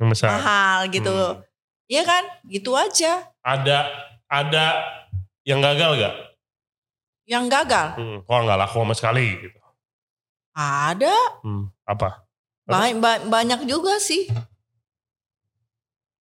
yang 0.00 0.08
besar. 0.08 0.36
mahal 0.40 0.88
gitu. 0.88 1.12
Hmm. 1.12 1.44
Iya 1.84 2.02
kan? 2.08 2.24
Gitu 2.48 2.72
aja. 2.72 3.28
Ada 3.40 3.88
ada 4.30 4.66
yang 5.42 5.58
gagal 5.58 5.98
gak? 5.98 6.14
Yang 7.26 7.44
gagal 7.50 7.86
Hmm, 7.98 8.16
kok 8.22 8.40
nggak 8.46 8.58
laku 8.58 8.78
sama 8.82 8.94
sekali 8.94 9.26
gitu. 9.38 9.58
ada 10.54 11.14
Hmm, 11.42 11.70
apa? 11.86 12.26
ba- 12.66 12.94
ba- 12.98 13.24
banyak 13.26 13.66
juga 13.66 13.98
sih. 13.98 14.30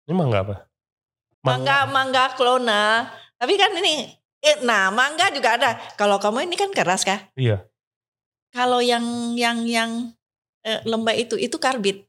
Ini 0.09 0.13
mangga 0.17 0.41
apa? 0.41 0.55
Mangga 1.45 1.85
mangga 1.85 2.33
klona. 2.33 3.09
Tapi 3.37 3.53
kan 3.57 3.71
ini 3.77 4.09
eh, 4.41 4.57
nah 4.65 4.89
mangga 4.89 5.29
juga 5.29 5.57
ada. 5.57 5.77
Kalau 5.93 6.17
kamu 6.17 6.49
ini 6.49 6.55
kan 6.57 6.73
keras 6.73 7.05
kah? 7.05 7.29
Iya. 7.37 7.65
Kalau 8.49 8.81
yang 8.81 9.37
yang 9.37 9.65
yang 9.69 9.91
eh, 10.65 10.81
lembah 10.85 11.13
itu 11.13 11.37
itu 11.37 11.57
karbit. 11.61 12.05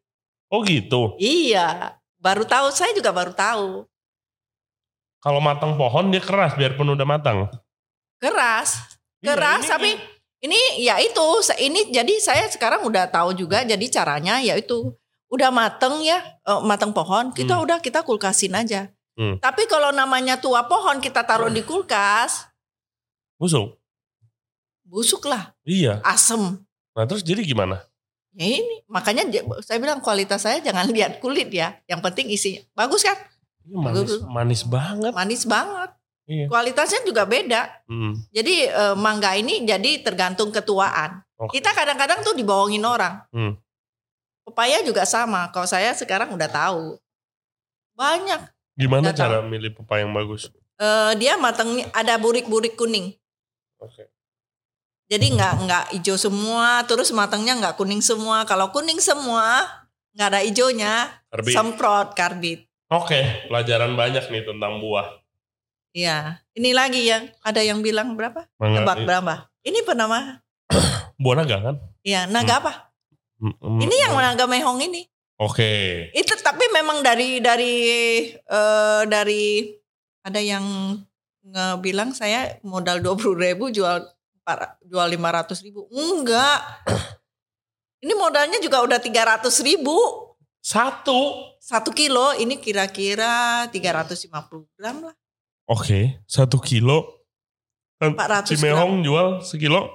Oh 0.48 0.64
gitu. 0.64 1.16
Iya. 1.20 1.96
Baru 2.20 2.44
tahu 2.48 2.72
saya 2.72 2.92
juga 2.96 3.12
baru 3.12 3.32
tahu. 3.36 3.89
Kalau 5.20 5.38
matang 5.38 5.76
pohon 5.76 6.08
dia 6.08 6.18
keras 6.18 6.56
biarpun 6.56 6.88
udah 6.90 7.04
matang. 7.04 7.48
Keras. 8.16 8.96
Iya, 9.20 9.36
Keras 9.36 9.62
ini- 9.62 9.68
tapi 9.68 9.90
ini 10.40 10.60
ya 10.80 10.96
itu 10.96 11.24
ini 11.58 11.92
jadi 11.92 12.14
saya 12.18 12.48
sekarang 12.48 12.80
udah 12.82 13.04
tahu 13.06 13.32
juga 13.34 13.60
jadi 13.60 13.84
caranya 13.86 14.40
yaitu 14.40 14.96
udah 15.28 15.52
mateng 15.52 16.00
ya 16.00 16.16
eh, 16.40 16.60
mateng 16.62 16.90
pohon 16.90 17.30
kita 17.30 17.54
Hmm. 17.54 17.64
udah 17.68 17.78
kita 17.78 18.00
kulkasin 18.00 18.56
aja. 18.56 18.88
Hmm. 19.14 19.36
Tapi 19.36 19.68
kalau 19.68 19.92
namanya 19.92 20.40
tua 20.40 20.64
pohon 20.64 20.96
kita 20.98 21.20
taruh 21.20 21.48
di 21.48 21.60
kulkas 21.60 22.48
busuk. 23.36 23.76
busuk 24.82 25.22
lah 25.24 25.52
Iya. 25.62 26.00
asem. 26.02 26.58
Nah 26.90 27.04
terus 27.04 27.20
jadi 27.20 27.44
gimana? 27.44 27.84
Ya 28.32 28.46
ini 28.56 28.82
makanya 28.86 29.22
saya 29.60 29.78
bilang 29.78 30.00
kualitas 30.00 30.42
saya 30.42 30.58
jangan 30.58 30.88
lihat 30.96 31.20
kulit 31.20 31.52
ya. 31.52 31.76
Yang 31.86 32.00
penting 32.08 32.26
isinya 32.28 32.64
bagus 32.72 33.04
kan 33.04 33.14
manis, 33.66 34.08
Bagus. 34.08 34.20
manis 34.26 34.62
banget. 34.64 35.12
manis 35.12 35.42
banget. 35.44 35.90
Iya. 36.30 36.46
Kualitasnya 36.46 37.02
juga 37.02 37.26
beda. 37.26 37.66
Hmm. 37.90 38.14
Jadi 38.30 38.70
eh, 38.70 38.94
mangga 38.94 39.34
ini 39.34 39.66
jadi 39.66 39.98
tergantung 40.06 40.54
ketuaan. 40.54 41.26
Oke. 41.34 41.58
Kita 41.58 41.74
kadang-kadang 41.74 42.22
tuh 42.22 42.38
dibohongin 42.38 42.86
orang. 42.86 43.26
Hmm. 43.34 43.58
Pepaya 44.46 44.78
juga 44.86 45.02
sama. 45.02 45.50
Kalau 45.50 45.66
saya 45.66 45.90
sekarang 45.90 46.30
udah 46.30 46.46
tahu. 46.46 46.94
Banyak. 47.98 48.46
Gimana 48.78 49.10
Nggak 49.10 49.18
cara 49.18 49.42
milih 49.42 49.74
pepaya 49.74 50.06
yang 50.06 50.14
bagus? 50.14 50.54
Eh, 50.80 51.12
dia 51.18 51.34
matangnya 51.34 51.90
ada 51.90 52.14
burik-burik 52.16 52.78
kuning. 52.78 53.10
Oke. 53.82 54.06
Jadi 55.10 55.34
nggak 55.34 55.54
nggak 55.66 55.84
hijau 55.98 56.14
semua. 56.14 56.86
Terus 56.86 57.10
matangnya 57.10 57.58
nggak 57.58 57.74
kuning 57.74 57.98
semua. 57.98 58.46
Kalau 58.46 58.70
kuning 58.70 59.02
semua 59.02 59.66
nggak 60.14 60.28
ada 60.30 60.40
hijaunya. 60.46 61.10
Karbit. 61.26 61.52
Semprot 61.58 62.14
karbit. 62.14 62.69
Oke, 62.90 63.46
pelajaran 63.46 63.94
banyak 63.94 64.26
nih 64.26 64.42
tentang 64.42 64.82
buah. 64.82 65.22
Iya. 65.94 66.42
Ini 66.58 66.70
lagi 66.74 67.06
yang 67.06 67.30
ada 67.42 67.62
yang 67.62 67.86
bilang 67.86 68.18
berapa? 68.18 68.50
Mangga, 68.58 68.82
Tebak 68.82 68.96
i- 68.98 69.06
berapa? 69.06 69.34
Ini 69.62 69.78
penama 69.86 70.42
Buah 71.22 71.36
naga 71.38 71.56
kan? 71.62 71.76
Iya, 72.02 72.26
naga 72.26 72.58
apa? 72.58 72.72
Mm, 73.38 73.54
mm, 73.54 73.78
Ini 73.86 73.96
yang 74.08 74.14
mm. 74.18 74.22
naga 74.26 74.44
mehong 74.50 74.82
ini. 74.82 75.06
Oke. 75.38 76.10
Itu 76.12 76.34
tapi 76.42 76.66
memang 76.74 77.00
dari 77.00 77.38
dari 77.38 77.74
eh, 78.36 79.02
dari 79.06 79.70
ada 80.26 80.40
yang 80.42 80.64
ngebilang 81.46 82.10
saya 82.12 82.60
modal 82.66 83.00
dua 83.00 83.16
ribu 83.16 83.70
jual 83.72 84.02
empat- 84.42 84.82
jual 84.82 85.06
lima 85.08 85.30
ratus 85.30 85.62
ribu. 85.62 85.86
Enggak. 85.94 86.58
Ini 88.04 88.12
modalnya 88.16 88.58
juga 88.58 88.82
udah 88.82 88.98
tiga 88.98 89.24
ratus 89.28 89.60
ribu 89.62 89.94
Satu. 90.60 91.48
satu 91.60 91.90
kilo. 91.90 92.32
Ini 92.34 92.56
kira-kira 92.56 93.64
350 93.68 94.26
gram 94.74 94.96
lah. 95.02 95.16
Oke. 95.66 96.20
Satu 96.24 96.58
kilo. 96.58 97.20
Kan 97.96 98.16
400 98.16 98.56
Cimehong 98.56 99.00
jual 99.00 99.40
sekilo. 99.40 99.86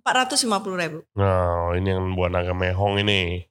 Empat 0.00 0.14
ratus 0.26 0.40
lima 0.42 0.58
puluh 0.58 0.76
ribu. 0.76 0.98
Nah, 1.12 1.76
ini 1.76 1.92
yang 1.92 2.16
buah 2.16 2.26
naga 2.28 2.50
mehong 2.50 2.98
ini. 2.98 3.44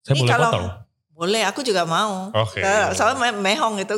Saya 0.00 0.14
Ini 0.14 0.20
boleh 0.22 0.32
kalau- 0.32 0.46
potong? 0.48 0.68
Boleh, 1.12 1.42
aku 1.44 1.60
juga 1.60 1.84
mau. 1.84 2.30
Oke. 2.32 2.62
Kalau- 2.62 2.94
Soalnya 2.94 3.18
me- 3.20 3.42
mehong 3.44 3.76
itu. 3.78 3.94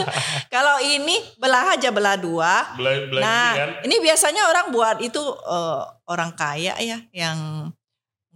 Kalau 0.54 0.80
ini 0.80 1.16
belah 1.36 1.72
aja 1.72 1.88
belah 1.88 2.16
dua. 2.16 2.74
Belai, 2.74 3.06
belai 3.06 3.22
Nah, 3.22 3.46
ini 3.46 3.60
kan? 3.60 3.70
ini 3.86 3.96
biasanya 4.02 4.42
orang 4.44 4.66
buat 4.68 4.96
itu 4.98 5.20
eh, 5.22 5.80
orang 6.04 6.32
kaya 6.34 6.74
ya, 6.78 6.98
yang 7.12 7.70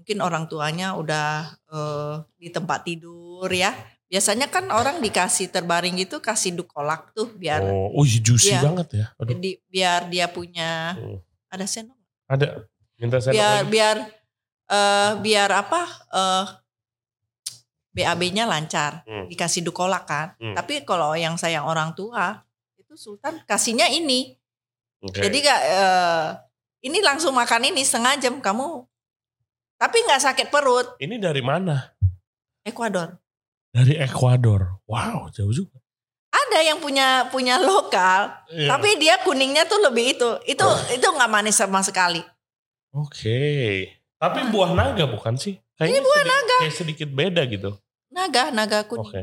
mungkin 0.03 0.19
orang 0.19 0.45
tuanya 0.47 0.99
udah 0.99 1.47
eh, 1.71 2.15
di 2.37 2.51
tempat 2.51 2.83
tidur 2.83 3.47
ya. 3.47 3.71
Biasanya 4.05 4.51
kan 4.51 4.69
orang 4.69 4.99
dikasih 4.99 5.49
terbaring 5.49 5.95
gitu 5.97 6.19
kasih 6.19 6.53
dukolak 6.53 7.15
tuh 7.15 7.31
biar 7.33 7.63
Oh, 7.63 7.95
oh 7.95 8.05
juicy 8.05 8.51
Iya. 8.51 8.61
banget 8.61 8.89
ya. 8.93 9.07
Aduh, 9.17 9.31
jadi 9.31 9.51
biar 9.65 10.01
dia 10.11 10.27
punya 10.27 10.99
Hmm. 10.99 11.23
ada 11.49 11.65
sendok. 11.65 11.97
ada. 12.27 12.67
Minta 12.99 13.19
sendok 13.19 13.39
Biar 13.39 13.55
lagi. 13.57 13.71
biar 13.71 13.97
eh, 14.69 15.11
biar 15.17 15.51
apa? 15.55 15.83
eh, 16.11 16.45
BAB-nya 17.93 18.45
lancar, 18.45 19.05
Hmm. 19.05 19.29
dikasih 19.29 19.61
dukolak 19.63 20.05
kan. 20.05 20.33
Hmm. 20.37 20.57
Tapi 20.57 20.81
kalau 20.83 21.13
yang 21.13 21.37
sayang 21.37 21.63
orang 21.63 21.93
tua 21.93 22.41
itu 22.75 22.97
Sultan 22.97 23.39
kasihnya 23.45 23.87
ini. 23.87 24.33
Oke. 24.99 25.21
Jadi 25.21 25.37
gak 25.41 25.61
eh, 25.63 26.27
ini 26.83 26.99
langsung 27.01 27.33
makan 27.33 27.69
ini 27.69 27.81
setengah 27.81 28.17
jam 28.19 28.41
kamu. 28.41 28.85
Tapi 29.83 29.99
nggak 30.07 30.23
sakit 30.23 30.47
perut. 30.47 30.95
Ini 31.03 31.19
dari 31.19 31.43
mana? 31.43 31.75
Ekuador. 32.63 33.19
Dari 33.75 33.99
Ekuador. 33.99 34.79
Wow, 34.87 35.27
jauh 35.35 35.51
juga. 35.51 35.83
Ada 36.31 36.63
yang 36.63 36.79
punya 36.79 37.27
punya 37.35 37.59
lokal, 37.59 38.31
Iya. 38.47 38.79
tapi 38.79 38.95
dia 39.03 39.19
kuningnya 39.27 39.67
tuh 39.67 39.83
lebih 39.83 40.15
itu. 40.15 40.31
Itu 40.47 40.63
itu 40.95 41.03
nggak 41.03 41.27
manis 41.27 41.59
sama 41.59 41.83
sekali. 41.83 42.23
Oke. 42.95 43.91
Tapi 44.23 44.41
buah 44.55 44.71
naga 44.71 45.03
bukan 45.11 45.35
sih? 45.35 45.59
Kayaknya 45.75 45.99
Ini 45.99 46.07
buah 46.07 46.23
sedikit, 46.23 46.31
naga. 46.39 46.57
Kayak 46.63 46.77
sedikit 46.79 47.09
beda 47.11 47.43
gitu. 47.51 47.71
Naga, 48.15 48.45
naga 48.55 48.79
kuning. 48.87 49.11
Oke. 49.11 49.23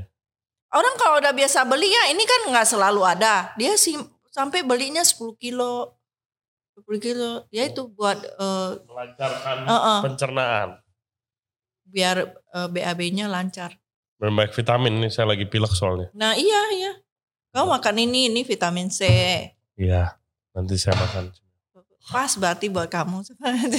Orang 0.70 0.96
kalau 1.00 1.18
udah 1.24 1.34
biasa 1.34 1.64
beli 1.66 1.88
ya 1.88 2.12
ini 2.12 2.28
kan 2.28 2.52
nggak 2.52 2.68
selalu 2.68 3.02
ada. 3.08 3.56
Dia 3.56 3.80
sih 3.80 3.96
sampai 4.30 4.62
belinya 4.68 5.02
10 5.02 5.40
kilo. 5.40 5.96
10 6.80 7.00
kilo. 7.04 7.44
Ya 7.52 7.68
itu 7.68 7.88
buat 7.92 8.20
eh, 8.20 8.72
Melancarkan 8.88 9.58
Heeh. 9.68 10.00
pencernaan. 10.06 10.70
biar 11.90 12.22
eh, 12.32 12.70
BAB-nya 12.70 13.26
lancar. 13.26 13.74
Dan 14.20 14.36
baik 14.36 14.54
vitamin 14.54 15.00
ini 15.02 15.10
saya 15.10 15.32
lagi 15.32 15.48
pilek 15.50 15.74
soalnya. 15.74 16.14
Nah 16.14 16.38
iya 16.38 16.62
iya. 16.76 16.92
Kau 17.50 17.66
makan 17.66 17.98
ini, 17.98 18.30
ini 18.30 18.46
vitamin 18.46 18.94
C. 18.94 19.02
Iya. 19.74 20.14
Nanti 20.54 20.78
saya 20.78 20.94
makan. 21.00 21.34
Pas 22.10 22.34
berarti 22.38 22.70
buat 22.70 22.86
kamu. 22.90 23.26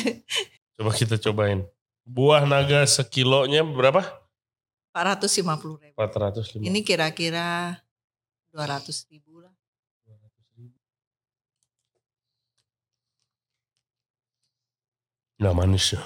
Coba 0.81 0.91
kita 0.91 1.21
cobain. 1.23 1.63
Buah 2.03 2.43
naga 2.49 2.83
sekilonya 2.83 3.63
berapa? 3.63 4.03
450 4.91 5.79
ribu. 5.87 5.95
450. 5.95 6.67
Ini 6.67 6.81
kira-kira 6.83 7.79
200 8.51 9.07
ribu 9.13 9.39
lah. 9.39 9.55
Nggak 15.41 15.55
manis 15.57 15.97
ya. 15.97 16.03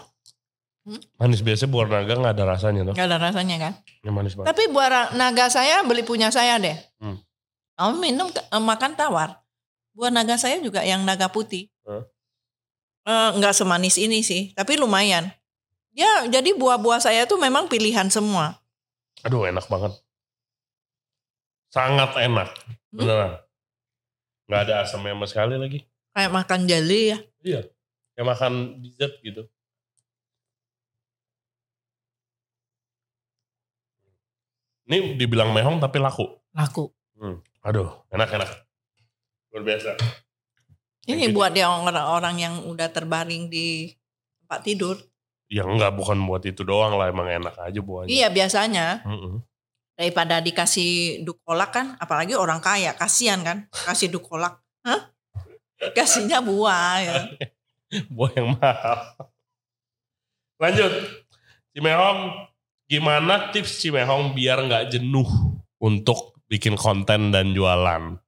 Hmm? 0.84 1.00
Manis 1.18 1.40
biasa 1.42 1.66
buah 1.66 1.90
naga 1.90 2.14
nggak 2.14 2.34
ada 2.38 2.44
rasanya 2.44 2.80
tuh. 2.86 2.94
Gak 2.94 3.08
ada 3.10 3.18
rasanya 3.18 3.56
kan. 3.58 3.72
Ini 4.04 4.10
manis 4.14 4.38
banget. 4.38 4.54
Tapi 4.54 4.62
buah 4.70 5.16
naga 5.18 5.50
saya 5.50 5.82
beli 5.82 6.06
punya 6.06 6.30
saya 6.30 6.60
deh. 6.62 6.76
Hmm. 7.02 7.18
Kamu 7.74 7.98
minum 7.98 8.28
eh, 8.30 8.62
makan 8.62 8.94
tawar. 8.94 9.42
Buah 9.96 10.14
naga 10.14 10.38
saya 10.38 10.62
juga 10.62 10.86
yang 10.86 11.02
naga 11.02 11.26
putih. 11.32 11.66
Hah? 11.82 12.06
Eh, 13.04 13.30
nggak 13.36 13.52
semanis 13.52 13.98
ini 13.98 14.22
sih, 14.22 14.54
tapi 14.54 14.78
lumayan. 14.78 15.28
Ya, 15.94 16.26
jadi 16.26 16.54
buah-buah 16.58 16.98
saya 16.98 17.26
tuh 17.26 17.38
memang 17.38 17.70
pilihan 17.70 18.10
semua. 18.10 18.58
Aduh 19.22 19.46
enak 19.46 19.66
banget. 19.70 19.94
Sangat 21.74 22.14
enak. 22.18 22.48
Hmm? 22.94 22.98
Beneran. 23.02 23.32
Nggak 24.46 24.60
ada 24.68 24.74
asamnya 24.86 25.16
sama 25.16 25.26
sekali 25.26 25.56
lagi. 25.58 25.78
Kayak 26.14 26.32
makan 26.32 26.60
jelly 26.70 27.02
ya. 27.10 27.18
Iya. 27.42 27.60
Kayak 28.14 28.26
makan 28.30 28.52
dessert 28.78 29.18
gitu. 29.26 29.42
Ini 34.84 35.18
dibilang 35.18 35.50
mehong 35.50 35.82
tapi 35.82 35.98
laku. 35.98 36.28
Laku. 36.54 36.92
Aduh, 37.64 37.88
enak-enak. 38.12 38.50
Luar 39.50 39.62
biasa. 39.64 39.96
Ini 41.08 41.32
buat 41.32 41.52
yang 41.56 41.84
orang-orang 41.84 42.36
yang 42.40 42.54
udah 42.68 42.88
terbaring 42.92 43.48
di 43.48 43.92
tempat 44.44 44.60
tidur. 44.64 44.96
Ya 45.48 45.64
enggak, 45.64 45.92
bukan 45.96 46.20
buat 46.24 46.44
itu 46.44 46.64
doang 46.64 46.96
lah. 46.96 47.08
Emang 47.08 47.28
enak 47.28 47.56
aja 47.60 47.80
buahnya. 47.80 48.08
Iya 48.08 48.28
biasanya 48.32 49.04
Mm-mm. 49.04 49.44
daripada 49.96 50.40
dikasih 50.40 51.24
dukolak 51.24 51.70
kan, 51.72 51.86
apalagi 52.00 52.36
orang 52.36 52.60
kaya 52.60 52.96
kasihan 52.96 53.40
kan, 53.44 53.68
kasih 53.72 54.08
dukolak. 54.12 54.60
Hah? 54.84 55.12
Kasihnya 55.92 56.40
buah 56.40 56.94
ya. 57.00 57.14
Buah 58.14 58.32
yang 58.34 58.48
mahal. 58.58 58.98
Lanjut. 60.58 60.92
Cimehong, 61.74 62.46
gimana 62.86 63.50
tips 63.50 63.82
Cimehong 63.82 64.32
biar 64.32 64.62
nggak 64.62 64.94
jenuh 64.94 65.26
untuk 65.82 66.38
bikin 66.46 66.78
konten 66.78 67.34
dan 67.34 67.50
jualan? 67.50 68.18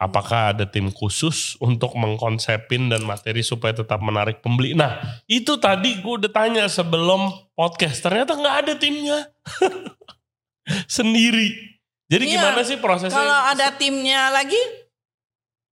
Apakah 0.00 0.56
ada 0.56 0.64
tim 0.64 0.88
khusus 0.88 1.60
untuk 1.60 1.92
mengkonsepin 1.92 2.88
dan 2.88 3.04
materi 3.04 3.44
supaya 3.44 3.76
tetap 3.76 4.00
menarik 4.00 4.40
pembeli? 4.40 4.72
Nah, 4.72 4.96
itu 5.28 5.60
tadi 5.60 6.00
gue 6.00 6.24
udah 6.24 6.32
tanya 6.32 6.64
sebelum 6.72 7.28
podcast. 7.52 8.00
Ternyata 8.00 8.32
nggak 8.32 8.56
ada 8.64 8.72
timnya. 8.80 9.28
Sendiri. 10.88 11.76
Jadi 12.08 12.32
Iya. 12.32 12.40
gimana 12.40 12.60
sih 12.64 12.80
prosesnya? 12.80 13.12
Kalau 13.12 13.38
ada 13.52 13.76
timnya 13.76 14.32
lagi, 14.32 14.56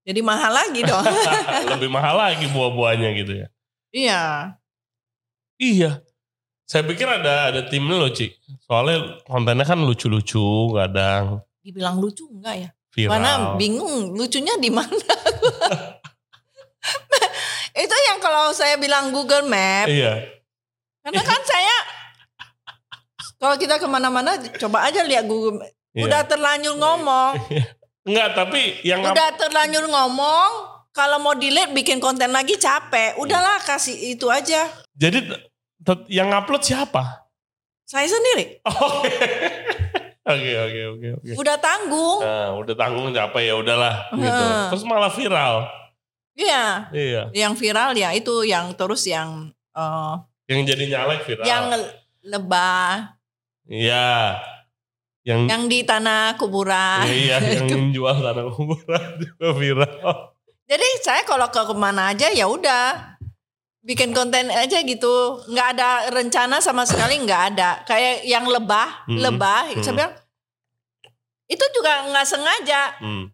jadi 0.08 0.20
mahal 0.24 0.48
lagi 0.50 0.80
dong. 0.80 1.04
Lebih 1.76 1.90
mahal 1.92 2.16
lagi 2.16 2.48
buah-buahnya 2.48 3.08
gitu 3.20 3.32
ya. 3.44 3.46
iya. 3.92 4.22
Iya. 5.60 6.00
Saya 6.64 6.84
pikir 6.84 7.04
ada 7.04 7.52
ada 7.52 7.60
timnya 7.64 7.96
loh, 7.96 8.08
Ci. 8.08 8.32
Soalnya 8.64 9.20
kontennya 9.24 9.64
kan 9.64 9.80
lucu-lucu, 9.80 10.72
kadang 10.72 11.44
Dibilang 11.60 12.00
lucu 12.00 12.24
enggak 12.24 12.56
ya? 12.56 12.70
viral. 12.88 13.12
Mana 13.12 13.30
bingung 13.56 14.14
lucunya 14.14 14.56
di 14.56 14.72
mana? 14.72 14.96
Itu 17.78 17.96
yang 18.10 18.18
kalau 18.18 18.50
saya 18.50 18.74
bilang 18.76 19.12
Google 19.12 19.46
Map, 19.46 19.86
Iya. 19.86 20.24
karena 21.04 21.22
kan 21.22 21.40
saya 21.44 21.76
kalau 23.38 23.54
kita 23.54 23.78
ke 23.78 23.86
mana-mana 23.86 24.34
coba 24.58 24.88
aja 24.88 25.06
lihat 25.06 25.24
Google 25.24 25.62
Map. 25.62 25.70
iya. 25.94 26.04
Udah 26.04 26.20
terlanjur 26.26 26.74
ngomong, 26.74 27.38
Enggak, 28.08 28.28
tapi 28.34 28.80
yang 28.82 29.04
udah 29.04 29.30
terlanjur 29.36 29.84
ngomong. 29.84 30.50
Kalau 30.88 31.20
mau 31.20 31.36
delete 31.36 31.70
bikin 31.70 32.00
konten 32.00 32.32
lagi 32.32 32.56
capek. 32.56 33.20
Udahlah 33.20 33.60
kasih 33.62 34.16
itu 34.16 34.26
aja. 34.26 34.66
jadi 34.96 35.22
yang 36.08 36.32
upload 36.32 36.64
siapa? 36.64 37.28
Saya 37.84 38.04
sendiri 38.04 38.58
Oke. 38.66 39.08
Oke, 40.28 40.52
oke, 40.52 40.80
oke, 40.92 41.08
oke. 41.16 41.30
udah 41.40 41.56
tanggung. 41.56 42.20
Nah, 42.20 42.52
udah 42.52 42.74
tanggung 42.76 43.08
capek 43.16 43.48
ya 43.48 43.54
udahlah 43.56 44.12
gitu. 44.12 44.28
Heeh. 44.28 44.68
Terus 44.68 44.84
malah 44.84 45.08
viral. 45.08 45.64
Iya, 46.36 46.64
Iya. 46.92 47.22
yang 47.32 47.56
viral 47.56 47.96
ya 47.96 48.12
itu 48.12 48.44
yang 48.44 48.76
terus 48.76 49.08
yang 49.08 49.48
eh, 49.72 50.14
Yang 50.52 50.76
jadi 50.76 50.84
nyalek 50.92 51.24
viral. 51.24 51.44
yang 51.48 51.64
lebah, 52.20 53.16
Iya. 53.64 54.36
Yang 55.28 55.40
yang 55.44 55.62
di 55.68 55.78
tanah 55.84 56.40
kuburan. 56.40 57.04
iya, 57.04 57.36
yang 57.68 57.92
jual 57.92 58.16
tanah 58.16 58.48
kuburan 58.48 59.20
juga 59.20 59.46
viral. 59.52 60.16
Jadi 60.64 60.88
saya 61.04 61.20
kalau 61.28 61.52
ke 61.52 61.60
ke 61.60 61.74
mana 61.76 62.16
aja 62.16 62.32
ya 62.32 62.48
udah 62.48 63.16
bikin 63.84 64.16
konten 64.16 64.48
aja 64.48 64.80
gitu, 64.80 65.44
nggak 65.48 65.68
ada 65.76 65.88
rencana 66.08 66.64
sama 66.64 66.88
sekali 66.88 67.20
nggak 67.20 67.42
ada. 67.52 67.84
Kayak 67.84 68.24
yang 68.24 68.48
lebah, 68.48 69.04
Mhm. 69.04 69.16
lebah, 69.20 69.60
Mhm. 69.68 69.84
saya 69.84 69.94
bilang 69.96 70.14
itu 71.48 71.64
juga 71.72 71.92
nggak 72.08 72.26
sengaja. 72.28 72.82
Hmm. 73.00 73.24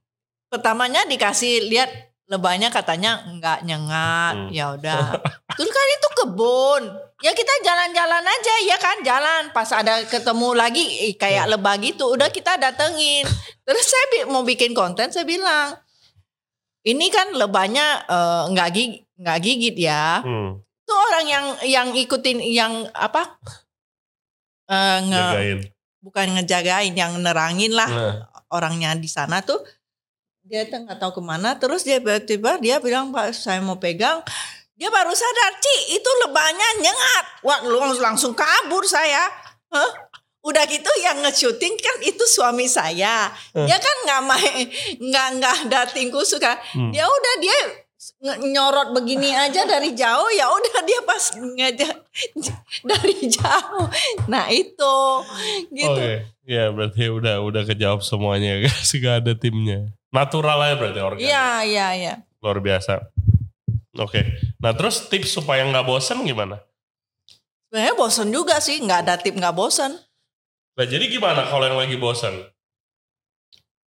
Pertamanya 0.50 1.02
dikasih 1.06 1.66
lihat 1.66 1.90
lebahnya 2.26 2.68
katanya 2.68 3.20
nggak 3.28 3.62
nyengat 3.62 4.34
Hmm. 4.34 4.48
ya 4.48 4.72
udah. 4.72 5.12
Terus 5.56 5.68
kan 5.68 5.86
itu 5.90 6.08
kebun. 6.16 6.82
Ya 7.20 7.30
kita 7.30 7.52
jalan-jalan 7.62 8.20
aja 8.22 8.54
ya 8.64 8.76
kan? 8.76 8.96
Jalan. 9.00 9.42
Pas 9.50 9.68
ada 9.70 10.00
ketemu 10.02 10.52
lagi 10.52 10.84
kayak 11.14 11.48
lebah 11.48 11.76
gitu 11.78 12.08
udah 12.10 12.28
kita 12.28 12.56
datengin. 12.56 13.24
Terus 13.62 13.84
saya 13.84 14.04
bi- 14.10 14.26
mau 14.26 14.42
bikin 14.42 14.72
konten 14.72 15.08
saya 15.08 15.22
bilang 15.22 15.76
ini 16.82 17.08
kan 17.08 17.30
lebahnya 17.30 17.86
eh, 18.04 18.42
nggak 18.50 18.68
gigit 18.70 18.92
nggak 19.14 19.38
gigit 19.40 19.76
ya. 19.78 20.20
Hmm, 20.20 20.58
itu 20.58 20.92
orang 20.92 21.26
yang 21.26 21.46
yang 21.62 21.88
ikutin 21.92 22.40
yang 22.42 22.72
apa? 22.90 23.36
Eh, 24.64 24.98
nge- 25.02 25.12
jagain. 25.30 25.58
bukan 26.00 26.26
ngejagain 26.34 26.92
yang 26.92 27.12
nerangin 27.18 27.72
lah 27.72 27.84
Nah, 27.86 28.14
orangnya 28.50 28.92
di 28.94 29.06
sana 29.06 29.40
tuh 29.40 29.60
dia 30.44 30.68
tuh 30.68 30.84
nggak 30.84 31.00
tahu 31.00 31.18
ke 31.18 31.22
mana 31.24 31.56
terus 31.56 31.82
dia 31.82 31.96
tiba-tiba 31.98 32.60
dia 32.60 32.76
bilang 32.78 33.08
pak 33.10 33.32
saya 33.32 33.64
mau 33.64 33.80
pegang. 33.80 34.20
Dia 34.74 34.90
baru 34.90 35.14
sadar 35.14 35.52
Ci 35.62 35.96
itu 35.96 36.10
lebahnya 36.26 36.68
nyengat. 36.82 37.24
Wah 37.46 37.62
lu 37.62 37.78
langsung 38.02 38.34
kabur 38.34 38.84
saya. 38.84 39.24
Hah? 39.72 39.90
udah 40.44 40.60
gitu 40.68 40.92
yang 41.00 41.24
nge-shooting 41.24 41.72
kan 41.80 41.96
itu 42.04 42.20
suami 42.28 42.68
saya. 42.68 43.32
Eh. 43.56 43.64
dia 43.64 43.80
kan 43.80 43.96
nggak 44.04 44.22
main 44.28 44.66
nggak 45.00 45.28
nggak 45.40 45.56
dating 45.72 46.12
khusus 46.12 46.36
kan 46.36 46.60
Hmm. 46.76 46.92
dia 46.92 47.08
udah 47.08 47.34
dia 47.40 47.58
nyorot 48.52 48.92
begini 48.92 49.32
aja 49.32 49.64
dari 49.64 49.96
jauh 49.96 50.28
ya 50.36 50.52
udah 50.52 50.84
dia 50.84 51.00
pas 51.08 51.32
ngajak 51.32 51.96
dari 52.92 53.16
jauh. 53.24 53.88
Nah 54.28 54.52
itu. 54.52 54.96
Gitu. 55.72 55.88
Oke, 55.88 56.28
ya 56.44 56.70
berarti 56.70 57.08
udah 57.08 57.40
udah 57.40 57.62
kejawab 57.64 58.00
semuanya 58.00 58.56
guys, 58.62 58.92
gak 58.92 59.24
ada 59.24 59.32
timnya. 59.34 59.88
Natural 60.08 60.58
aja 60.62 60.74
berarti 60.78 61.00
organik. 61.02 61.26
Iya, 61.26 61.46
iya, 61.66 61.86
iya. 61.96 62.14
Luar 62.38 62.60
biasa. 62.60 63.10
Oke, 63.94 64.26
nah 64.58 64.74
terus 64.74 65.06
tips 65.06 65.30
supaya 65.32 65.62
nggak 65.64 65.86
bosen 65.86 66.22
gimana? 66.22 66.58
Sebenarnya 67.70 67.94
bosen 67.94 68.28
juga 68.30 68.58
sih, 68.58 68.82
nggak 68.82 69.00
ada 69.06 69.14
tip 69.18 69.34
nggak 69.34 69.54
bosen. 69.54 69.94
Nah 70.74 70.86
jadi 70.86 71.06
gimana 71.06 71.46
kalau 71.46 71.62
yang 71.62 71.78
lagi 71.78 71.94
bosen? 71.94 72.34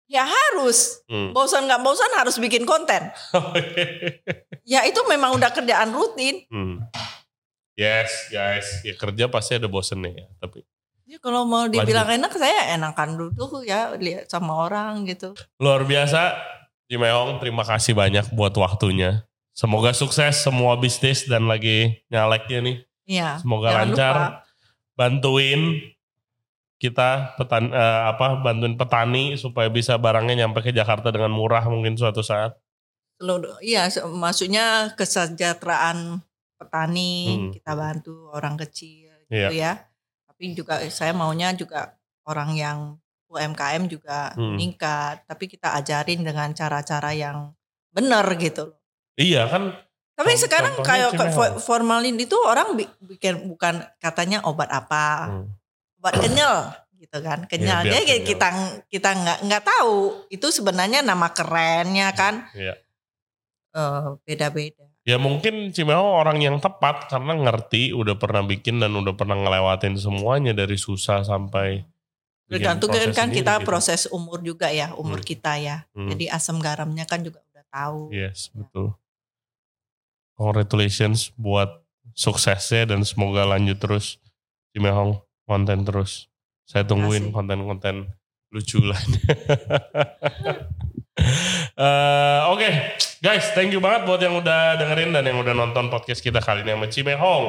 Ya 0.07 0.23
harus, 0.23 1.03
Hmm. 1.11 1.35
bosen 1.35 1.67
nggak 1.67 1.83
bosen 1.83 2.07
harus 2.15 2.39
bikin 2.39 2.63
konten. 2.63 3.11
Ya 4.67 4.83
itu 4.83 4.99
memang 5.07 5.31
udah 5.31 5.47
kerjaan 5.47 5.95
rutin. 5.95 6.43
Hmm. 6.51 6.83
Yes 7.79 8.11
guys, 8.27 8.67
ya 8.83 8.95
kerja 8.95 9.31
pasti 9.31 9.55
ada 9.55 9.67
bosennya 9.67 10.11
ya. 10.11 10.27
Tapi 10.39 10.59
Ya 11.07 11.17
kalau 11.17 11.47
mau 11.47 11.65
dibilang 11.65 12.03
enak, 12.05 12.35
saya 12.35 12.75
enakan 12.75 13.15
dulu 13.15 13.63
ya 13.63 13.95
lihat 13.95 14.27
sama 14.27 14.59
orang 14.61 15.07
gitu. 15.07 15.31
luar 15.55 15.81
biasa, 15.81 16.35
Jimeong 16.85 17.39
terima 17.39 17.63
kasih 17.63 17.91
banyak 17.91 18.27
buat 18.31 18.51
waktunya. 18.53 19.23
Semoga 19.51 19.89
sukses 19.91 20.37
semua 20.37 20.75
bisnis 20.75 21.23
dan 21.23 21.47
lagi 21.47 22.03
nyaleknya 22.07 22.59
nih. 22.61 22.77
Iya. 23.07 23.29
Semoga 23.39 23.71
lancar. 23.73 24.13
lupa. 24.13 24.27
Bantuin 24.93 25.61
kita 26.77 27.33
petan, 27.35 27.71
eh, 27.71 28.01
apa 28.05 28.37
bantuin 28.37 28.75
petani 28.75 29.33
supaya 29.33 29.65
bisa 29.67 29.97
barangnya 29.97 30.45
nyampe 30.45 30.61
ke 30.61 30.69
Jakarta 30.69 31.09
dengan 31.09 31.31
murah 31.31 31.65
mungkin 31.65 31.95
suatu 31.95 32.21
saat. 32.21 32.53
Seluruh- 33.17 33.57
Iya, 33.59 33.89
maksudnya 34.07 34.91
kesejahteraan 34.93 36.21
petani 36.55 37.13
Hmm. 37.27 37.51
kita 37.51 37.73
bantu 37.73 38.29
orang 38.29 38.59
kecil 38.59 39.09
Iya. 39.27 39.49
gitu 39.49 39.55
ya. 39.57 39.73
Tapi 40.37 40.53
juga 40.53 40.77
saya 40.87 41.11
maunya 41.11 41.49
juga 41.51 41.97
orang 42.21 42.53
yang 42.53 42.77
UMKM 43.25 43.89
juga 43.89 44.29
Hmm. 44.31 44.53
meningkat. 44.53 45.25
Tapi 45.25 45.49
kita 45.49 45.73
ajarin 45.73 46.21
dengan 46.21 46.53
cara-cara 46.53 47.09
yang 47.09 47.57
benar 47.89 48.21
gitu 48.37 48.69
loh. 48.69 48.77
Iya 49.17 49.49
kan 49.49 49.73
Tapi 50.13 50.29
Contoh- 50.31 50.43
sekarang 50.43 50.73
kayak 50.79 51.09
formalin 51.59 52.17
itu 52.17 52.37
orang 52.37 52.73
bi- 52.73 52.89
bikin 52.99 53.37
bukan 53.47 53.81
katanya 53.97 54.41
obat 54.43 54.65
apa, 54.67 55.29
hmm, 55.29 55.45
obat 55.97 56.13
kenyal 56.17 56.73
gitu 56.95 57.17
kan, 57.21 57.45
kenyal. 57.51 57.81
biar 57.81 57.93
Jadi 57.97 58.05
kenyal. 58.07 58.25
kita 58.25 58.47
kita 58.89 59.09
nggak 59.13 59.39
nggak 59.41 59.63
tahu 59.63 59.97
itu 60.27 60.47
sebenarnya 60.47 61.01
nama 61.01 61.29
kerennya 61.29 62.13
kan 62.13 62.45
iya. 62.53 62.73
eh, 63.73 64.01
beda-beda. 64.23 64.86
Ya 65.07 65.15
mungkin 65.15 65.71
Cimeho 65.71 66.03
orang 66.19 66.43
yang 66.43 66.59
tepat 66.59 67.07
karena 67.07 67.31
ngerti, 67.31 67.95
udah 67.95 68.19
pernah 68.19 68.43
bikin 68.43 68.83
dan 68.83 68.91
udah 68.91 69.15
pernah 69.15 69.39
ngelewatin 69.39 69.95
semuanya 69.95 70.51
dari 70.51 70.75
susah 70.75 71.23
sampai 71.23 71.87
Tergantung 72.51 72.91
kan 72.91 73.11
sendiri 73.11 73.39
kita 73.39 73.59
gitu. 73.59 73.67
proses 73.67 74.01
umur 74.11 74.43
juga 74.43 74.67
ya, 74.67 74.91
umur 74.99 75.23
Hmm. 75.23 75.27
kita 75.31 75.55
ya. 75.63 75.87
Hmm. 75.95 76.11
Jadi 76.11 76.27
asam 76.27 76.59
garamnya 76.59 77.07
kan 77.07 77.23
juga 77.23 77.39
udah 77.39 77.63
tahu. 77.71 78.11
Yes, 78.11 78.51
betul. 78.51 78.99
Congratulations 80.35 81.31
buat 81.39 81.71
suksesnya 82.11 82.91
dan 82.91 83.07
semoga 83.07 83.47
lanjut 83.47 83.79
terus 83.79 84.19
Cimehong 84.75 85.23
konten 85.47 85.87
terus. 85.87 86.27
Saya 86.67 86.83
tungguin 86.83 87.31
konten-konten 87.31 88.11
lucu 88.51 88.83
lainnya. 88.83 89.23
Eh, 91.77 92.39
Oke, 92.49 92.69
guys, 93.19 93.53
thank 93.53 93.69
you 93.69 93.77
banget 93.77 94.05
buat 94.05 94.17
yang 94.17 94.37
udah 94.37 94.77
dengerin 94.77 95.13
dan 95.13 95.21
yang 95.25 95.37
udah 95.37 95.53
nonton 95.53 95.89
podcast 95.89 96.21
kita 96.21 96.41
kali 96.41 96.65
ini 96.65 96.73
sama 96.73 96.87
Cimehong. 96.89 97.45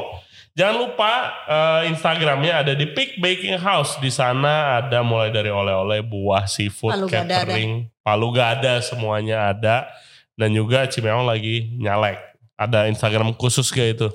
Jangan 0.53 0.77
lupa 0.77 1.13
eh, 1.49 1.81
Instagramnya 1.89 2.61
ada 2.61 2.73
di 2.75 2.85
Peak 2.93 3.17
Baking 3.21 3.57
House. 3.57 3.97
Di 3.97 4.11
sana 4.11 4.83
ada 4.85 5.01
mulai 5.01 5.31
dari 5.31 5.49
oleh-oleh, 5.49 6.05
buah, 6.05 6.45
seafood, 6.45 6.93
Palu 6.93 7.07
gada 7.09 7.25
ada. 7.25 7.37
catering, 7.47 7.73
palu 8.01 8.29
gada 8.35 8.75
semuanya 8.85 9.55
ada. 9.55 9.89
Dan 10.35 10.55
juga 10.55 10.85
Cimehong 10.87 11.27
lagi 11.27 11.75
nyalek. 11.79 12.19
Ada 12.59 12.91
Instagram 12.91 13.33
khusus 13.39 13.71
gak 13.71 13.97
itu? 13.97 14.09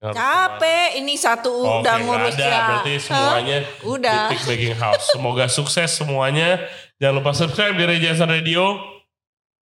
Capek 0.00 0.96
ini 0.96 1.12
satu 1.12 1.52
udah 1.84 1.94
Oke, 2.00 2.04
ngurus 2.08 2.34
ada. 2.40 2.48
ya. 2.48 2.60
Berarti 2.64 2.92
semuanya 3.04 3.58
Udah. 3.84 4.32
di 4.32 4.32
Peak 4.32 4.44
Baking 4.48 4.76
House. 4.80 5.12
Semoga 5.12 5.44
sukses 5.44 5.92
semuanya. 5.92 6.56
Jangan 7.00 7.14
lupa 7.16 7.32
subscribe 7.32 7.74
di 7.74 7.84
Rejasan 7.86 8.28
Radio. 8.28 8.76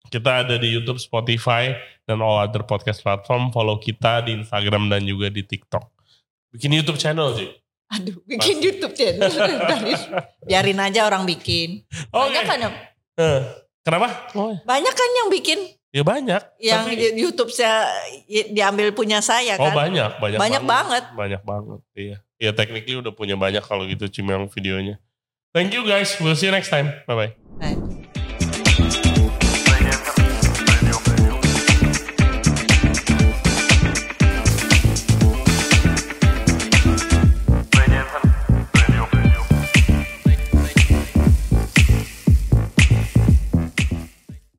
Kita 0.04 0.42
ada 0.42 0.56
di 0.56 0.68
YouTube, 0.68 0.98
Spotify, 0.98 1.70
dan 2.02 2.18
all 2.18 2.40
other 2.40 2.64
podcast 2.64 2.98
platform. 2.98 3.52
Follow 3.52 3.78
kita 3.78 4.24
di 4.24 4.34
Instagram 4.34 4.88
dan 4.88 5.04
juga 5.04 5.28
di 5.28 5.44
TikTok. 5.44 5.84
Bikin 6.50 6.74
YouTube 6.74 6.98
channel 6.98 7.36
sih. 7.36 7.46
Aduh, 7.88 8.18
bikin 8.24 8.58
YouTube 8.58 8.92
channel. 8.92 9.28
Biarin 10.48 10.80
aja 10.80 11.06
orang 11.06 11.22
bikin. 11.24 11.84
Oke. 12.10 12.26
Banyak 12.26 12.44
kan 12.44 12.58
yang 12.60 12.74
Eh, 13.18 13.40
Kenapa? 13.82 14.30
Oh, 14.32 14.52
banyak 14.62 14.92
kan 14.92 15.10
yang 15.16 15.28
bikin 15.28 15.58
ya 15.88 16.04
banyak. 16.04 16.42
yang 16.60 16.84
Tapi- 16.84 17.00
di- 17.00 17.16
YouTube 17.18 17.48
saya 17.48 17.88
diambil 18.52 18.92
punya 18.92 19.18
saya 19.18 19.56
oh 19.56 19.64
kan. 19.64 19.74
banyak, 19.88 20.10
banyak, 20.20 20.38
Banyak 20.38 20.62
banget. 20.62 21.04
Banyak 21.16 21.42
banget, 21.42 21.80
iya. 21.96 22.16
Ya 22.36 22.52
technically 22.52 23.00
udah 23.00 23.10
punya 23.10 23.34
banyak 23.34 23.64
kalau 23.64 23.88
gitu 23.88 24.06
Cimeng 24.06 24.46
videonya. 24.46 25.00
Thank 25.54 25.72
you 25.72 25.86
guys, 25.86 26.16
we'll 26.20 26.36
see 26.36 26.46
you 26.46 26.52
next 26.52 26.68
time. 26.68 26.92
Bye-bye. 27.06 27.34
Nah, 27.60 28.04